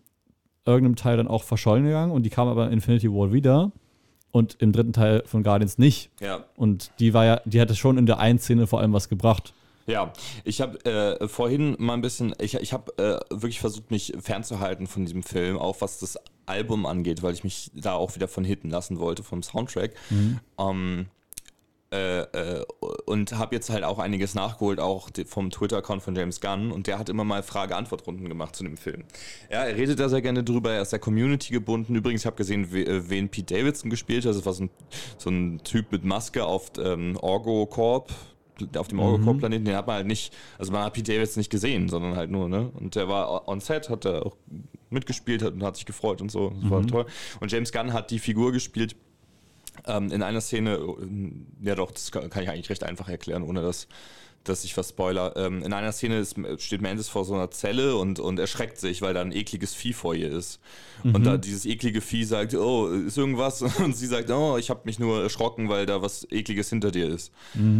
[0.65, 3.73] irgendeinem Teil dann auch verschollen gegangen und die kam aber in Infinity War wieder
[4.31, 6.11] und im dritten Teil von Guardians nicht.
[6.21, 6.45] Ja.
[6.55, 9.55] Und die war ja, die hatte schon in der einen Szene vor allem was gebracht.
[9.87, 10.13] Ja,
[10.45, 14.87] ich habe äh, vorhin mal ein bisschen, ich, ich habe äh, wirklich versucht, mich fernzuhalten
[14.87, 18.45] von diesem Film, auch was das Album angeht, weil ich mich da auch wieder von
[18.45, 19.93] hitten lassen wollte vom Soundtrack.
[20.11, 20.41] Mhm.
[20.59, 21.07] Ähm,
[21.93, 22.65] äh, äh
[23.07, 26.71] und habe jetzt halt auch einiges nachgeholt, auch vom Twitter-Account von James Gunn.
[26.71, 29.03] Und der hat immer mal Frage-Antwort-Runden gemacht zu dem Film.
[29.51, 30.73] Ja, er redet da sehr gerne drüber.
[30.73, 31.97] Er ist der Community gebunden.
[31.97, 34.37] Übrigens, ich habe gesehen, äh, wen Pete Davidson gespielt hat.
[34.37, 34.71] Das war so ein,
[35.19, 38.13] so ein Typ mit Maske auf ähm, Orgo Corp
[38.77, 41.89] auf dem Eurocorp-Planeten, den hat man halt nicht, also man hat Pete Davidson nicht gesehen,
[41.89, 42.71] sondern halt nur, ne?
[42.75, 44.37] Und der war on set, hat er auch
[44.91, 46.51] mitgespielt hat und hat sich gefreut und so.
[46.51, 46.71] Das mhm.
[46.71, 47.07] war toll.
[47.41, 48.97] Und James Gunn hat die Figur gespielt,
[49.87, 50.79] Ähm, in einer Szene,
[51.63, 53.87] ja doch, das kann ich eigentlich recht einfach erklären, ohne dass,
[54.45, 55.37] dass ich was spoiler.
[55.37, 59.03] Ähm, in einer Szene ist, steht Mantis vor so einer Zelle und, und erschreckt sich,
[59.03, 60.61] weil da ein ekliges Vieh vor ihr ist.
[61.03, 63.63] Und da dieses eklige Vieh sagt, oh, ist irgendwas?
[63.79, 67.09] Und sie sagt, oh, ich habe mich nur erschrocken, weil da was ekliges hinter dir
[67.09, 67.33] ist.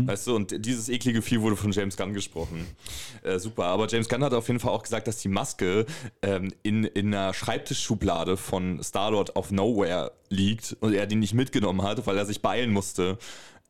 [0.07, 2.67] Weißt du, und dieses eklige Vieh wurde von James Gunn gesprochen.
[3.23, 5.85] Äh, super, aber James Gunn hat auf jeden Fall auch gesagt, dass die Maske
[6.23, 11.83] ähm, in, in einer Schreibtischschublade von Star-Lord auf Nowhere liegt und er die nicht mitgenommen
[11.83, 13.19] hat, weil er sich beeilen musste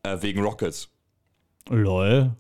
[0.03, 0.89] äh, wegen Rocket.
[1.69, 2.33] Lol.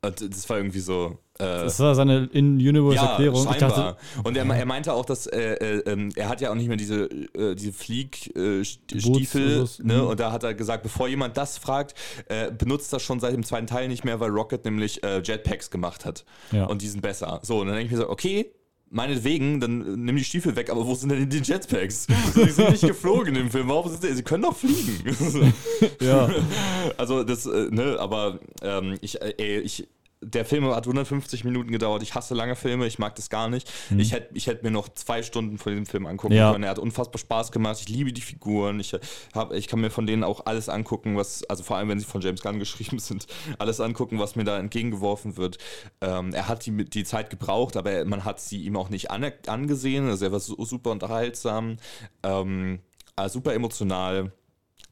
[0.00, 1.18] Das war irgendwie so.
[1.40, 3.44] Äh, Das war seine In-Universe-Erklärung.
[3.44, 3.96] scheinbar.
[3.96, 6.68] dachte, und er, er meinte auch, dass äh, äh, ähm, er hat ja auch nicht
[6.68, 9.94] mehr diese, äh, diese Fliegstiefel, Boots, ne?
[9.94, 10.06] mhm.
[10.06, 11.94] Und da hat er gesagt, bevor jemand das fragt,
[12.28, 15.68] äh, benutzt das schon seit dem zweiten Teil nicht mehr, weil Rocket nämlich äh, Jetpacks
[15.70, 16.24] gemacht hat.
[16.52, 16.66] Ja.
[16.66, 17.40] Und die sind besser.
[17.42, 18.52] So, und dann denke ich mir so, okay.
[18.90, 22.06] Meinetwegen, dann äh, nimm die Stiefel weg, aber wo sind denn die Jetpacks?
[22.34, 23.68] So, die sind nicht geflogen im Film.
[23.68, 24.14] Warum sind die?
[24.14, 25.54] Sie können doch fliegen.
[26.00, 26.30] ja.
[26.96, 29.86] Also das, äh, ne, aber ähm, ich, äh, ey, ich,
[30.20, 32.02] der Film hat 150 Minuten gedauert.
[32.02, 33.70] Ich hasse lange Filme, ich mag das gar nicht.
[33.96, 36.50] Ich hätte ich hätt mir noch zwei Stunden von diesem Film angucken Ja.
[36.52, 36.64] können.
[36.64, 37.78] Er hat unfassbar Spaß gemacht.
[37.80, 38.80] Ich liebe die Figuren.
[38.80, 38.94] Ich,
[39.34, 42.04] hab, ich kann mir von denen auch alles angucken, was, also vor allem, wenn sie
[42.04, 43.26] von James Gunn geschrieben sind,
[43.58, 45.58] alles angucken, was mir da entgegengeworfen wird.
[46.00, 49.10] Ähm, er hat die, die Zeit gebraucht, aber er, man hat sie ihm auch nicht
[49.10, 50.08] angesehen.
[50.08, 51.76] Also er war su- super unterhaltsam,
[52.22, 52.80] ähm,
[53.16, 54.32] äh, super emotional.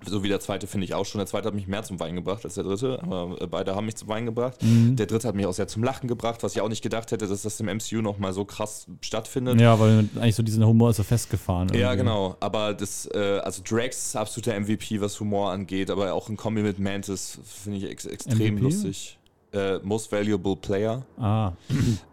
[0.07, 1.19] So wie der zweite finde ich auch schon.
[1.19, 3.97] Der zweite hat mich mehr zum Wein gebracht als der dritte, aber beide haben mich
[3.97, 4.57] zum Wein gebracht.
[4.61, 7.27] Der dritte hat mich auch sehr zum Lachen gebracht, was ich auch nicht gedacht hätte,
[7.27, 9.61] dass das im MCU nochmal so krass stattfindet.
[9.61, 11.69] ja, weil eigentlich so diesen Humor ist so festgefahren.
[11.73, 11.99] Ja, irgendwie.
[11.99, 12.37] genau.
[12.41, 16.63] Aber das, äh, also Drax ist absoluter MVP, was Humor angeht, aber auch ein Kombi
[16.63, 18.63] mit Mantis finde ich ex extrem MVP?
[18.63, 19.19] lustig.
[19.53, 21.05] Äh, Most Valuable Player.
[21.19, 21.53] Ah,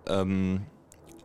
[0.08, 0.62] Ähm,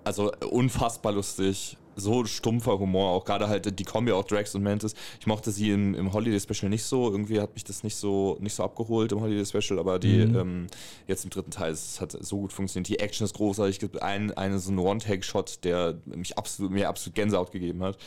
[0.05, 1.77] also unfassbar lustig.
[2.01, 4.95] So stumpfer Humor, auch gerade halt die Kombi auch Drax und Mantis.
[5.19, 7.11] Ich mochte sie im, im Holiday Special nicht so.
[7.11, 10.37] Irgendwie hat mich das nicht so, nicht so abgeholt im Holiday Special, aber die Mhm.
[10.37, 10.67] ähm,
[11.07, 12.89] jetzt im dritten Teil, es hat so gut funktioniert.
[12.89, 13.77] Die Action ist großartig.
[13.77, 17.99] Es gibt einen, einen so einen One-Take-Shot, der mich absolut, mir absolut Gänsehaut gegeben hat.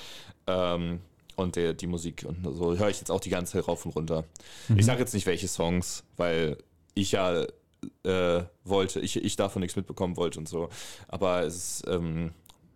[0.47, 0.99] Ähm,
[1.35, 3.95] und der, die Musik und so höre ich jetzt auch die ganze Zeit rauf und
[3.95, 4.25] runter.
[4.75, 6.57] Ich sage jetzt nicht welche Songs, weil
[6.93, 7.45] ich ja
[8.03, 10.69] äh, wollte, ich, ich davon nichts mitbekommen wollte und so.
[11.07, 12.31] Aber es ist ähm,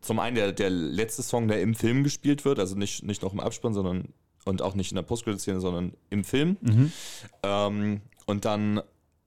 [0.05, 3.33] zum einen der, der letzte Song, der im Film gespielt wird, also nicht, nicht noch
[3.33, 4.09] im Abspann, sondern
[4.45, 6.57] und auch nicht in der Postcredit-Szene, sondern im Film.
[7.43, 8.77] Ähm, und dann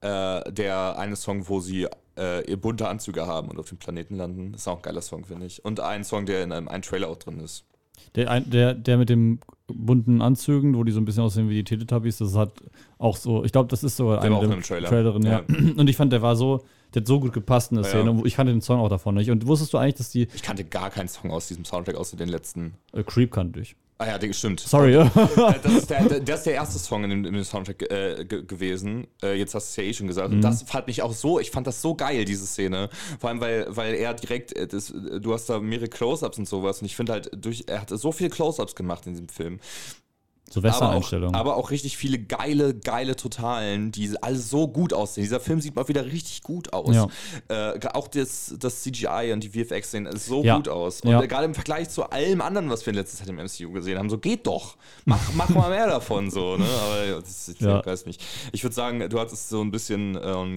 [0.00, 4.16] äh, der eine Song, wo sie äh, ihr bunte Anzüge haben und auf dem Planeten
[4.16, 4.52] landen.
[4.52, 5.64] Das ist auch ein geiler Song, finde ich.
[5.64, 7.64] Und ein Song, der in einem, einem Trailer auch drin ist.
[8.14, 11.54] der, ein- der, der mit dem bunten Anzügen, wo die so ein bisschen aussehen wie
[11.56, 12.52] die Teletubbies, das hat
[12.98, 14.88] auch so, ich glaube, das ist sogar Der eine war auch der in einem Trailer.
[14.88, 15.42] Trailerin, ja.
[15.76, 16.64] Und ich fand, der war so,
[16.94, 18.10] der hat so gut gepasst in der Ja, Szene.
[18.18, 18.24] ja.
[18.24, 19.30] Ich kannte den Song auch davon nicht.
[19.30, 22.16] Und wusstest du eigentlich, dass die Ich kannte gar keinen Song aus diesem Soundtrack, außer
[22.16, 22.74] den letzten.
[22.92, 23.76] äh, Creep kannte ich.
[24.00, 24.60] Ah ja, der stimmt.
[24.60, 25.10] Sorry, ja.
[25.60, 28.44] Das, ist der, das ist der erste Song in dem, in dem Soundtrack äh, ge-
[28.44, 29.08] gewesen.
[29.20, 30.32] Äh, jetzt hast du es ja eh schon gesagt.
[30.32, 32.90] Und das fand ich auch so, ich fand das so geil, diese Szene.
[33.18, 36.80] Vor allem, weil, weil er direkt, äh, das, du hast da mehrere Close-Ups und sowas.
[36.80, 39.58] Und ich finde halt, durch, er hat so viele Close-Ups gemacht in diesem Film.
[40.50, 41.34] So Aber auch, Western-Einstellungen.
[41.34, 45.22] aber auch richtig viele geile, geile Totalen, die alle so gut aussehen.
[45.24, 46.94] Dieser Film sieht mal wieder richtig gut aus.
[46.94, 47.06] Ja.
[47.74, 50.56] Äh, auch das, das CGI und die VFX sehen so Ja.
[50.56, 51.02] gut aus.
[51.02, 51.22] Und Ja.
[51.22, 53.98] äh, gerade im Vergleich zu allem anderen, was wir in letzter Zeit im MCU gesehen
[53.98, 54.76] haben, so geht doch.
[55.04, 56.56] Mach, mach mal mehr davon so.
[56.56, 56.64] Ne?
[56.64, 58.24] Aber das, ich weiß nicht.
[58.52, 60.18] Ich würde sagen, du hattest so ein bisschen.
[60.22, 60.54] Ähm,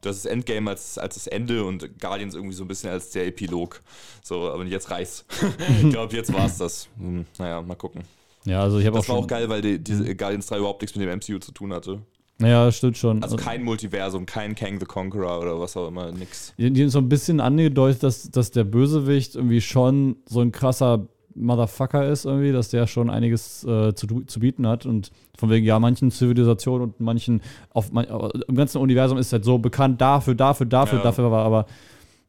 [0.00, 3.10] Du hast das Endgame als, als das Ende und Guardians irgendwie so ein bisschen als
[3.10, 3.80] der Epilog.
[4.24, 5.24] So, aber jetzt reicht's.
[5.80, 6.88] ich glaube, jetzt war's das.
[6.98, 8.02] Hm, naja, mal gucken.
[8.44, 10.82] Ja, also ich habe auch Das war auch geil, weil die, diese Guardians 3 überhaupt
[10.82, 12.00] nichts mit dem MCU zu tun hatte.
[12.40, 13.22] Ja, stimmt schon.
[13.22, 16.52] Also kein Multiversum, kein Kang the Conqueror oder was auch immer, nix.
[16.58, 20.50] Die, die haben so ein bisschen angedeutet, dass, dass der Bösewicht irgendwie schon so ein
[20.50, 24.86] krasser Motherfucker ist, irgendwie, dass der schon einiges äh, zu, zu bieten hat.
[24.86, 29.44] Und von wegen, ja, manchen Zivilisationen und manchen, auf, man, im ganzen Universum ist halt
[29.44, 31.04] so bekannt dafür, dafür, dafür, Ja.
[31.04, 31.66] dafür, aber, aber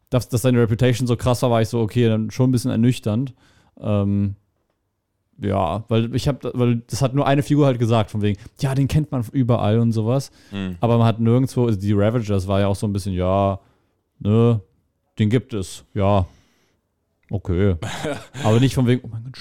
[0.10, 2.72] dass, dass seine Reputation so krass war, war ich so, okay, dann schon ein bisschen
[2.72, 3.34] ernüchternd.
[3.82, 4.36] Ähm,
[5.40, 8.76] ja, weil ich habe, weil das hat nur eine Figur halt gesagt, von wegen, ja,
[8.76, 10.32] den kennt man überall und sowas.
[10.52, 10.78] Hm.
[10.80, 13.60] Aber man hat nirgendwo, also die Ravagers war ja auch so ein bisschen, ja,
[14.20, 14.62] ne,
[15.20, 16.26] den gibt es, ja,
[17.30, 17.76] okay.
[18.44, 19.40] Aber nicht von wegen, oh mein Gott.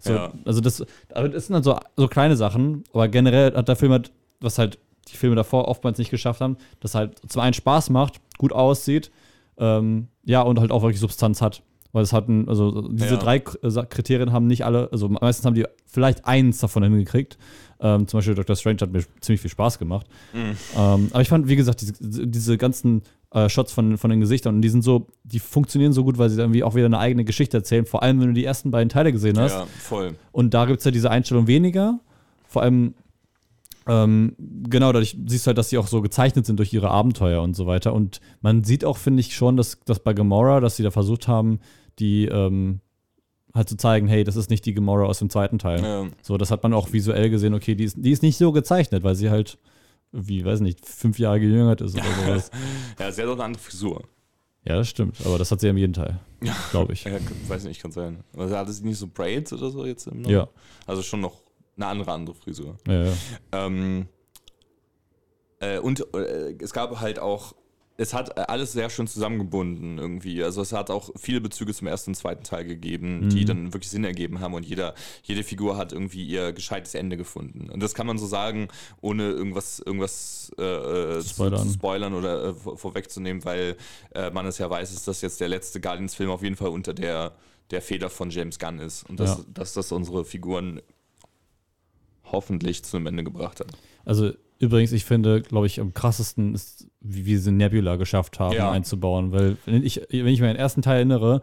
[0.00, 0.32] So, Ja.
[0.44, 0.84] Also das,
[1.14, 4.58] aber das sind dann so, so kleine Sachen, aber generell hat der Film halt, was
[4.58, 4.78] halt
[5.08, 9.12] die Filme davor oftmals nicht geschafft haben, dass halt zum einen Spaß macht, gut aussieht,
[9.58, 11.62] ähm, ja, und halt auch wirklich Substanz hat.
[11.92, 13.20] Weil es hatten, also diese Ja.
[13.20, 17.36] drei äh, Kriterien haben nicht alle, also meistens haben die vielleicht eins davon hingekriegt.
[17.80, 18.56] Ähm, zum Beispiel Dr.
[18.56, 20.06] Strange hat mir ziemlich viel Spaß gemacht.
[20.32, 20.56] Mhm.
[20.78, 24.62] Ähm, aber ich fand, wie gesagt, diese, diese ganzen äh, Shots von, von den Gesichtern,
[24.62, 27.58] die sind so, die funktionieren so gut, weil sie irgendwie auch wieder eine eigene Geschichte
[27.58, 27.84] erzählen.
[27.84, 29.52] Vor allem, wenn du die ersten beiden Teile gesehen hast.
[29.52, 30.14] Ja, voll.
[30.30, 31.98] Und da gibt es ja diese Einstellung weniger.
[32.48, 32.94] vor allem,
[33.86, 37.42] ähm, genau, dadurch siehst du halt, dass sie auch so gezeichnet sind durch ihre Abenteuer
[37.42, 37.92] und so weiter.
[37.94, 41.28] Und man sieht auch, finde ich, schon, dass, dass bei Gamora, dass sie da versucht
[41.28, 41.60] haben,
[41.98, 42.80] die ähm,
[43.54, 45.82] halt zu zeigen, hey, das ist nicht die Gamora aus dem zweiten Teil.
[45.82, 46.06] Ja.
[46.22, 49.02] So, das hat man auch visuell gesehen, okay, die ist, die ist nicht so gezeichnet,
[49.02, 49.58] weil sie halt,
[50.12, 52.50] wie, weiß nicht, fünf Jahre gejüngert ist oder sowas.
[52.98, 54.02] ja, sie hat auch eine andere Frisur.
[54.64, 56.18] ja, das stimmt, aber das hat sie ja in jedem Teil,
[56.70, 57.04] glaube ich.
[57.04, 57.12] Ja,
[57.48, 58.22] weiß nicht, kann sein.
[58.36, 60.48] Also hatte sie nicht so Braids oder so jetzt im Ja,
[60.86, 61.40] Also schon noch
[61.76, 62.76] eine andere andere Frisur.
[62.86, 63.12] ja, ja.
[63.52, 64.06] Ähm,
[65.60, 67.54] äh, und äh, es gab halt auch,
[67.98, 70.42] es hat alles sehr schön zusammengebunden irgendwie.
[70.42, 73.46] Also es hat auch viele Bezüge zum ersten und zweiten Teil gegeben, die Mhm.
[73.46, 77.70] dann wirklich Sinn ergeben haben und jeder, jede Figur hat irgendwie ihr gescheites Ende gefunden.
[77.70, 78.68] Und das kann man so sagen,
[79.02, 81.66] ohne irgendwas, irgendwas äh, äh, zu, Spoilern.
[81.68, 83.76] zu spoilern oder äh, vor, vorwegzunehmen, weil
[84.14, 86.94] äh, man es ja weiß, ist, dass jetzt der letzte Guardians-Film auf jeden Fall unter
[86.94, 87.32] der,
[87.70, 89.08] der Feder von James Gunn ist.
[89.08, 89.44] Und dass, Ja.
[89.52, 90.80] dass das unsere Figuren
[92.32, 93.68] hoffentlich zum Ende gebracht hat.
[94.04, 98.54] Also übrigens, ich finde, glaube ich, am krassesten ist, wie wir diese Nebula geschafft haben
[98.56, 98.70] Ja.
[98.70, 101.42] einzubauen, weil wenn ich, wenn ich mir den ersten Teil erinnere,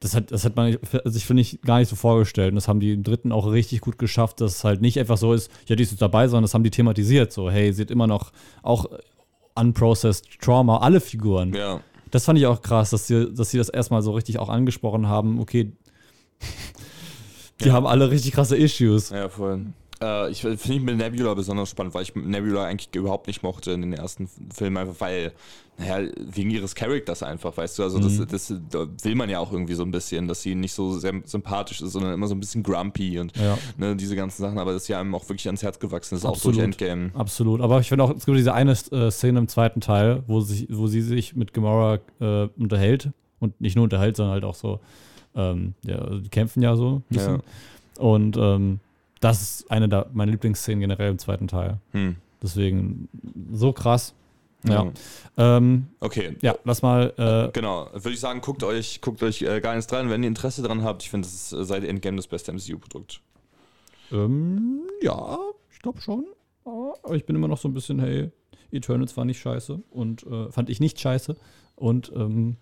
[0.00, 2.50] das hat, das hat man sich, finde ich, gar nicht so vorgestellt.
[2.50, 5.16] Und das haben die im dritten auch richtig gut geschafft, dass es halt nicht einfach
[5.18, 7.32] so ist, ja, die ist jetzt dabei, sondern das haben die thematisiert.
[7.32, 8.30] So, hey, sie hat immer noch
[8.62, 8.86] auch
[9.56, 11.52] unprocessed Trauma, alle Figuren.
[11.52, 11.80] Ja.
[12.12, 15.08] Das fand ich auch krass, dass sie, dass sie das erstmal so richtig auch angesprochen
[15.08, 15.40] haben.
[15.40, 15.72] Okay,
[17.60, 17.72] die Ja.
[17.72, 19.10] haben alle richtig krasse Issues.
[19.10, 19.66] Ja, voll.
[20.00, 23.82] Äh, ich finde mit Nebula besonders spannend, weil ich Nebula eigentlich überhaupt nicht mochte in
[23.82, 25.32] den ersten Filmen, einfach weil,
[25.76, 28.26] naja, wegen ihres Charakters einfach, weißt du, also Mhm.
[28.28, 30.92] das, das da will man ja auch irgendwie so ein bisschen, dass sie nicht so
[30.98, 33.58] sehr sympathisch ist, sondern immer so ein bisschen grumpy und Ja.
[33.76, 36.20] ne, diese ganzen Sachen, aber das ist ja einem auch wirklich ans Herz gewachsen, das
[36.20, 36.56] ist auch Absolut.
[36.58, 37.10] durch Endgame.
[37.14, 37.60] Absolut.
[37.60, 40.66] Aber ich finde auch, es gibt diese eine äh, Szene im zweiten Teil, wo, sich,
[40.70, 43.10] wo sie sich mit Gamora äh, unterhält.
[43.40, 44.80] Und nicht nur unterhält, sondern halt auch so,
[45.36, 47.40] ähm, ja, also die kämpfen ja so ein bisschen.
[47.98, 48.80] Und ähm,
[49.20, 51.78] das ist eine der meiner Lieblingsszenen generell im zweiten Teil.
[51.92, 52.16] Hm.
[52.42, 53.08] Deswegen
[53.52, 54.14] so krass.
[54.64, 54.84] Ja.
[55.36, 55.56] Ja.
[55.56, 56.36] Ähm, Okay.
[56.42, 57.12] ja, lass mal.
[57.16, 60.28] Äh, Genau, würde ich sagen, guckt euch, guckt euch äh, gar nichts dran, wenn ihr
[60.28, 61.02] Interesse daran habt.
[61.04, 63.20] Ich finde, das ist äh, seit Endgame das beste MCU-Produkt.
[64.12, 65.38] ähm, ja,
[65.72, 66.24] ich glaube schon.
[66.64, 68.30] Aber ich bin immer noch so ein bisschen, hey,
[68.70, 71.36] Eternals war nicht scheiße und äh, fand ich nicht scheiße.
[71.76, 72.56] Und ähm,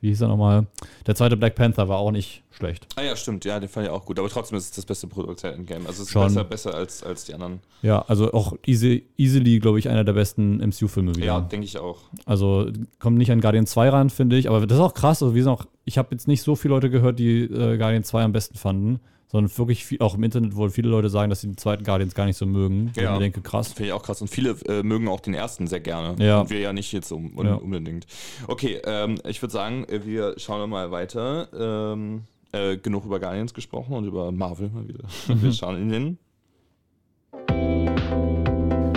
[0.00, 0.66] wie hieß er nochmal?
[1.06, 2.86] Der zweite Black Panther war auch nicht schlecht.
[2.96, 4.18] Ah ja, stimmt, ja, den fand ich auch gut.
[4.18, 5.86] Aber trotzdem ist es das beste Produkt seit Endgame.
[5.86, 6.22] Also es ist Schon.
[6.24, 7.60] besser, besser als, als die anderen.
[7.82, 11.26] Ja, also auch easy, easily, glaube ich, einer der besten MCU-Filme wieder.
[11.26, 11.98] Ja, denke ich auch.
[12.26, 12.70] Also
[13.00, 14.48] kommt nicht an Guardian 2 ran, finde ich.
[14.48, 15.22] Aber das ist auch krass.
[15.22, 18.22] Also, wie gesagt, ich habe jetzt nicht so viele Leute gehört, die äh, Guardian 2
[18.22, 19.00] am besten fanden.
[19.30, 22.14] Sondern wirklich viel, auch im Internet, wo viele Leute sagen, dass sie den zweiten Guardians
[22.14, 22.92] gar nicht so mögen.
[22.96, 23.04] Ja.
[23.04, 23.72] ich mir denke, krass.
[23.74, 24.22] finde ich auch krass.
[24.22, 26.16] Und viele äh, mögen auch den ersten sehr gerne.
[26.24, 26.40] Ja.
[26.40, 27.54] Und wir ja nicht jetzt um, un Ja.
[27.54, 28.06] unbedingt.
[28.46, 31.48] Okay, ähm, ich würde sagen, äh, wir schauen mal weiter.
[31.92, 32.22] Ähm,
[32.52, 35.04] äh, genug über Guardians gesprochen und über Marvel mal wieder.
[35.42, 36.18] Wir schauen in den.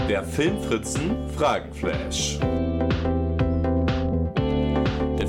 [0.07, 2.39] Der Filmfritzen Fragenflash.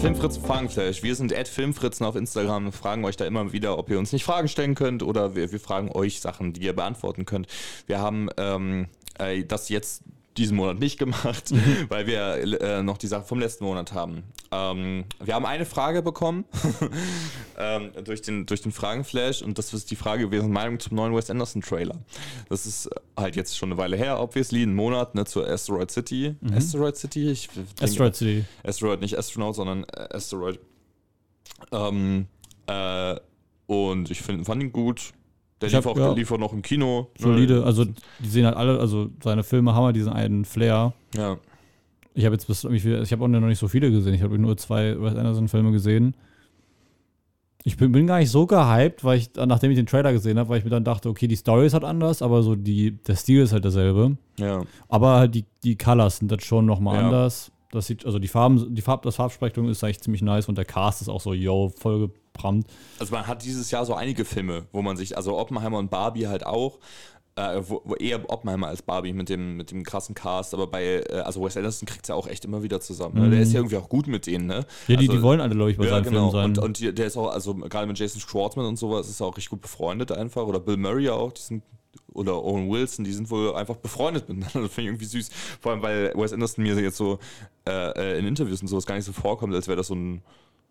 [0.02, 1.04] Der Filmfritzen Fragenflash.
[1.04, 4.12] Wir sind at Filmfritzen auf Instagram und fragen euch da immer wieder, ob ihr uns
[4.12, 7.46] nicht Fragen stellen könnt oder wir, wir fragen euch Sachen, die ihr beantworten könnt.
[7.86, 8.88] Wir haben ähm,
[9.20, 10.02] äh, das jetzt
[10.36, 11.52] diesen Monat nicht gemacht,
[11.88, 14.22] weil wir äh, noch die Sache vom letzten Monat haben.
[14.50, 16.44] Ähm, wir haben eine Frage bekommen
[17.58, 21.14] ähm, durch, den, durch den Fragenflash und das ist die Frage gewesen, Meinung zum neuen
[21.14, 21.98] Wes Anderson Trailer.
[22.48, 26.34] Das ist halt jetzt schon eine Weile her, obviously, einen Monat, ne, zur Asteroid City.
[26.54, 27.30] Asteroid City?
[27.30, 28.44] Ich denke- Asteroid City.
[28.64, 30.58] Asteroid, nicht Astronaut, sondern äh, Asteroid.
[31.70, 32.26] Ähm,
[32.66, 33.16] äh,
[33.66, 35.12] und ich find, fand ihn gut.
[35.62, 36.12] Der Ich lief, hab- auch, ja.
[36.12, 37.08] lief auch noch im Kino.
[37.18, 37.64] Solide.
[37.64, 40.92] Also, die sehen halt alle, also seine Filme haben halt diesen einen Flair.
[41.14, 41.38] Ja.
[42.14, 44.12] Ich habe jetzt bis, ich habe auch noch nicht so viele gesehen.
[44.12, 46.14] Ich habe nur zwei Wes Anderson-Filme gesehen.
[47.64, 50.48] Ich bin, bin gar nicht so gehypt, weil ich, nachdem ich den Trailer gesehen habe,
[50.48, 53.14] weil ich mir dann dachte, okay, die Story ist halt anders, aber so die, der
[53.14, 54.16] Stil ist halt derselbe.
[54.38, 54.62] Ja.
[54.88, 57.04] Aber halt die, die Colors sind das schon nochmal Ja.
[57.04, 57.52] anders.
[57.70, 60.64] Das sieht, also die Farben, die Farb, das Farbspektrum ist eigentlich ziemlich nice und der
[60.64, 62.66] Cast ist auch so, yo, voll gebrannt.
[62.98, 66.26] Also man hat dieses Jahr so einige Filme, wo man sich, also Oppenheimer und Barbie
[66.28, 66.78] halt auch,
[67.34, 70.84] äh, wo, wo eher Oppenheimer als Barbie mit dem, mit dem krassen Cast, aber bei,
[71.08, 73.18] äh, also Wes Anderson kriegt es ja auch echt immer wieder zusammen.
[73.20, 73.30] Ne?
[73.30, 74.66] Der ist ja irgendwie auch gut mit denen, ne?
[74.86, 76.30] Ja, die, also, die wollen alle, glaube ich, bei Ja, seinen genau.
[76.30, 76.58] Filmen sein.
[76.58, 79.26] Und, und die- der ist auch, also gerade mit Jason Schwartzman und sowas, ist er
[79.28, 80.42] auch richtig gut befreundet einfach.
[80.46, 81.62] Oder Bill Murray auch, die sind,
[82.12, 84.60] oder Owen Wilson, die sind wohl einfach befreundet miteinander.
[84.68, 85.30] Das finde ich irgendwie süß.
[85.60, 87.18] Vor allem, weil Wes Anderson mir jetzt so
[87.66, 90.20] äh, äh, in Interviews und sowas gar nicht so vorkommt, als wäre das so ein,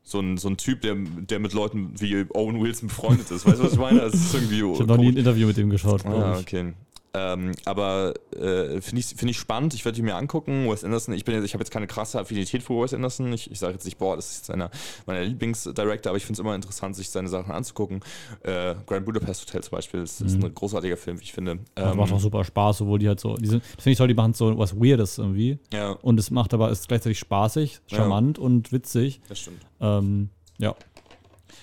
[0.03, 3.45] so ein, so ein Typ, der, der mit Leuten wie Owen Wilson befreundet ist.
[3.45, 3.99] Weißt du, was ich meine?
[3.99, 4.57] Das ist irgendwie.
[4.59, 6.73] ich habe noch nie ein Interview mit dem geschaut, Ah, okay.
[7.13, 10.69] Ähm, aber äh, finde ich, find ich spannend, ich werde die mir angucken.
[10.71, 13.33] Wes Anderson, ich, bin jetzt- ich habe jetzt keine krasse Affinität für Wes Anderson.
[13.33, 14.71] Ich, ich sage jetzt nicht, boah, das ist jetzt einer
[15.05, 17.99] meiner Lieblingsdirector, aber ich finde es immer interessant, sich seine Sachen anzugucken.
[18.43, 21.59] Äh, Grand Budapest Hotel zum Beispiel ist, ist ein großartiger Film, wie ich finde.
[21.75, 23.97] Das Ähm, macht auch super Spaß, obwohl die halt so, die sind, das finde ich
[23.97, 25.59] toll, die machen so was Weirdes irgendwie.
[25.73, 27.97] ja, Und es macht aber, ist gleichzeitig spaßig, Ja.
[27.97, 29.19] charmant und witzig.
[29.27, 29.61] das stimmt.
[29.81, 30.75] Ähm, ja.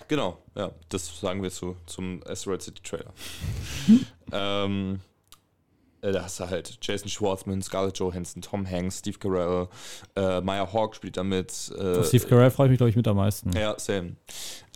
[0.08, 3.12] Genau, ja, das sagen wir zu, zum Asteroid City Trailer.
[4.32, 5.00] ähm,
[6.02, 9.68] äh, da hast du halt Jason Schwartzman, Scarlett Johansson, Tom Hanks, Steve Carell,
[10.16, 11.70] äh, Maya Hawke spielt damit.
[11.78, 13.52] Äh, Steve Carell freue ich mich, glaube ich, mit am meisten.
[13.56, 14.16] Ja, same.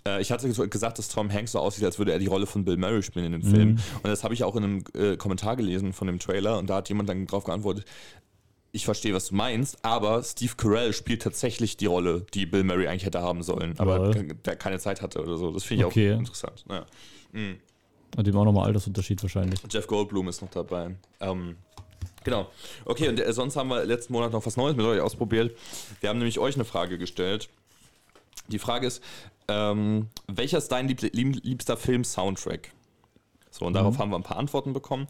[0.07, 2.65] Äh, Ich hatte gesagt, dass Tom Hanks so aussieht, als würde er die Rolle von
[2.65, 3.79] Bill Murray spielen in dem Film.
[4.03, 6.77] Und das habe ich auch in einem äh, Kommentar gelesen von dem Trailer und da
[6.77, 7.85] hat jemand dann drauf geantwortet,
[8.75, 12.89] ich verstehe, was du meinst, aber Steve Carell spielt tatsächlich die Rolle, die Bill Murray
[12.89, 15.53] eigentlich hätte haben sollen, aber ke- der keine Zeit hatte oder so.
[15.53, 16.15] Das finde ich Okay.
[16.15, 16.65] auch interessant.
[16.71, 16.87] Ja.
[18.17, 19.61] Hat dem auch nochmal Altersunterschied wahrscheinlich.
[19.71, 20.95] Jeff Goldblum ist noch dabei.
[21.21, 21.57] Ähm,
[22.25, 22.49] genau.
[22.85, 25.57] Okay, und äh, sonst haben wir letzten Monat noch was Neues mit euch ausprobiert.
[26.01, 27.49] Wir haben nämlich euch eine Frage gestellt.
[28.49, 29.03] Die Frage ist,
[29.49, 32.73] ähm, welcher ist dein lieb lieb liebster Film-Soundtrack?
[33.51, 35.07] So, und darauf haben wir ein paar Antworten bekommen.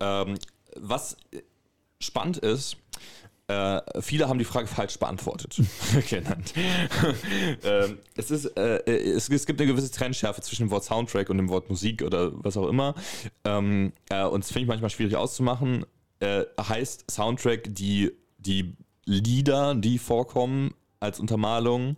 [0.00, 0.36] Ähm,
[0.76, 1.16] was
[2.00, 2.76] spannend ist,
[3.46, 5.60] äh, viele haben die Frage falsch beantwortet.
[6.08, 6.54] genannt.
[7.64, 11.36] ähm, es, ist, äh, es, es gibt eine gewisse Trennschärfe zwischen dem Wort Soundtrack und
[11.36, 12.94] dem Wort Musik oder was auch immer.
[13.44, 15.84] Ähm, äh, und das finde ich manchmal schwierig auszumachen.
[16.20, 21.96] Äh, heißt Soundtrack die, die Lieder, die vorkommen als Untermalung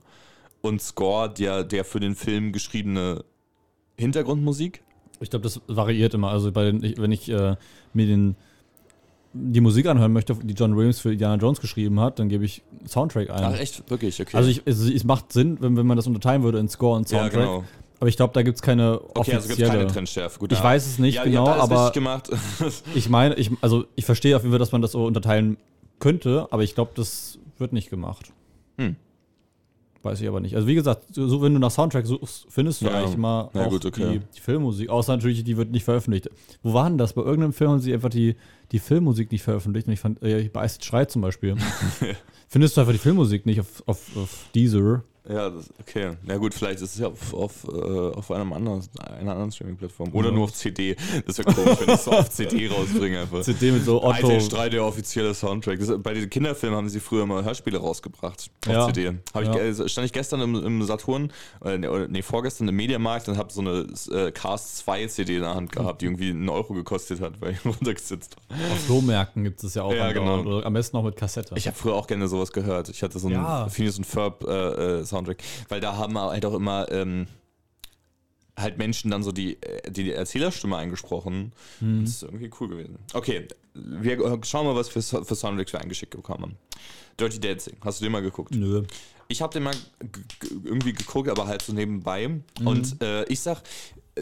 [0.62, 3.24] und Score, der, der für den Film geschriebene
[3.96, 4.82] Hintergrundmusik?
[5.20, 6.30] Ich glaube, das variiert immer.
[6.30, 7.56] Also bei den, ich, wenn ich äh,
[7.92, 8.36] mir den,
[9.38, 12.62] die Musik anhören möchte, die John Williams für Indiana Jones geschrieben hat, dann gebe ich
[12.88, 13.44] Soundtrack ein.
[13.44, 13.88] Ach, echt?
[13.90, 14.20] Wirklich?
[14.20, 14.36] Okay.
[14.36, 17.10] Also ich, es, es macht Sinn, wenn, wenn man das unterteilen würde in Score und
[17.10, 17.40] ja, Soundtrack.
[17.44, 17.64] genau.
[17.98, 19.70] Aber ich glaube, da gibt es keine Okay, also gibt es offizielle.
[19.72, 20.38] keine Trennschärfe.
[20.38, 21.92] Gut, Ich weiß es nicht ja, genau, ja, aber-
[22.94, 25.56] ich meine, ich, also ich verstehe auf jeden Fall, dass man das so unterteilen
[25.98, 28.32] könnte, aber ich glaube, das wird nicht gemacht.
[28.78, 28.96] Hm.
[30.06, 30.54] Weiß ich aber nicht.
[30.54, 32.92] Also wie gesagt, so wenn du nach Soundtrack suchst, findest du Ja.
[32.92, 34.12] eigentlich immer Na auch gut, okay.
[34.12, 34.88] die, die Filmmusik.
[34.88, 36.30] Außer natürlich, die wird nicht veröffentlicht.
[36.62, 37.12] Wo war denn das?
[37.14, 38.36] Bei irgendeinem Film haben sie einfach die,
[38.70, 39.88] die Filmmusik nicht veröffentlicht.
[39.88, 41.56] Und ich fand, äh, bei Ice Schrei zum Beispiel.
[42.48, 45.02] Findest du einfach die Filmmusik nicht auf, auf, auf Deezer?
[45.28, 46.12] Ja, das, okay.
[46.24, 50.10] Na gut, vielleicht ist es ja auf, auf, äh, auf einem anderen, einer anderen Streaming-Plattform.
[50.12, 50.34] Oder Ja.
[50.34, 50.96] nur auf CD.
[51.26, 53.42] Das wäre komisch, wenn ich es so auf CD rausbringe einfach.
[53.42, 54.10] CD mit so Otto.
[54.28, 55.78] Alte Streit, der offizielle Soundtrack.
[55.80, 58.50] Das, bei den Kinderfilmen haben sie früher mal Hörspiele rausgebracht.
[58.66, 58.86] Auf Ja.
[58.86, 59.12] CD.
[59.34, 59.48] Hab ich,
[59.78, 59.88] Ja.
[59.88, 61.32] stand ich gestern im, im Saturn,
[61.64, 65.36] äh, nee, oder- nee, vorgestern im Mediamarkt und habe so eine äh, Cast 2 CD
[65.36, 68.72] in der Hand gehabt, die irgendwie einen Euro gekostet hat, weil ich runtergesetzt habe.
[68.72, 69.92] Auf Flohmärkten gibt es ja auch.
[69.94, 70.40] Ja, genau.
[70.42, 71.54] Oder am besten noch mit Kassette.
[71.56, 72.88] Ich habe früher auch gerne sowas gehört.
[72.88, 73.68] Ich hatte so einen Ja.
[73.68, 77.26] Phineas und Ferb äh, äh, Soundtrack, weil da haben halt auch immer ähm,
[78.56, 81.52] halt Menschen dann so die, äh, die Erzählerstimme eingesprochen.
[81.80, 82.04] Mhm.
[82.04, 82.98] Das ist irgendwie cool gewesen.
[83.12, 86.56] Okay, wir äh, schauen mal, was für, für Soundtracks wir eingeschickt bekommen haben.
[87.18, 88.54] Dirty Dancing, hast du den mal geguckt?
[88.54, 88.84] Nö.
[89.28, 89.74] Ich habe den mal
[90.64, 92.28] irgendwie geguckt, aber halt so nebenbei.
[92.28, 92.42] Mhm.
[92.64, 93.62] Und äh, ich sag,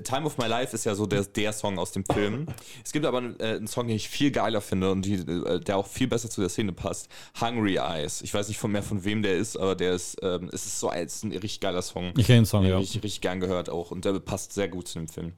[0.03, 2.47] Time of My Life ist ja so der, der Song aus dem Film.
[2.85, 5.77] Es gibt aber äh, einen Song, den ich viel geiler finde und die, äh, der
[5.77, 7.09] auch viel besser zu der Szene passt.
[7.41, 8.23] Hungry Eyes.
[8.23, 10.81] Ich weiß nicht von mehr von wem der ist, aber der ist, ähm, es ist
[10.81, 12.13] so ein, ist ein richtig geiler Song.
[12.17, 12.81] Ich kenne den Song, Den ja.
[12.81, 15.33] ich richtig gern gehört auch und der passt sehr gut zu dem Film.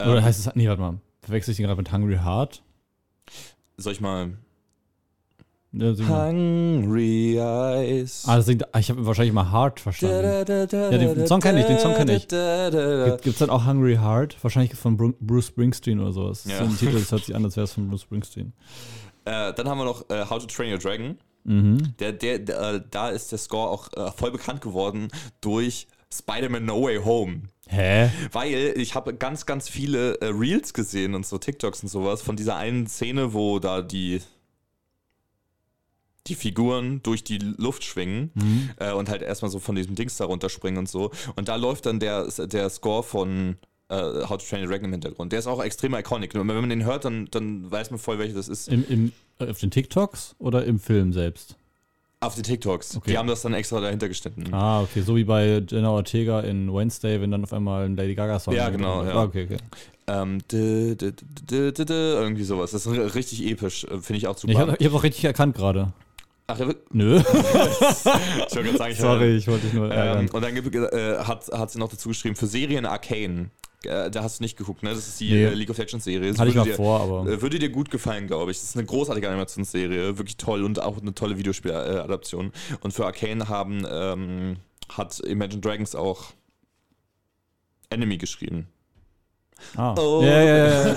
[0.00, 1.00] Oder Ähm, heißt es, nee, warte mal.
[1.22, 2.62] Verwechsel ich den gerade mit Hungry Heart?
[3.76, 4.32] soll ich mal.
[5.72, 5.92] Ja.
[6.08, 8.24] Hungry Eyes.
[8.26, 10.24] Ah, das singt, ah, ich habe wahrscheinlich mal Heart verstanden.
[10.24, 12.22] Ja, den Song kenn ich, den Song kenn ich.
[12.26, 14.36] Gibt, es dann auch Hungry Heart?
[14.42, 16.44] Wahrscheinlich von Bru- Bruce Springsteen oder sowas.
[16.44, 16.52] Ja.
[16.54, 18.52] ist so ein Titel, das hört sich an, als wäre es von Bruce Springsteen.
[19.24, 21.18] Äh, dann haben wir noch äh, How to Train Your Dragon.
[21.44, 21.94] Mhm.
[22.00, 25.08] Der, der, der, äh, da ist der Score auch äh, voll bekannt geworden
[25.40, 27.42] durch Spider-Man No Way Home.
[27.68, 28.10] Hä?
[28.32, 32.34] Weil ich habe ganz, ganz viele äh, Reels gesehen und so TikToks und sowas von
[32.34, 34.20] dieser einen Szene, wo da die,
[36.26, 38.70] die Figuren durch die Luft schwingen Mhm.
[38.78, 41.10] äh, und halt erstmal so von diesem Dings da runterspringen und so.
[41.36, 43.56] Und da läuft dann der, der Score von
[43.88, 43.94] äh,
[44.28, 45.32] How to Train Your Dragon im Hintergrund.
[45.32, 46.34] Der ist auch extrem iconic.
[46.34, 48.68] Und wenn man den hört, dann, dann weiß man voll, welcher das ist.
[48.68, 51.56] Im, im, äh, auf den TikToks oder im Film selbst?
[52.20, 52.98] Auf den TikToks.
[52.98, 53.12] Okay.
[53.12, 54.52] Die haben das dann extra dahinter geschnitten.
[54.52, 55.00] Ah, okay.
[55.00, 58.68] So wie bei Jenna Ortega in Wednesday, wenn dann auf einmal ein Lady Gaga-Song Ja,
[58.68, 59.12] genau, ja.
[59.14, 59.56] Ah, okay, okay.
[60.06, 61.14] Ähm, dü- dü-
[61.72, 61.90] dü-
[62.20, 62.72] irgendwie sowas.
[62.72, 63.84] Das ist richtig episch.
[63.84, 64.52] äh, Finde ich auch super.
[64.52, 65.92] Ich habe hab auch richtig erkannt gerade.
[66.52, 67.16] Ach, Nö.
[67.20, 71.46] ich wollte gerade sagen, ich Sorry, ich wollte dich nur Ähm, und dann äh, hat,
[71.52, 73.50] hat sie noch dazu geschrieben, für Serien Arcane.
[73.84, 74.90] Äh, da hast du nicht geguckt, ne?
[74.90, 75.44] Das ist die Nee.
[75.44, 76.30] äh, League of Legends Serie.
[76.30, 77.30] Das Hatte ich würde mal dir, vor, aber.
[77.30, 78.58] äh, Würde dir gut gefallen, glaube ich.
[78.58, 82.52] Das ist eine großartige Animationsserie, wirklich toll und auch eine tolle Videospieladaption.
[82.82, 84.56] Und für Arcane haben, ähm,
[84.90, 86.32] hat Imagine Dragons auch
[87.88, 88.66] Enemy geschrieben.
[89.76, 89.94] Ah.
[89.98, 90.22] Oh.
[90.22, 90.86] Ja, ja, ja,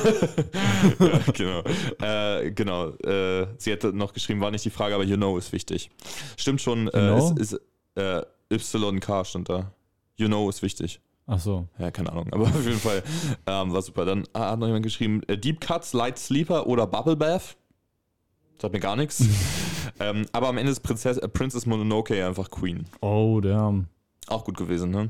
[1.00, 1.20] ja.
[1.34, 1.64] genau.
[2.02, 2.90] Äh, genau.
[2.90, 5.90] Äh, sie hätte noch geschrieben, war nicht die Frage, aber you know ist wichtig.
[6.38, 6.88] Stimmt schon.
[6.88, 7.36] Äh, know?
[7.38, 7.62] ist, ist,
[7.96, 9.72] äh, YK stand da.
[10.16, 11.00] You know ist wichtig.
[11.26, 11.68] Ach so.
[11.80, 12.28] Ja, keine Ahnung.
[12.32, 13.02] Aber auf jeden Fall
[13.48, 14.06] ähm, war super.
[14.06, 17.56] Dann hat noch jemand geschrieben, äh, Deep Cuts, Light Sleeper oder Bubble Bath.
[18.62, 19.24] Sagt mir gar nichts.
[20.00, 22.86] ähm, aber am Ende ist Prinzess, äh, Princess Mononoke einfach Queen.
[23.02, 23.88] Oh, damn.
[24.28, 25.10] Auch gut gewesen, ne?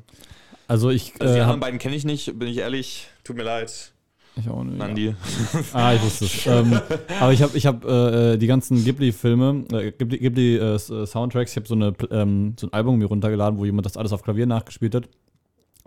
[0.74, 3.08] Also ich, Also die äh, anderen beiden kenne ich nicht, bin ich ehrlich.
[3.24, 3.94] Tut mir leid,
[4.36, 4.78] ich auch nicht.
[4.80, 5.14] Nandi.
[5.74, 6.48] Ah, ich wusste es.
[6.48, 6.80] ähm,
[7.20, 11.76] aber ich habe ich hab, äh, die ganzen Ghibli-Filme, äh, Ghibli- Ghibli-Soundtracks, ich habe so,
[11.76, 15.04] eine ähm, so ein Album mir runtergeladen, wo jemand das alles auf Klavier nachgespielt hat.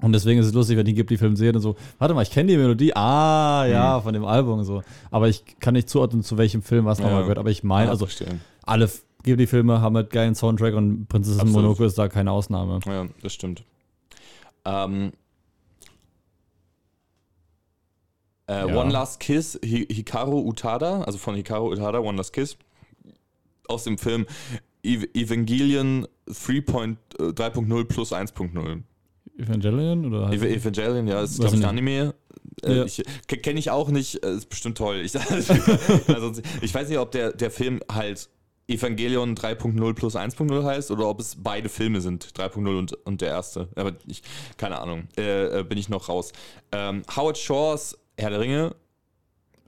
[0.02, 2.30] Und deswegen ist es lustig, wenn ich den Ghibli-Film sehe und so, warte mal, ich
[2.30, 4.82] kenne die Melodie, ah, ja, von dem Album so.
[5.10, 7.20] Aber ich kann nicht zuordnen, zu welchem Film was nochmal Ja.
[7.22, 7.38] gehört.
[7.38, 8.38] Aber ich meine, Ja, also verstehe.
[8.62, 8.88] alle
[9.24, 11.56] Ghibli-Filme haben halt geilen Soundtrack und Prinzessin Absolut.
[11.62, 12.78] Mononoke ist da keine Ausnahme.
[12.86, 13.64] Ja, das stimmt.
[14.66, 15.12] Ähm,
[18.48, 18.76] äh, Ja.
[18.76, 22.56] One Last Kiss, Hi Hikaru Utada, also von Hikaru Utada, One Last Kiss,
[23.68, 24.26] aus dem Film
[24.82, 28.82] Ev Evangelion 3.0 äh, 3.0 plus 1.0.
[29.38, 31.68] Evangelion oder Ev Evangelion, ja, ist glaube ich ein?
[31.68, 32.14] Anime.
[32.62, 32.84] Äh, Ja.
[32.84, 33.02] Ich
[33.42, 34.96] kenne ich auch nicht, äh, ist bestimmt toll.
[35.04, 35.14] Ich,
[36.08, 38.28] also, ich weiß nicht, ob der, der Film halt
[38.68, 43.28] Evangelion 3.0 plus 1.0 heißt oder ob es beide Filme sind, 3.0 und, und der
[43.28, 43.68] erste.
[43.76, 44.22] Aber ich,
[44.56, 46.32] keine Ahnung, äh, äh, bin ich noch raus.
[46.72, 48.74] Ähm, Howard Shores Herr der Ringe.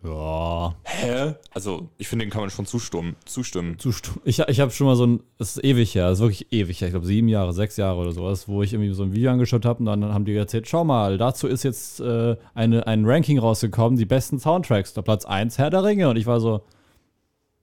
[0.04, 0.76] Ja.
[0.84, 1.34] Hä?
[1.52, 3.16] Also, ich finde, den kann man schon zustimmen.
[3.24, 3.76] zustimmen.
[3.78, 6.52] Zustu- Ich, ich habe schon mal so ein, es ist ewig her, es ist wirklich
[6.52, 9.12] ewig her, ich glaube sieben Jahre, sechs Jahre oder sowas, wo ich irgendwie so ein
[9.12, 12.86] Video angeschaut habe und dann haben die erzählt, schau mal, dazu ist jetzt äh, eine,
[12.86, 14.94] ein Ranking rausgekommen, die besten Soundtracks.
[14.94, 16.62] Da Platz 1 Herr der Ringe und ich war so,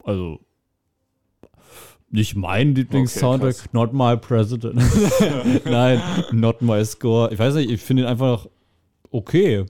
[0.03, 0.39] also
[2.15, 3.73] nicht mein Lieblings-Soundtrack, krass.
[3.73, 4.75] not my president.
[5.65, 6.01] Nein,
[6.31, 7.31] not my score.
[7.31, 8.47] Ich weiß nicht, ich finde ihn einfach
[9.11, 9.65] okay.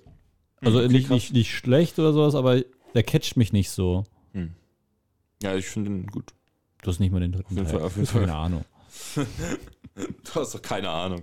[0.61, 2.61] Also Okay, nicht, nicht, nicht schlecht oder sowas, aber
[2.93, 4.03] der catcht mich nicht so.
[5.43, 6.33] Ja, ich finde den gut.
[6.81, 7.75] Du hast nicht mal den dritten Auf jeden Teil.
[7.79, 8.35] Fall, auf jeden Keine Fall.
[8.35, 8.65] Ahnung.
[9.95, 11.21] Du hast doch keine Ahnung.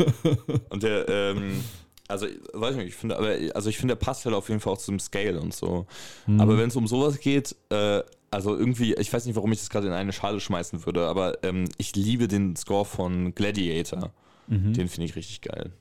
[0.70, 1.62] und der, ähm,
[2.08, 4.60] also, weiß ich nicht, ich finde, aber, also ich finde, der passt halt auf jeden
[4.60, 5.86] Fall auch zum Scale und so.
[6.26, 6.40] Mhm.
[6.40, 9.70] Aber wenn es um sowas geht, äh, also irgendwie, ich weiß nicht, warum ich das
[9.70, 14.10] gerade in eine Schale schmeißen würde, aber ähm, ich liebe den Score von Gladiator.
[14.48, 14.72] Mhm.
[14.72, 15.72] Den finde ich richtig geil.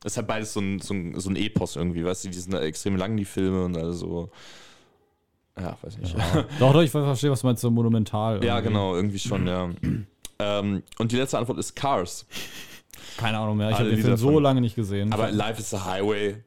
[0.00, 2.38] Das ist halt beides so ein, so ein, so ein Epos irgendwie, weißt du, die
[2.38, 4.30] sind extrem lang, die Filme und also so.
[5.60, 6.16] Ja, weiß nicht.
[6.16, 6.44] Ja.
[6.58, 8.42] doch, doch, ich verstehe, was du meinst, so monumental.
[8.44, 8.68] Ja, irgendwie.
[8.68, 9.70] genau, irgendwie schon, ja.
[10.38, 12.26] ähm, und die letzte Antwort ist Cars.
[13.16, 13.70] Keine Ahnung mehr.
[13.70, 15.12] Ich habe den Film so lange nicht gesehen.
[15.12, 16.42] Aber Life is a Highway.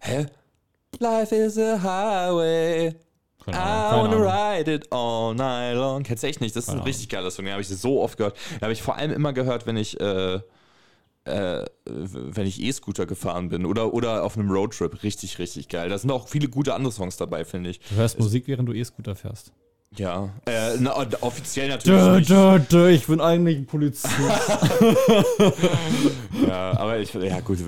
[0.00, 0.26] Hä?
[0.98, 2.94] Life is a Highway.
[3.44, 6.02] keine I wanna ride it all night long.
[6.02, 6.54] Kennst du echt nicht?
[6.54, 7.44] Das ist ein Keine richtig geiler Song.
[7.44, 8.36] Den habe ich so oft gehört.
[8.52, 10.40] Den habe ich vor allem immer gehört, wenn ich, äh,
[11.24, 15.02] äh, wenn ich E-Scooter gefahren bin oder, oder auf einem Roadtrip.
[15.02, 15.88] Richtig, richtig geil.
[15.88, 17.80] Da sind auch viele gute andere Songs dabei, finde ich.
[17.80, 19.52] Du hörst Musik, während du E-Scooter fährst.
[19.96, 20.30] Ja.
[20.46, 22.30] Äh, na, offiziell natürlich Dö, nicht.
[22.30, 24.14] dö, dö, ich bin eigentlich ein Polizist.
[26.46, 27.58] Ja, aber ich, ja gut,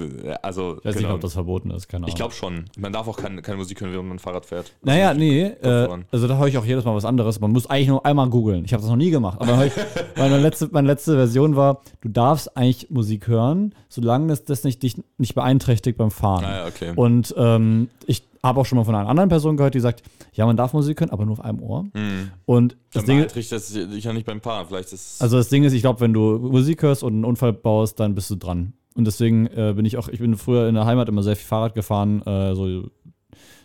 [0.42, 0.78] also.
[0.78, 1.14] Ich weiß nicht, genau.
[1.14, 2.08] ob das verboten ist, keine Ahnung.
[2.08, 2.64] Ich glaube schon.
[2.78, 4.72] Man darf auch keine, keine Musik hören, während man Fahrrad fährt.
[4.82, 7.40] Naja, nee, äh, also da höre ich auch jedes Mal was anderes.
[7.40, 8.64] Man muss eigentlich nur einmal googeln.
[8.64, 9.40] Ich habe das noch nie gemacht.
[9.40, 9.72] Aber ich,
[10.16, 14.82] meine, letzte, meine letzte Version war, du darfst eigentlich Musik hören, solange es das nicht,
[14.82, 16.42] dich nicht beeinträchtigt beim Fahren.
[16.42, 16.92] Naja, okay.
[16.96, 20.03] Und ähm, ich habe auch schon mal von einer anderen Person gehört, die sagt,
[20.34, 21.86] ja, man darf Musik hören, aber nur auf einem Ohr.
[21.95, 22.30] Hm.
[22.45, 24.66] Und das Dann Ding, beeinträchtigt das dich ja nicht beim Fahren.
[24.68, 27.53] Vielleicht ist also das Ding ist, ich glaube, wenn du Musik hörst und einen Unfall
[27.53, 28.74] baust, dann bist du dran.
[28.95, 31.47] Und deswegen äh, bin ich auch, ich bin früher in der Heimat immer sehr viel
[31.47, 32.90] Fahrrad gefahren, äh, so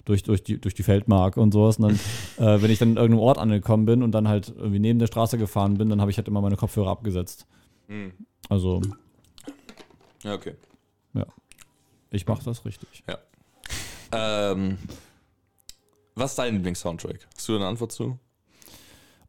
[0.05, 1.77] durch, durch, die, durch die Feldmark und sowas.
[1.77, 1.99] Und
[2.37, 4.97] dann, äh, wenn ich dann in irgendeinem Ort angekommen bin und dann halt irgendwie neben
[4.97, 7.45] der Straße gefahren bin, dann habe ich halt immer meine Kopfhörer abgesetzt.
[7.87, 8.13] Hm.
[8.47, 8.81] Also,
[10.23, 10.53] Ja, okay.
[12.11, 13.03] ich mache das richtig.
[14.11, 14.77] Ähm,
[16.15, 17.27] was ist dein Lieblings-Soundtrack?
[17.35, 18.19] Hast du eine Antwort zu?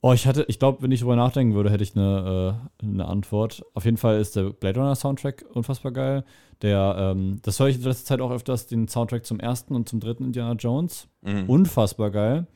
[0.02, 3.04] Oh, ich hatte, ich glaube, wenn ich drüber nachdenken würde, hätte ich eine, äh, eine
[3.06, 3.62] Antwort.
[3.74, 6.24] Auf jeden Fall ist der Blade Runner Soundtrack unfassbar geil.
[6.62, 9.88] Der, ähm, das höre ich in letzter Zeit auch öfters, den Soundtrack zum ersten und
[9.88, 11.06] zum dritten Indiana Jones.
[11.20, 11.48] Mhm.
[11.48, 12.46] Unfassbar geil.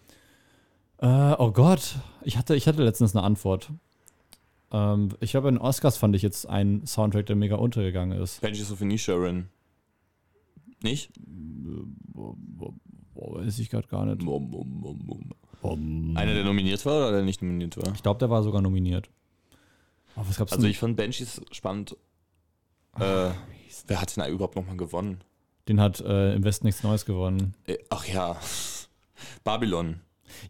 [0.99, 3.71] Äh, oh Gott, ich hatte, ich hatte letztens eine Antwort.
[4.73, 8.41] Ähm, ich glaube, in Oscars fand ich jetzt einen Soundtrack, der mega untergegangen ist.
[8.41, 9.49] Benji's of Inisherin.
[10.85, 11.11] Nicht?
[11.17, 12.37] Boah,
[13.15, 14.23] weiß ich gerade gar nicht.
[14.23, 15.31] Mum, mum.
[15.63, 17.93] Um, Einer, der nominiert war oder der nicht nominiert war?
[17.95, 19.09] ich glaube, der war sogar nominiert.
[20.15, 20.71] Oh, was gab's Also denn?
[20.71, 21.97] ich fand Benji's spannend.
[22.97, 23.31] Äh,
[23.87, 25.25] wer hat denn da überhaupt nochmal gewonnen?
[25.67, 27.55] Den hat äh, im Westen nichts Neues gewonnen.
[27.67, 28.37] Äh, Ach ja.
[29.45, 30.01] Babylon.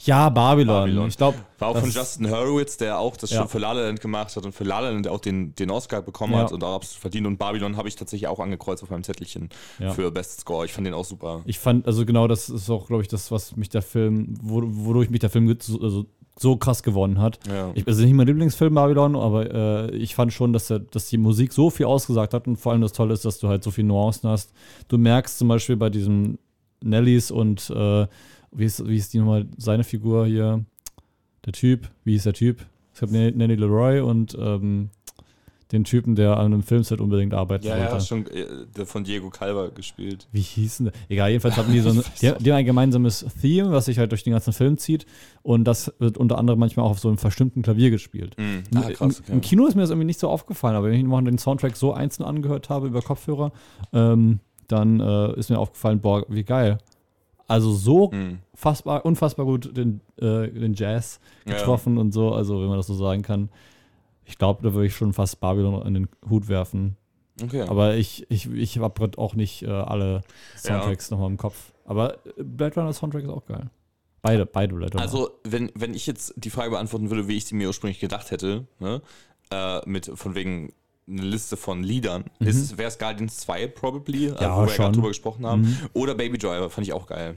[0.05, 0.85] Ja, Babylon.
[0.85, 1.09] Babylon.
[1.09, 3.39] Ich glaube, War auch von Justin Hurwitz, der auch das Ja.
[3.41, 5.71] schon für La La Land gemacht hat und für La La Land auch den, den
[5.71, 6.41] Oscar bekommen Ja.
[6.41, 7.27] hat und auch absolut verdient.
[7.27, 9.49] Und Babylon habe ich tatsächlich auch angekreuzt auf meinem Zettelchen
[9.79, 9.91] Ja.
[9.93, 10.65] für Best Score.
[10.65, 11.43] Ich fand den auch super.
[11.45, 14.63] ich fand, also genau das ist auch, glaube ich, das, was mich der Film, wo,
[14.65, 16.07] wodurch mich der Film so, also
[16.37, 17.39] so krass gewonnen hat.
[17.75, 21.17] Ich, also nicht mein Lieblingsfilm Babylon, aber äh, ich fand schon, dass, der, dass die
[21.19, 23.71] Musik so viel ausgesagt hat und vor allem das Tolle ist, dass du halt so
[23.71, 24.53] viele Nuancen hast.
[24.89, 26.39] Du merkst zum Beispiel bei diesen
[26.83, 28.07] Nellies und äh,
[28.55, 30.65] wie, ist, wie ist die nochmal, seine Figur hier,
[31.45, 32.65] der Typ, wie ist der Typ?
[32.99, 34.91] Gab Nelly Nelly Leroy und ähm,
[35.73, 38.47] den Typen, der an einem Filmset unbedingt arbeiten Ja, ja, schon äh,
[38.77, 40.29] der von Diego Calva gespielt.
[40.31, 40.95] Wie hießen der?
[41.09, 44.13] Egal, jedenfalls haben die so ein, die, die haben ein gemeinsames Theme, was sich halt
[44.13, 45.07] durch den ganzen Film zieht.
[45.43, 48.37] Und das wird unter anderem manchmal auch auf so einem verstimmten Klavier gespielt.
[48.39, 48.63] Mhm.
[48.71, 49.49] Im- Ah, krass, Im, Im okay.
[49.49, 51.93] Kino ist mir das irgendwie nicht so aufgefallen, aber wenn ich mal den Soundtrack so
[51.93, 53.51] einzeln angehört habe über Kopfhörer,
[53.93, 54.39] ähm,
[54.69, 56.79] dann äh, ist mir aufgefallen, boah, wie geil.
[57.47, 58.39] Also so Mhm.
[58.55, 61.55] fassbar, unfassbar gut den, äh, den Jazz Ja.
[61.55, 63.51] getroffen und so, also wenn man das so sagen kann.
[64.25, 66.97] Ich glaube, da würde ich schon fast Babylon in den Hut werfen.
[67.43, 67.63] Okay.
[67.63, 70.23] Aber ich, ich, ich habe auch nicht äh, alle
[70.57, 71.73] Soundtracks nochmal im Kopf.
[71.85, 73.69] Aber äh, Blade Runner Soundtrack ist auch geil.
[74.23, 75.03] Beide, beide Blade Runner.
[75.03, 78.31] Also, wenn, wenn ich jetzt die Frage beantworten würde, wie ich sie mir ursprünglich gedacht
[78.31, 79.03] hätte, ne,
[79.51, 80.73] äh, mit von wegen
[81.07, 84.77] eine Liste von Liedern, ist wäre es Guardians 2 probably, äh, Ja, wo wir schon.
[84.85, 85.79] gerade drüber gesprochen haben, Mhm.
[85.93, 87.37] oder Baby Driver, fand ich auch geil.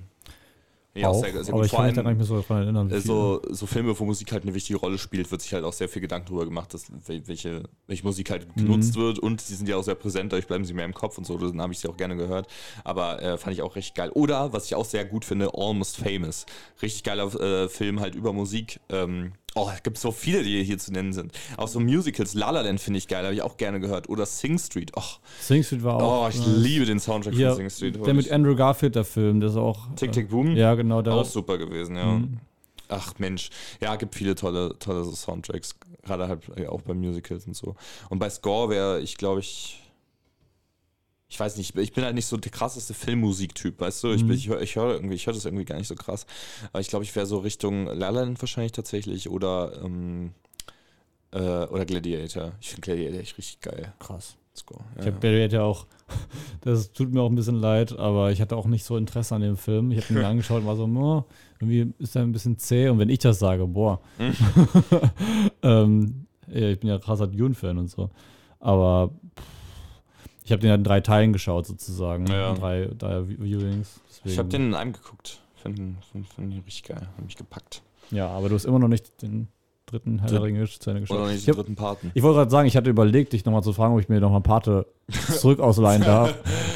[0.95, 1.65] Ja, auch, sehr, sehr aber gut.
[1.65, 3.01] ich Vor kann mich da gar nicht mehr so daran erinnern.
[3.01, 5.87] so, so Filme, wo Musik halt eine wichtige Rolle spielt, wird sich halt auch sehr
[5.89, 8.61] viel Gedanken darüber gemacht, dass, wel- welche, welche Musik halt Mhm.
[8.65, 11.19] genutzt wird und sie sind ja auch sehr präsent, dadurch bleiben sie mehr im Kopf
[11.19, 12.47] und so, dann habe ich sie auch gerne gehört,
[12.83, 14.09] aber äh, fand ich auch richtig geil.
[14.15, 16.47] Oder, was ich auch sehr gut finde, Almost Famous.
[16.81, 18.79] Richtig geiler äh, Film halt über Musik.
[18.89, 21.31] Ähm, oh, es gibt so viele, die hier zu nennen sind.
[21.57, 24.09] Auch so Musicals, La La Land finde ich geil, habe ich auch gerne gehört.
[24.09, 24.91] Oder Sing Street.
[24.95, 25.01] Oh,
[25.39, 26.25] Sing Street war auch.
[26.25, 28.05] oh ich äh, liebe den Soundtrack hier, von Sing Street.
[28.05, 29.87] der mit Andrew Garfield, der Film, der ist auch.
[29.95, 30.55] Tick äh, Tick Boom.
[30.55, 31.01] Ja, genau.
[31.01, 32.05] Der, Auch super gewesen, ja.
[32.05, 32.39] Mhm.
[32.89, 33.49] Ach Mensch,
[33.81, 37.75] ja, gibt viele tolle, tolle so Soundtracks, gerade halt auch bei Musicals und so.
[38.09, 39.81] Und bei Score wäre ich, glaube ich,
[41.29, 44.11] ich weiß nicht, ich bin halt nicht so der krasseste Filmmusiktyp, weißt du?
[44.13, 44.27] Ich, Mhm.
[44.27, 46.25] bin- ich höre ich hör irgendwie, ich höre das irgendwie gar nicht so krass.
[46.71, 50.31] Aber ich glaube, ich wäre so Richtung La La Land wahrscheinlich tatsächlich oder, ähm,
[51.31, 52.53] äh, oder Gladiator.
[52.61, 53.93] Ich finde Gladiator echt richtig geil.
[53.99, 54.37] krass.
[54.55, 54.83] Score.
[54.97, 55.11] Ich Ja.
[55.11, 55.85] habe Gladiator auch,
[56.61, 59.41] das tut mir auch ein bisschen leid, aber ich hatte auch nicht so Interesse an
[59.41, 59.91] dem Film.
[59.91, 61.25] Ich habe ihn mir angeschaut und war so, oh,
[61.59, 62.89] irgendwie ist er ein bisschen zäh.
[62.89, 64.01] Und wenn ich das sage, boah.
[64.17, 64.33] Hm.
[65.61, 68.09] ähm, ja, ich bin ja krasser Dune-Fan und so.
[68.59, 69.43] Aber pff,
[70.47, 72.25] ich habe den ja in drei Teilen geschaut, sozusagen.
[72.27, 72.51] Ja.
[72.51, 73.99] In drei, drei Viewings.
[74.09, 75.39] Deswegen- Ich habe den in einem geguckt.
[75.55, 77.01] Finde find, find ihn richtig geil.
[77.01, 77.81] Hat mich gepackt.
[78.11, 79.49] Ja, aber du hast immer noch nicht den
[79.87, 81.17] dritten Herr der Ringe zu Ende geschaut.
[81.17, 82.11] Oder nicht Ich den hab- dritten Paten.
[82.13, 84.41] Ich wollte gerade sagen, ich hatte überlegt, dich nochmal zu fragen, ob ich mir nochmal
[84.41, 84.85] Pate
[85.39, 86.31] zurück ausleihen darf,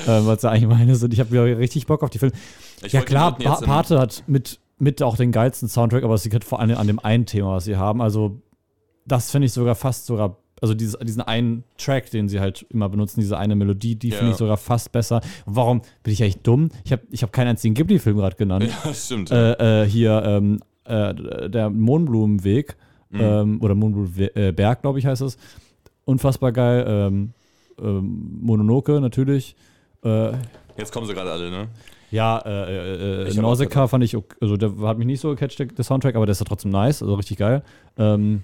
[0.07, 1.13] äh, weil es ja eigentlich meine sind.
[1.13, 2.35] Ich habe wieder richtig Bock auf die Filme.
[2.83, 6.33] Ich ja klar, pa Pate hat mit, mit auch den geilsten Soundtrack, aber es liegt
[6.33, 8.01] halt vor allem an dem einen Thema, was sie haben.
[8.01, 8.41] Also
[9.05, 12.87] das finde ich sogar fast sogar, also dieses, diesen einen Track, den sie halt immer
[12.87, 14.31] benutzen, diese eine Melodie, die finde Ja.
[14.31, 15.21] ich sogar fast besser.
[15.45, 16.69] Und warum bin ich eigentlich dumm?
[16.85, 18.69] Ich habe ich hab keinen einzigen Ghibli-Film gerade genannt.
[18.85, 19.31] Ja, stimmt.
[19.31, 22.77] Äh, äh, hier ähm, äh, der Mohnblumenweg
[23.09, 23.19] Mhm.
[23.19, 25.37] ähm, oder Mohnblumenberg, glaube ich, heißt es.
[26.05, 26.85] Unfassbar geil.
[26.87, 27.33] Ähm,
[27.81, 29.55] ähm, Mononoke natürlich.
[30.03, 30.31] Äh,
[30.77, 31.67] Jetzt kommen sie gerade alle, ne?
[32.11, 35.59] ja, äh, äh, äh, Nausicaa fand ich, ok- also der hat mich nicht so gecatcht,
[35.59, 37.63] der, Soundtrack, aber der ist ja trotzdem nice, also richtig geil.
[37.97, 38.43] Ähm,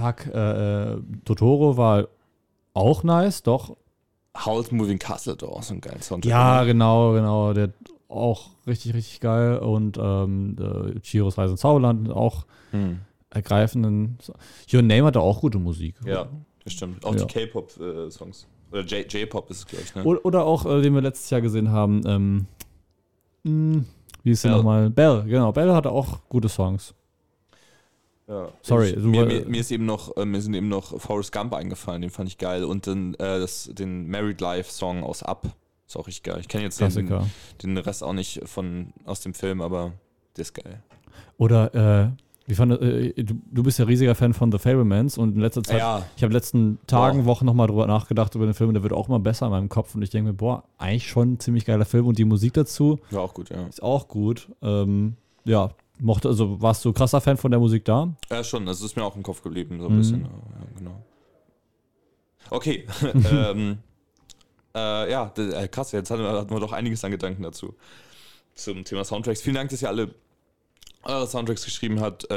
[0.00, 2.08] fuck, äh, äh, Totoro war
[2.74, 3.76] auch nice, doch.
[4.44, 6.30] Howl's Moving Castle hat auch so einen geilen Soundtrack.
[6.30, 6.66] Ja, oder?
[6.66, 7.70] genau, genau, der
[8.08, 13.00] auch richtig, richtig geil und ähm, äh, Chiros Reise ins Zauberland auch Hm.
[13.30, 14.18] ergreifenden.
[14.72, 15.96] Your Name hatte auch gute Musik.
[16.06, 16.26] Ja,
[16.64, 17.04] das stimmt.
[17.04, 17.24] Auch Ja.
[17.24, 18.46] die K-Pop-Songs.
[18.70, 20.04] Oder J- J-Pop ist es, glaube ich, ne?
[20.04, 22.46] Oder, oder auch, äh, den wir letztes Jahr gesehen haben, ähm,
[23.44, 23.84] mh,
[24.22, 24.90] wie ist der nochmal?
[24.90, 25.52] Bell, genau.
[25.52, 26.94] Bell hatte auch gute Songs.
[28.28, 28.48] Ja.
[28.62, 31.54] Sorry, Ich, mir, mir, mir ist eben noch, äh, mir sind eben noch Forrest Gump
[31.54, 32.62] eingefallen, den fand ich geil.
[32.64, 35.46] Und dann äh, das, den Married Life Song aus Up.
[35.86, 36.38] Ist auch richtig geil.
[36.40, 37.10] Ich kenne jetzt den,
[37.62, 39.92] den Rest auch nicht von aus dem Film, aber
[40.36, 40.82] der ist geil.
[41.38, 42.10] Oder, äh,
[42.46, 45.62] wie fand, äh, du, du bist ja riesiger Fan von The Fablemans und in letzter
[45.62, 47.26] Zeit, Ja, ich habe letzten Tagen, Boah.
[47.26, 49.94] Wochen nochmal drüber nachgedacht über den Film der wird auch immer besser in meinem Kopf
[49.94, 52.98] und ich denke mir, boah, eigentlich schon ein ziemlich geiler Film und die Musik dazu
[53.10, 53.66] war auch gut, ja.
[53.66, 54.48] ist auch gut.
[54.60, 55.70] Ähm, ja,
[56.00, 58.12] mochte, also warst du krasser Fan von der Musik da?
[58.30, 58.66] Ja, schon.
[58.66, 59.98] Das ist mir auch im Kopf geblieben, so ein Mhm.
[59.98, 60.20] bisschen.
[60.22, 60.28] Ja,
[60.78, 61.02] genau.
[62.50, 62.86] Okay.
[63.32, 63.78] ähm,
[64.74, 65.92] äh, ja, äh, krass.
[65.92, 67.74] Jetzt hatten wir, hatten wir doch einiges an Gedanken dazu.
[68.54, 69.40] Zum Thema Soundtracks.
[69.42, 70.14] Vielen Dank, dass ihr alle
[71.04, 72.30] eure Soundtracks geschrieben habt.
[72.30, 72.34] Äh,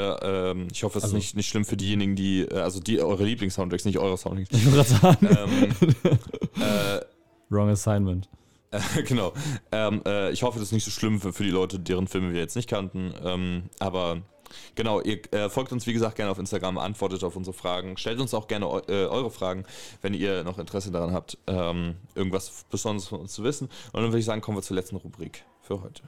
[0.52, 3.02] ähm, ich hoffe, es Also- ist nicht, nicht schlimm für diejenigen, die, äh, also die
[3.02, 4.50] eure Lieblings-Soundtracks, nicht eure Soundtracks.
[4.52, 5.28] Ich wollte gerade sagen.
[5.30, 5.92] ähm,
[6.62, 7.02] äh,
[7.50, 8.30] Wrong Assignment.
[8.72, 9.34] Äh, genau.
[9.72, 12.34] Ähm, äh, ich hoffe, das ist nicht so schlimm für, für die Leute, deren Filme
[12.34, 13.14] wir jetzt nicht kannten.
[13.24, 14.22] Ähm, aber
[14.76, 18.20] genau, ihr äh, folgt uns wie gesagt gerne auf Instagram, antwortet auf unsere Fragen, stellt
[18.20, 19.66] uns auch gerne eu äh, eure Fragen,
[20.02, 23.70] wenn ihr noch Interesse daran habt, ähm, irgendwas Besonderes von uns zu wissen.
[23.92, 26.04] Und dann würde ich sagen, kommen wir zur letzten Rubrik für heute.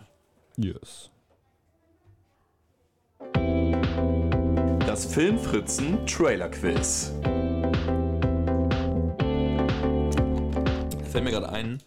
[0.57, 1.09] Yes.
[4.85, 7.11] Das Filmfritzen Trailer Quiz.
[11.11, 11.81] Fällt mir gerade ein,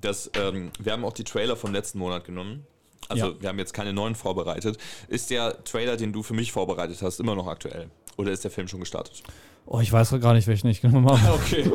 [0.00, 2.66] dass ähm, wir haben auch die Trailer vom letzten Monat genommen.
[3.08, 3.32] Also Ja.
[3.40, 4.78] wir haben jetzt keine neuen vorbereitet.
[5.08, 7.90] Ist der Trailer, den du für mich vorbereitet hast, immer noch aktuell?
[8.16, 9.22] Oder ist der Film schon gestartet?
[9.66, 11.20] Oh, ich weiß gar nicht, welchen ich genommen habe.
[11.34, 11.70] Okay,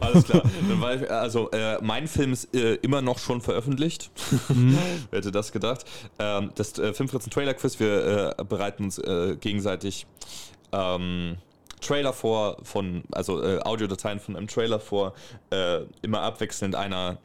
[0.00, 0.42] alles klar.
[0.94, 4.10] Ich, also äh, mein Film ist äh, immer noch schon veröffentlicht.
[4.48, 4.78] Wer
[5.18, 5.84] hätte das gedacht?
[6.18, 10.06] Ähm, das äh, Filmfritzen Trailer Quiz, wir äh, bereiten uns äh, gegenseitig
[10.72, 11.36] ähm,
[11.80, 15.14] Trailer vor von, also äh, Audiodateien von einem Trailer vor,
[15.50, 17.18] äh, immer abwechselnd einer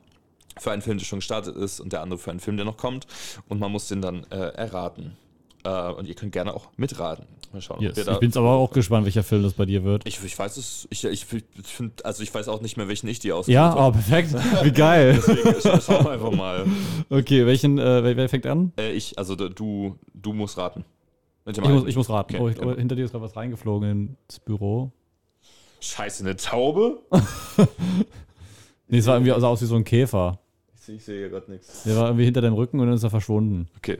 [0.57, 2.77] für einen Film, der schon gestartet ist und der andere für einen Film, der noch
[2.77, 3.07] kommt.
[3.49, 5.17] Und man muss den dann äh, erraten.
[5.63, 7.25] Äh, und ihr könnt gerne auch mitraten.
[7.51, 7.97] Mal schauen, Yes.
[7.97, 10.07] Ich bin aber auch gespannt, welcher Film das bei dir wird.
[10.07, 13.19] ich, ich weiß es, ich, ich finde, also ich weiß auch nicht mehr, welchen ich
[13.19, 14.33] dir Ja, ausgesucht oh, perfekt.
[14.63, 15.13] Wie geil.
[15.27, 16.65] Deswegen scha- schauen wir einfach mal.
[17.09, 18.73] Okay, welchen, äh, wer, wer fängt an?
[18.77, 20.85] Äh, ich, also du, du musst raten.
[21.47, 22.35] Ich muss, ich muss raten.
[22.35, 22.71] Okay, oh, ich, genau.
[22.71, 24.91] oh, hinter dir ist gerade was reingeflogen ins Büro.
[25.79, 26.99] Scheiße, eine Taube?
[28.87, 30.39] Nee, es war irgendwie sah aus wie so ein Käfer.
[30.87, 31.83] Ich sehe seh hier gerade nichts.
[31.83, 33.67] Der war irgendwie hinter deinem Rücken und dann ist er verschwunden.
[33.77, 33.97] Okay.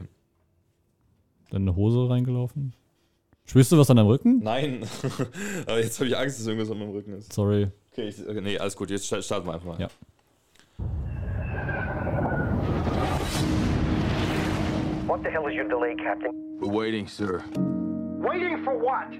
[1.49, 2.73] Dann eine Hose reingelaufen.
[3.45, 4.39] Spürst du was an deinem Rücken?
[4.43, 4.83] Nein.
[5.65, 7.33] Aber jetzt habe ich Angst, dass irgendwas an meinem Rücken ist.
[7.33, 7.69] Sorry.
[7.91, 8.91] Okay, ich, okay nee, alles gut.
[8.91, 9.79] Jetzt sta- starten wir einfach mal.
[9.79, 9.88] Ja.
[15.07, 16.59] What the hell is your delay, Captain?
[16.59, 17.43] We're waiting, sir.
[18.19, 19.11] Waiting for what?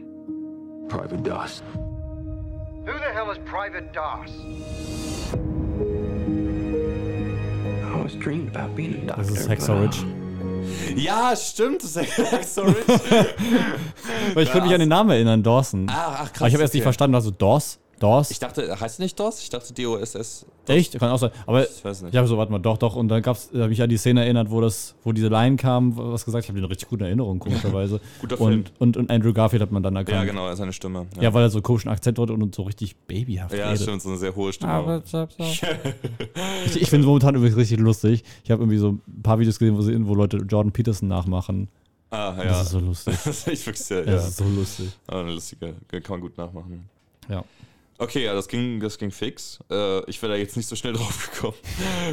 [0.90, 1.62] Private DOS.
[2.86, 4.30] Who the hell is Private Doss?
[9.08, 10.06] Das ist but, Hexer uh, Rich.
[10.96, 11.84] Ja, stimmt.
[11.84, 12.18] Das ist.
[14.34, 15.88] Weil ich könnte mich an den Namen erinnern, Dawson.
[15.90, 16.42] ah, ach, krass.
[16.42, 16.84] Aber ich habe erst nicht okay.
[16.84, 17.80] verstanden, also Dawes?
[18.00, 18.30] Dawes?
[18.32, 19.42] Ich dachte, heißt nicht DOS?
[19.42, 20.46] Ich dachte DOSS.
[20.68, 21.00] Echt?
[21.00, 21.32] Kann auch sein.
[21.46, 22.14] Aber Ich weiß nicht.
[22.14, 22.96] ich habe so, warte mal, doch, doch.
[22.96, 25.56] Und dann gab's, da habe ich an die Szene erinnert, wo das, wo diese Line
[25.56, 28.02] kam, was gesagt, ich habe die eine richtig gute Erinnerung, komischerweise.
[28.22, 28.50] Guter Film.
[28.50, 30.18] und, und, und Andrew Garfield hat man dann erkannt.
[30.18, 31.06] Ja, genau, seine Stimme.
[31.22, 33.84] Ja, weil er so einen komischen Akzent hat und so richtig babyhaft Ja, redet.
[33.84, 34.72] stimmt, so eine sehr hohe Stimme.
[34.72, 35.02] Aber
[36.66, 38.24] ich ich finde es momentan übrigens richtig lustig.
[38.44, 41.68] Ich habe irgendwie so ein paar Videos gesehen, wo, sie, wo Leute Jordan Peterson nachmachen.
[42.12, 42.44] ah, ja.
[42.46, 43.16] Das ist so lustig.
[43.26, 44.12] Das ist echt wirklich sehr, ja.
[44.14, 44.90] Das ist so lustig.
[45.08, 46.90] Aber eine lustige, kann man gut nachmachen.
[47.30, 47.44] Ja.
[47.98, 49.60] Okay, ja, das ging, das ging fix.
[49.72, 51.56] Äh, ich wäre da jetzt nicht so schnell drauf gekommen.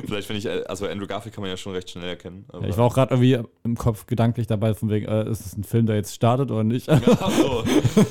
[0.07, 2.45] Vielleicht, wenn ich, äh, also Andrew Garfield kann man ja schon recht schnell erkennen.
[2.49, 5.45] Aber Ja, ich war auch gerade irgendwie im Kopf gedanklich dabei, von wegen, äh, ist
[5.45, 6.89] es ein Film, der jetzt startet oder nicht?
[6.89, 7.65] Ach so.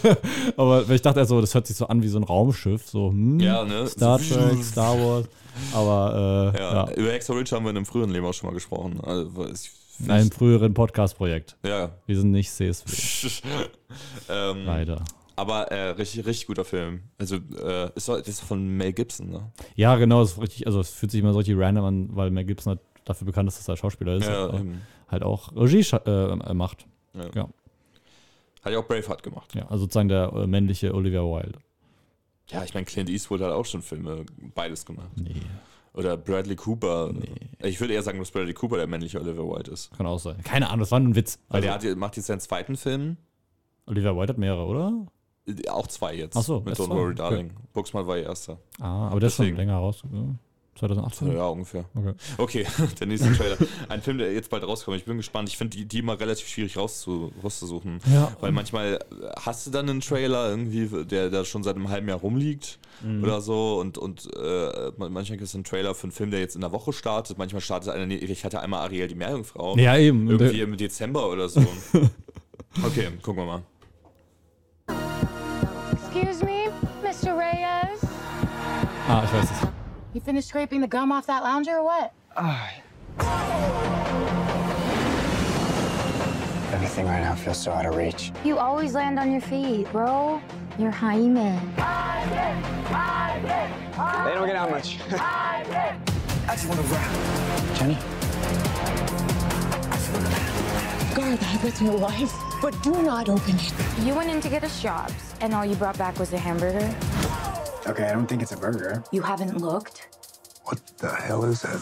[0.58, 3.40] Aber ich dachte so, das hört sich so an wie so ein Raumschiff, so, hm,
[3.40, 3.88] Ja, ne?
[3.88, 5.28] Star Trek, Star Wars.
[5.74, 8.50] Aber äh, Ja, ja, über Hexer Ridge haben wir in einem früheren Leben auch schon
[8.50, 9.00] mal gesprochen.
[9.02, 11.56] Also, ich, in einem früheren Podcast-Projekt.
[11.64, 11.92] ja.
[12.06, 13.40] Wir sind nicht CSW,
[14.30, 15.04] ähm, leider.
[15.36, 17.02] Aber äh, richtig, richtig guter Film.
[17.18, 19.52] Also, äh, ist das ist von Mel Gibson, ne?
[19.76, 22.46] Ja, genau, ist richtig, also es fühlt sich immer so richtig random an, weil Mel
[22.46, 24.28] Gibson halt dafür bekannt ist, dass er Schauspieler ist.
[24.28, 24.82] Ja, eben.
[25.08, 26.06] halt auch Regie scha-
[26.50, 26.86] äh, macht.
[27.14, 27.30] Ja.
[27.34, 27.50] Ja.
[28.64, 29.56] Hat ja auch Braveheart gemacht.
[29.56, 31.58] Ja, also sozusagen der äh, männliche Olivia Wilde.
[32.50, 35.10] Ja, ich meine, Clint Eastwood hat auch schon Filme beides gemacht.
[35.16, 35.34] Nee,
[35.94, 37.12] Oder Bradley Cooper.
[37.60, 39.90] Ich würde eher sagen, dass Bradley Cooper der männliche Oliver White ist.
[39.98, 40.38] kann auch sein.
[40.44, 41.40] Keine Ahnung, das war nur ein Witz.
[41.50, 43.18] Weil Also, der hat, macht jetzt seinen zweiten Film.
[43.88, 45.06] Olivia Wilde hat mehrere, oder?
[45.60, 46.36] Äh, Auch zwei jetzt.
[46.38, 46.90] Ach so, Mit Don't?
[46.90, 47.16] Worry Okay.
[47.16, 47.52] Darling.
[47.74, 48.58] Booksmart war ihr erster.
[48.80, 50.02] Ah, aber der ist schon länger raus.
[50.12, 50.24] Ja.
[50.76, 51.34] 2018.
[51.36, 51.86] Ja, ungefähr.
[51.94, 52.14] Okay.
[52.38, 52.66] Okay,
[53.00, 53.58] der nächste Trailer.
[53.90, 54.98] Ein Film, der jetzt bald rauskommt.
[54.98, 55.50] Ich bin gespannt.
[55.50, 58.00] Ich finde die, die immer relativ schwierig rauszu, rauszusuchen.
[58.12, 58.32] Ja.
[58.40, 58.98] Weil manchmal
[59.40, 63.24] hast du dann einen Trailer irgendwie, der da schon seit einem halben Jahr rumliegt Mhm.
[63.24, 63.80] oder so.
[63.80, 66.72] Und, und äh, man- manchmal ist ein Trailer für einen Film, der jetzt in der
[66.72, 67.38] Woche startet.
[67.38, 69.76] Manchmal startet einer, ich hatte einmal Ariel die Meerjungfrau.
[69.78, 70.30] Ja, eben.
[70.30, 71.62] Irgendwie im Dezember oder so.
[72.86, 73.62] Okay, gucken wir mal.
[79.14, 79.68] Ah, ich weiß es.
[80.14, 82.14] You finished scraping the gum off that lounger or what?
[82.38, 82.72] Ah.
[86.72, 88.32] Everything right now feels so out of reach.
[88.46, 90.42] You always land on your feet, bro.
[90.80, 91.60] You're Jaime.
[94.24, 94.98] They don't get out much.
[95.12, 97.12] I just want to rap.
[97.76, 97.98] Jenny?
[101.14, 103.74] Guard that with your life, but do not open it.
[104.06, 106.90] You went in to get us jobs, and all you brought back was a hamburger?
[107.88, 109.04] Okay, I don't think it's a burger.
[109.12, 110.08] You haven't looked?
[110.66, 111.80] What the hell is that?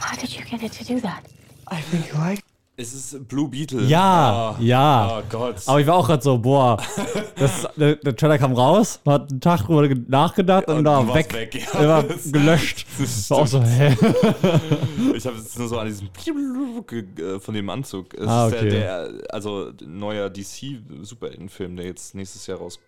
[0.00, 1.22] How did you get it to do that?
[1.68, 2.42] I think you like.
[2.74, 3.82] Es ist Blue Beetle.
[3.86, 5.18] Ja, Ah, ja.
[5.18, 5.56] Oh Gott.
[5.66, 6.78] Aber ich war auch gerade so, boah,
[7.36, 10.84] das, der, der Trailer kam raus, man hat einen Tag drüber ge- nachgedacht und, Und
[10.86, 11.32] war's weg.
[11.34, 11.80] weg, ja.
[11.80, 12.86] Er war gelöscht.
[12.98, 13.94] das war auch so, hä?
[15.14, 16.08] Ich habe jetzt nur so an diesem
[16.86, 18.14] ge- von dem Anzug.
[18.14, 18.70] Es Ah, ist okay.
[18.70, 22.78] der, der, also neuer DC-Superheldenfilm, der jetzt nächstes Jahr raus,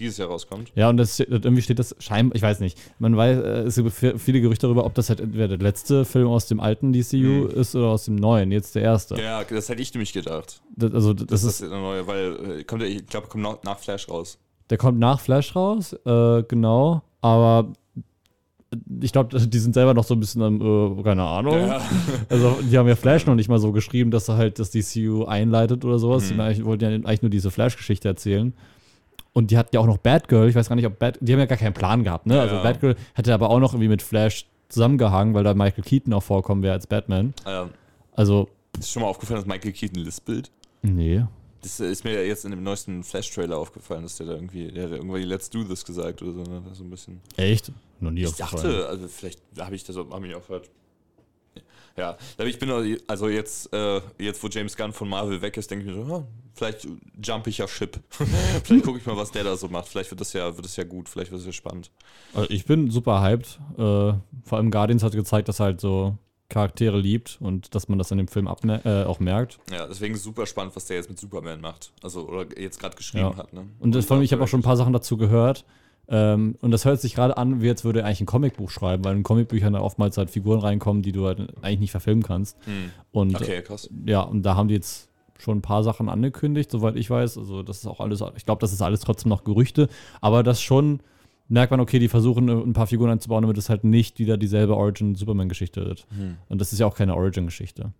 [0.00, 0.72] dieses Jahr rauskommt.
[0.74, 2.76] Ja, und das, irgendwie steht das scheinbar, ich weiß nicht.
[2.98, 6.04] Man weiß, äh, es gibt vi- viele Gerüchte darüber, ob das halt entweder der letzte
[6.04, 9.14] Film aus dem alten DCU ist oder aus dem neuen, jetzt der erste.
[9.14, 9.20] Mhm.
[9.20, 10.60] Ja, das hätte ich nämlich gedacht.
[10.76, 13.62] Das, also, das, Das, ist, ist der neue, weil äh, kommt ich glaube, kommt nach,
[13.62, 14.38] nach Flash raus.
[14.70, 17.72] der kommt nach Flash raus, äh, genau, aber
[19.00, 20.60] ich glaube, die sind selber noch so ein bisschen am,
[20.98, 21.58] äh, keine Ahnung.
[21.58, 21.80] Ja.
[22.28, 25.24] Also, die haben ja Flash noch nicht mal so geschrieben, dass er halt das DCU
[25.24, 26.30] einleitet oder sowas.
[26.30, 26.34] Mhm.
[26.36, 28.54] Die eigentlich- wollten ja eigentlich nur diese Flash-Geschichte erzählen.
[29.32, 30.48] Und die hatten ja auch noch Batgirl.
[30.48, 32.40] Ich weiß gar nicht, ob Bat die haben ja gar keinen Plan gehabt, ne?
[32.40, 32.62] Also Ja.
[32.62, 36.62] Batgirl hätte aber auch noch irgendwie mit Flash zusammengehangen, weil da Michael Keaton auch vorkommen
[36.62, 37.34] wäre als Batman.
[37.46, 37.70] Ähm,
[38.12, 38.48] Also,
[38.78, 40.50] ist schon mal aufgefallen, dass Michael Keaton lispelt?
[40.82, 41.24] nee.
[41.62, 44.92] Das ist mir jetzt in dem neuesten Flash-Trailer aufgefallen, dass der da irgendwie, der hat
[44.92, 46.62] irgendwie Let's Do This gesagt oder so, ne?
[46.72, 47.20] so ein bisschen.
[47.36, 47.70] Echt?
[48.00, 48.72] Noch nie Ich aufgefallen.
[48.78, 50.70] dachte, also vielleicht habe ich das hab ich auch gehört.
[51.96, 52.70] Ja, ich bin
[53.06, 56.14] also- jetzt, äh, jetzt wo James Gunn von Marvel weg ist, denke ich mir so,
[56.14, 56.86] ah, vielleicht
[57.22, 57.98] jump ich ja Ship.
[58.64, 59.88] vielleicht gucke ich mal, was der da so macht.
[59.88, 61.90] Vielleicht wird das ja, wird das ja gut, vielleicht wird es ja spannend.
[62.34, 63.58] Also ich bin super hyped.
[63.74, 64.18] Äh, vor
[64.52, 66.16] allem Guardians hat gezeigt, dass er halt so
[66.48, 69.58] Charaktere liebt und dass man das in dem Film äh, auch merkt.
[69.70, 71.92] Ja, deswegen ist super spannend, was der jetzt mit Superman macht.
[72.02, 73.36] Also, oder jetzt gerade geschrieben Ja.
[73.36, 73.52] hat.
[73.52, 73.68] Ne?
[73.78, 75.64] Und das, vor allem, ich habe auch schon ein paar Sachen dazu gehört.
[76.10, 79.04] Ähm, und das hört sich gerade an, wie jetzt würde er eigentlich ein Comicbuch schreiben,
[79.04, 82.56] weil in Comicbüchern oftmals halt Figuren reinkommen, die du halt eigentlich nicht verfilmen kannst.
[83.12, 83.36] Und Hm.
[83.36, 83.88] Okay, krass.
[84.06, 85.08] ja, und da haben die jetzt
[85.38, 87.38] schon ein paar Sachen angekündigt, soweit ich weiß.
[87.38, 89.88] Also das ist auch alles, ich glaube, das ist alles trotzdem noch Gerüchte,
[90.20, 91.00] aber das schon
[91.48, 94.36] merkt man, okay, die versuchen äh, ein paar Figuren einzubauen, damit es halt nicht wieder
[94.36, 96.06] dieselbe Origin-Superman-Geschichte wird.
[96.16, 96.36] Hm.
[96.48, 97.92] Und das ist ja auch keine Origin-Geschichte.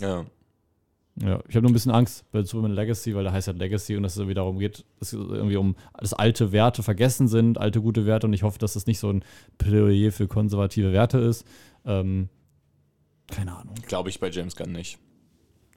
[0.00, 0.24] Ja.
[1.22, 3.96] Ja, ich habe nur ein bisschen Angst bei Superman Legacy, weil da heißt halt Legacy
[3.96, 7.80] und dass es irgendwie darum geht, dass irgendwie um dass alte Werte vergessen sind, alte
[7.80, 9.24] gute Werte und ich hoffe, dass das nicht so ein
[9.56, 11.46] Plädoyer für konservative Werte ist.
[11.86, 12.28] Ähm,
[13.28, 13.74] keine Ahnung.
[13.86, 14.98] Glaube ich bei James Gunn nicht.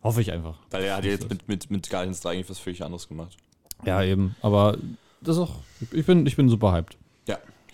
[0.03, 0.59] Hoffe ich einfach.
[0.71, 3.37] Weil er hat ja jetzt mit, mit, mit Guardians 3 eigentlich was völlig anderes gemacht.
[3.85, 4.35] Ja, eben.
[4.41, 4.77] Aber
[5.21, 5.55] das ist auch,
[5.91, 6.97] ich bin, ich bin super hyped.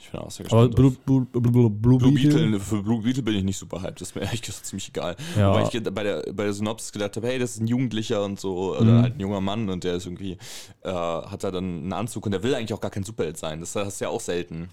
[0.06, 0.76] Ich bin auch sehr Aber gespannt.
[1.06, 4.00] Blue, Blue, Blue, Blue, Blue Beetle, Beetle, für Blue Beetle bin ich nicht super hyped.
[4.00, 5.16] Das ist mir ehrlich gesagt ziemlich egal.
[5.36, 5.50] Ja.
[5.50, 8.40] Wobei ich bei der, bei der Synopsis gedacht habe, hey, das ist ein Jugendlicher und
[8.40, 9.02] so, oder Mhm.
[9.02, 10.38] halt ein junger Mann und der ist irgendwie,
[10.84, 13.60] äh, hat da dann einen Anzug und der will eigentlich auch gar kein Superheld sein.
[13.60, 14.70] Das ist ja auch selten.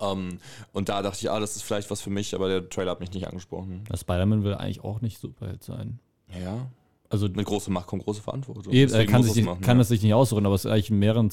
[0.00, 0.38] Ähm,
[0.72, 3.00] und da dachte ich, ah, das ist vielleicht was für mich, aber der Trailer hat
[3.00, 3.82] mich nicht angesprochen.
[3.94, 5.98] Spider-Man will eigentlich auch nicht Superheld sein.
[6.40, 6.66] Ja.
[7.10, 8.72] Also Mit großer Macht kommt große Verantwortung.
[8.72, 9.82] Er kann, sich machen, kann ja.
[9.82, 11.28] es sich nicht aussuchen, aber es ist eigentlich in mehreren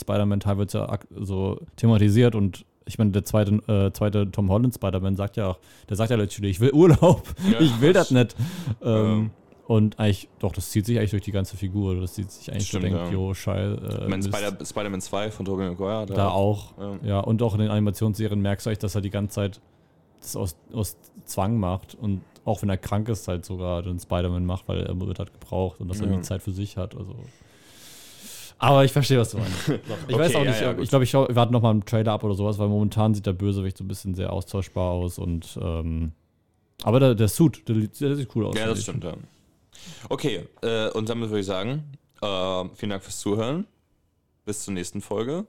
[0.73, 5.37] ja ak- so thematisiert und ich meine, der zweite, äh, zweite Tom Holland Spider-Man sagt
[5.37, 7.59] ja auch, der sagt ja literally, ich will Urlaub, Ja.
[7.61, 8.35] ich will das nicht.
[8.83, 9.31] Ähm,
[9.67, 12.67] Und eigentlich, doch, das zieht sich eigentlich durch die ganze Figur, das zieht sich eigentlich
[12.67, 13.13] Stimmt, so denkt, ja.
[13.13, 13.75] jo, scheiße.
[13.75, 14.23] Äh, Ich meine.
[14.23, 16.05] Spider- Spider-Man 2 von Tobey Maguire.
[16.07, 16.73] da auch.
[16.79, 16.97] Ja.
[17.03, 17.19] Ja.
[17.19, 19.61] und auch in den Animationsserien merkst du eigentlich, dass er die ganze Zeit
[20.21, 24.43] das aus, aus Zwang macht und auch wenn er krank ist, halt sogar den Spider-Man
[24.45, 26.15] macht, weil er wird halt gebraucht und dass er Ja.
[26.15, 26.95] nie Zeit für sich hat.
[26.97, 27.13] Also.
[28.59, 29.67] Aber ich verstehe, was du meinst.
[30.07, 30.83] Ich weiß Okay, auch ja, nicht, ja, gut.
[30.83, 33.77] ich glaube, ich warten nochmal einen Trailer ab oder sowas, weil momentan sieht der Bösewicht
[33.77, 36.11] so ein bisschen sehr austauschbar aus und ähm,
[36.83, 38.55] aber der, der Suit, der, der sieht cool aus.
[38.57, 39.13] Ja, das stimmt, ja.
[40.09, 41.83] Okay, äh, und damit würde ich sagen,
[42.21, 43.65] äh, vielen Dank fürs Zuhören.
[44.45, 45.45] Bis zur nächsten Folge.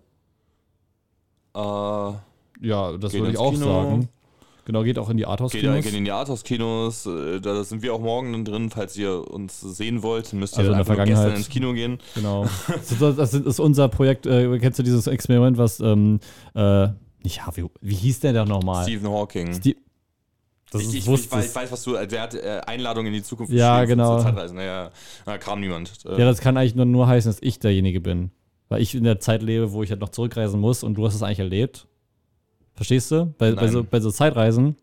[1.55, 3.65] Äh, Ja, das würde ich auch Kino.
[3.65, 4.09] sagen.
[4.65, 5.85] Genau, geht auch in die geht, Arthouse-Kinos.
[5.85, 7.07] geht in die Arthouse-Kinos.
[7.07, 8.71] Äh, da sind wir auch morgen dann drin.
[8.71, 11.25] Falls ihr uns sehen wollt, müsst ihr Also in der Vergangenheit.
[11.25, 11.99] gestern ins Kino gehen.
[12.15, 12.47] Genau.
[13.01, 14.27] Das ist, unser Projekt.
[14.27, 16.21] Äh, kennst du dieses Experiment, was, ähm,
[16.55, 16.89] äh,
[17.23, 18.85] nicht Harvey, wie hieß der da nochmal?
[18.85, 19.53] Stephen Hawking.
[19.55, 19.77] Stie-
[20.73, 21.95] das ich, ist, ich, ich, weiß, ich weiß, was du.
[22.07, 24.23] Der hat äh, Einladung in die Zukunft Ja, genau.
[24.23, 24.91] Naja,
[25.27, 25.93] da kam niemand.
[26.05, 28.31] Äh, Ja, das kann eigentlich nur, nur heißen, dass ich derjenige bin.
[28.69, 31.17] Weil ich in der Zeit lebe, wo ich halt noch zurückreisen muss und du hast
[31.17, 31.89] es eigentlich erlebt.
[32.81, 33.27] Verstehst du?
[33.37, 34.75] Bei, bei, so, bei so Zeitreisen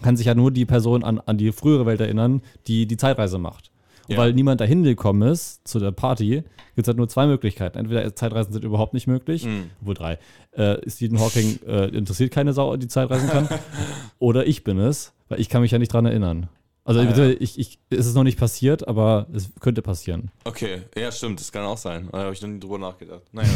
[0.00, 3.38] kann sich ja nur die Person an, an die frühere Welt erinnern, die die Zeitreise
[3.38, 3.72] macht.
[4.06, 4.18] Und Ja.
[4.18, 6.44] weil niemand dahin gekommen ist zu der Party,
[6.76, 7.78] gibt es halt nur zwei Möglichkeiten.
[7.78, 9.70] Entweder Zeitreisen sind überhaupt nicht möglich, Mhm.
[9.80, 10.18] obwohl drei.
[10.52, 13.48] Äh, Stephen Hawking äh, interessiert keine Sau, die Zeitreisen kann.
[14.20, 16.48] oder ich bin es, weil ich kann mich ja nicht dran erinnern.
[16.84, 17.30] Also Ah, ja.
[17.40, 20.30] ich, ich, es ist noch nicht passiert, aber es könnte passieren.
[20.44, 22.08] Okay, ja, stimmt, das kann auch sein.
[22.12, 23.22] Da habe ich noch nie drüber nachgedacht.
[23.32, 23.48] Naja,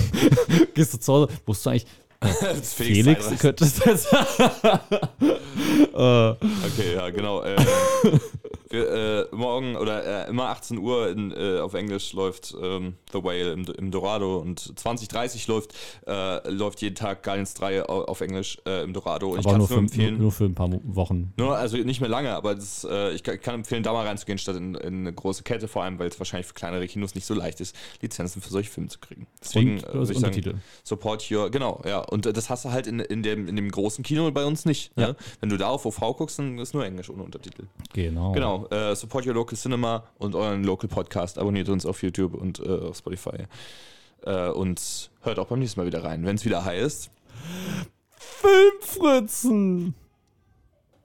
[0.75, 1.87] Gehst du zu Hause, musst du eigentlich
[2.21, 3.39] das Felix, Zeitreisen.
[3.39, 4.09] könntest du jetzt.
[5.93, 7.43] Okay, ja, genau.
[7.43, 7.57] Äh,
[8.73, 13.53] äh, morgen oder äh, immer 18 Uhr in, äh, auf Englisch läuft ähm, The Whale
[13.53, 15.75] im, im Dorado und 2030 läuft,
[16.07, 19.31] äh, läuft jeden Tag Guardians 3 au- auf Englisch äh, im Dorado.
[19.33, 20.19] Und ich Aber kann nur es nur für, nur, empfehlen.
[20.19, 21.33] nur für ein paar Wochen.
[21.37, 24.39] Nur, also nicht mehr lange, aber das, äh, ich kann, kann empfehlen, da mal reinzugehen,
[24.39, 27.27] statt in, in eine große Kette, vor allem, weil es wahrscheinlich für kleinere Kinos nicht
[27.27, 29.27] so leicht ist, Lizenzen für solche Filme zu kriegen.
[29.43, 30.51] Deswegen Und, äh, ich Untertitel.
[30.51, 31.99] sagen, support your, genau, ja.
[32.01, 34.93] Und das hast du halt in, in, dem, in dem großen Kino bei uns nicht.
[34.97, 35.09] Ja.
[35.09, 35.17] Ne?
[35.41, 37.65] Wenn du da auf OV guckst, dann ist nur Englisch ohne Untertitel.
[37.93, 38.60] Genau.
[38.71, 41.39] Äh, support your local cinema und euren local Podcast.
[41.39, 43.47] Abonniert uns auf YouTube und äh, auf Spotify.
[44.25, 47.11] Äh, und hört auch beim nächsten Mal wieder rein, wenn es wieder heißt.
[48.11, 49.95] Filmfritzen!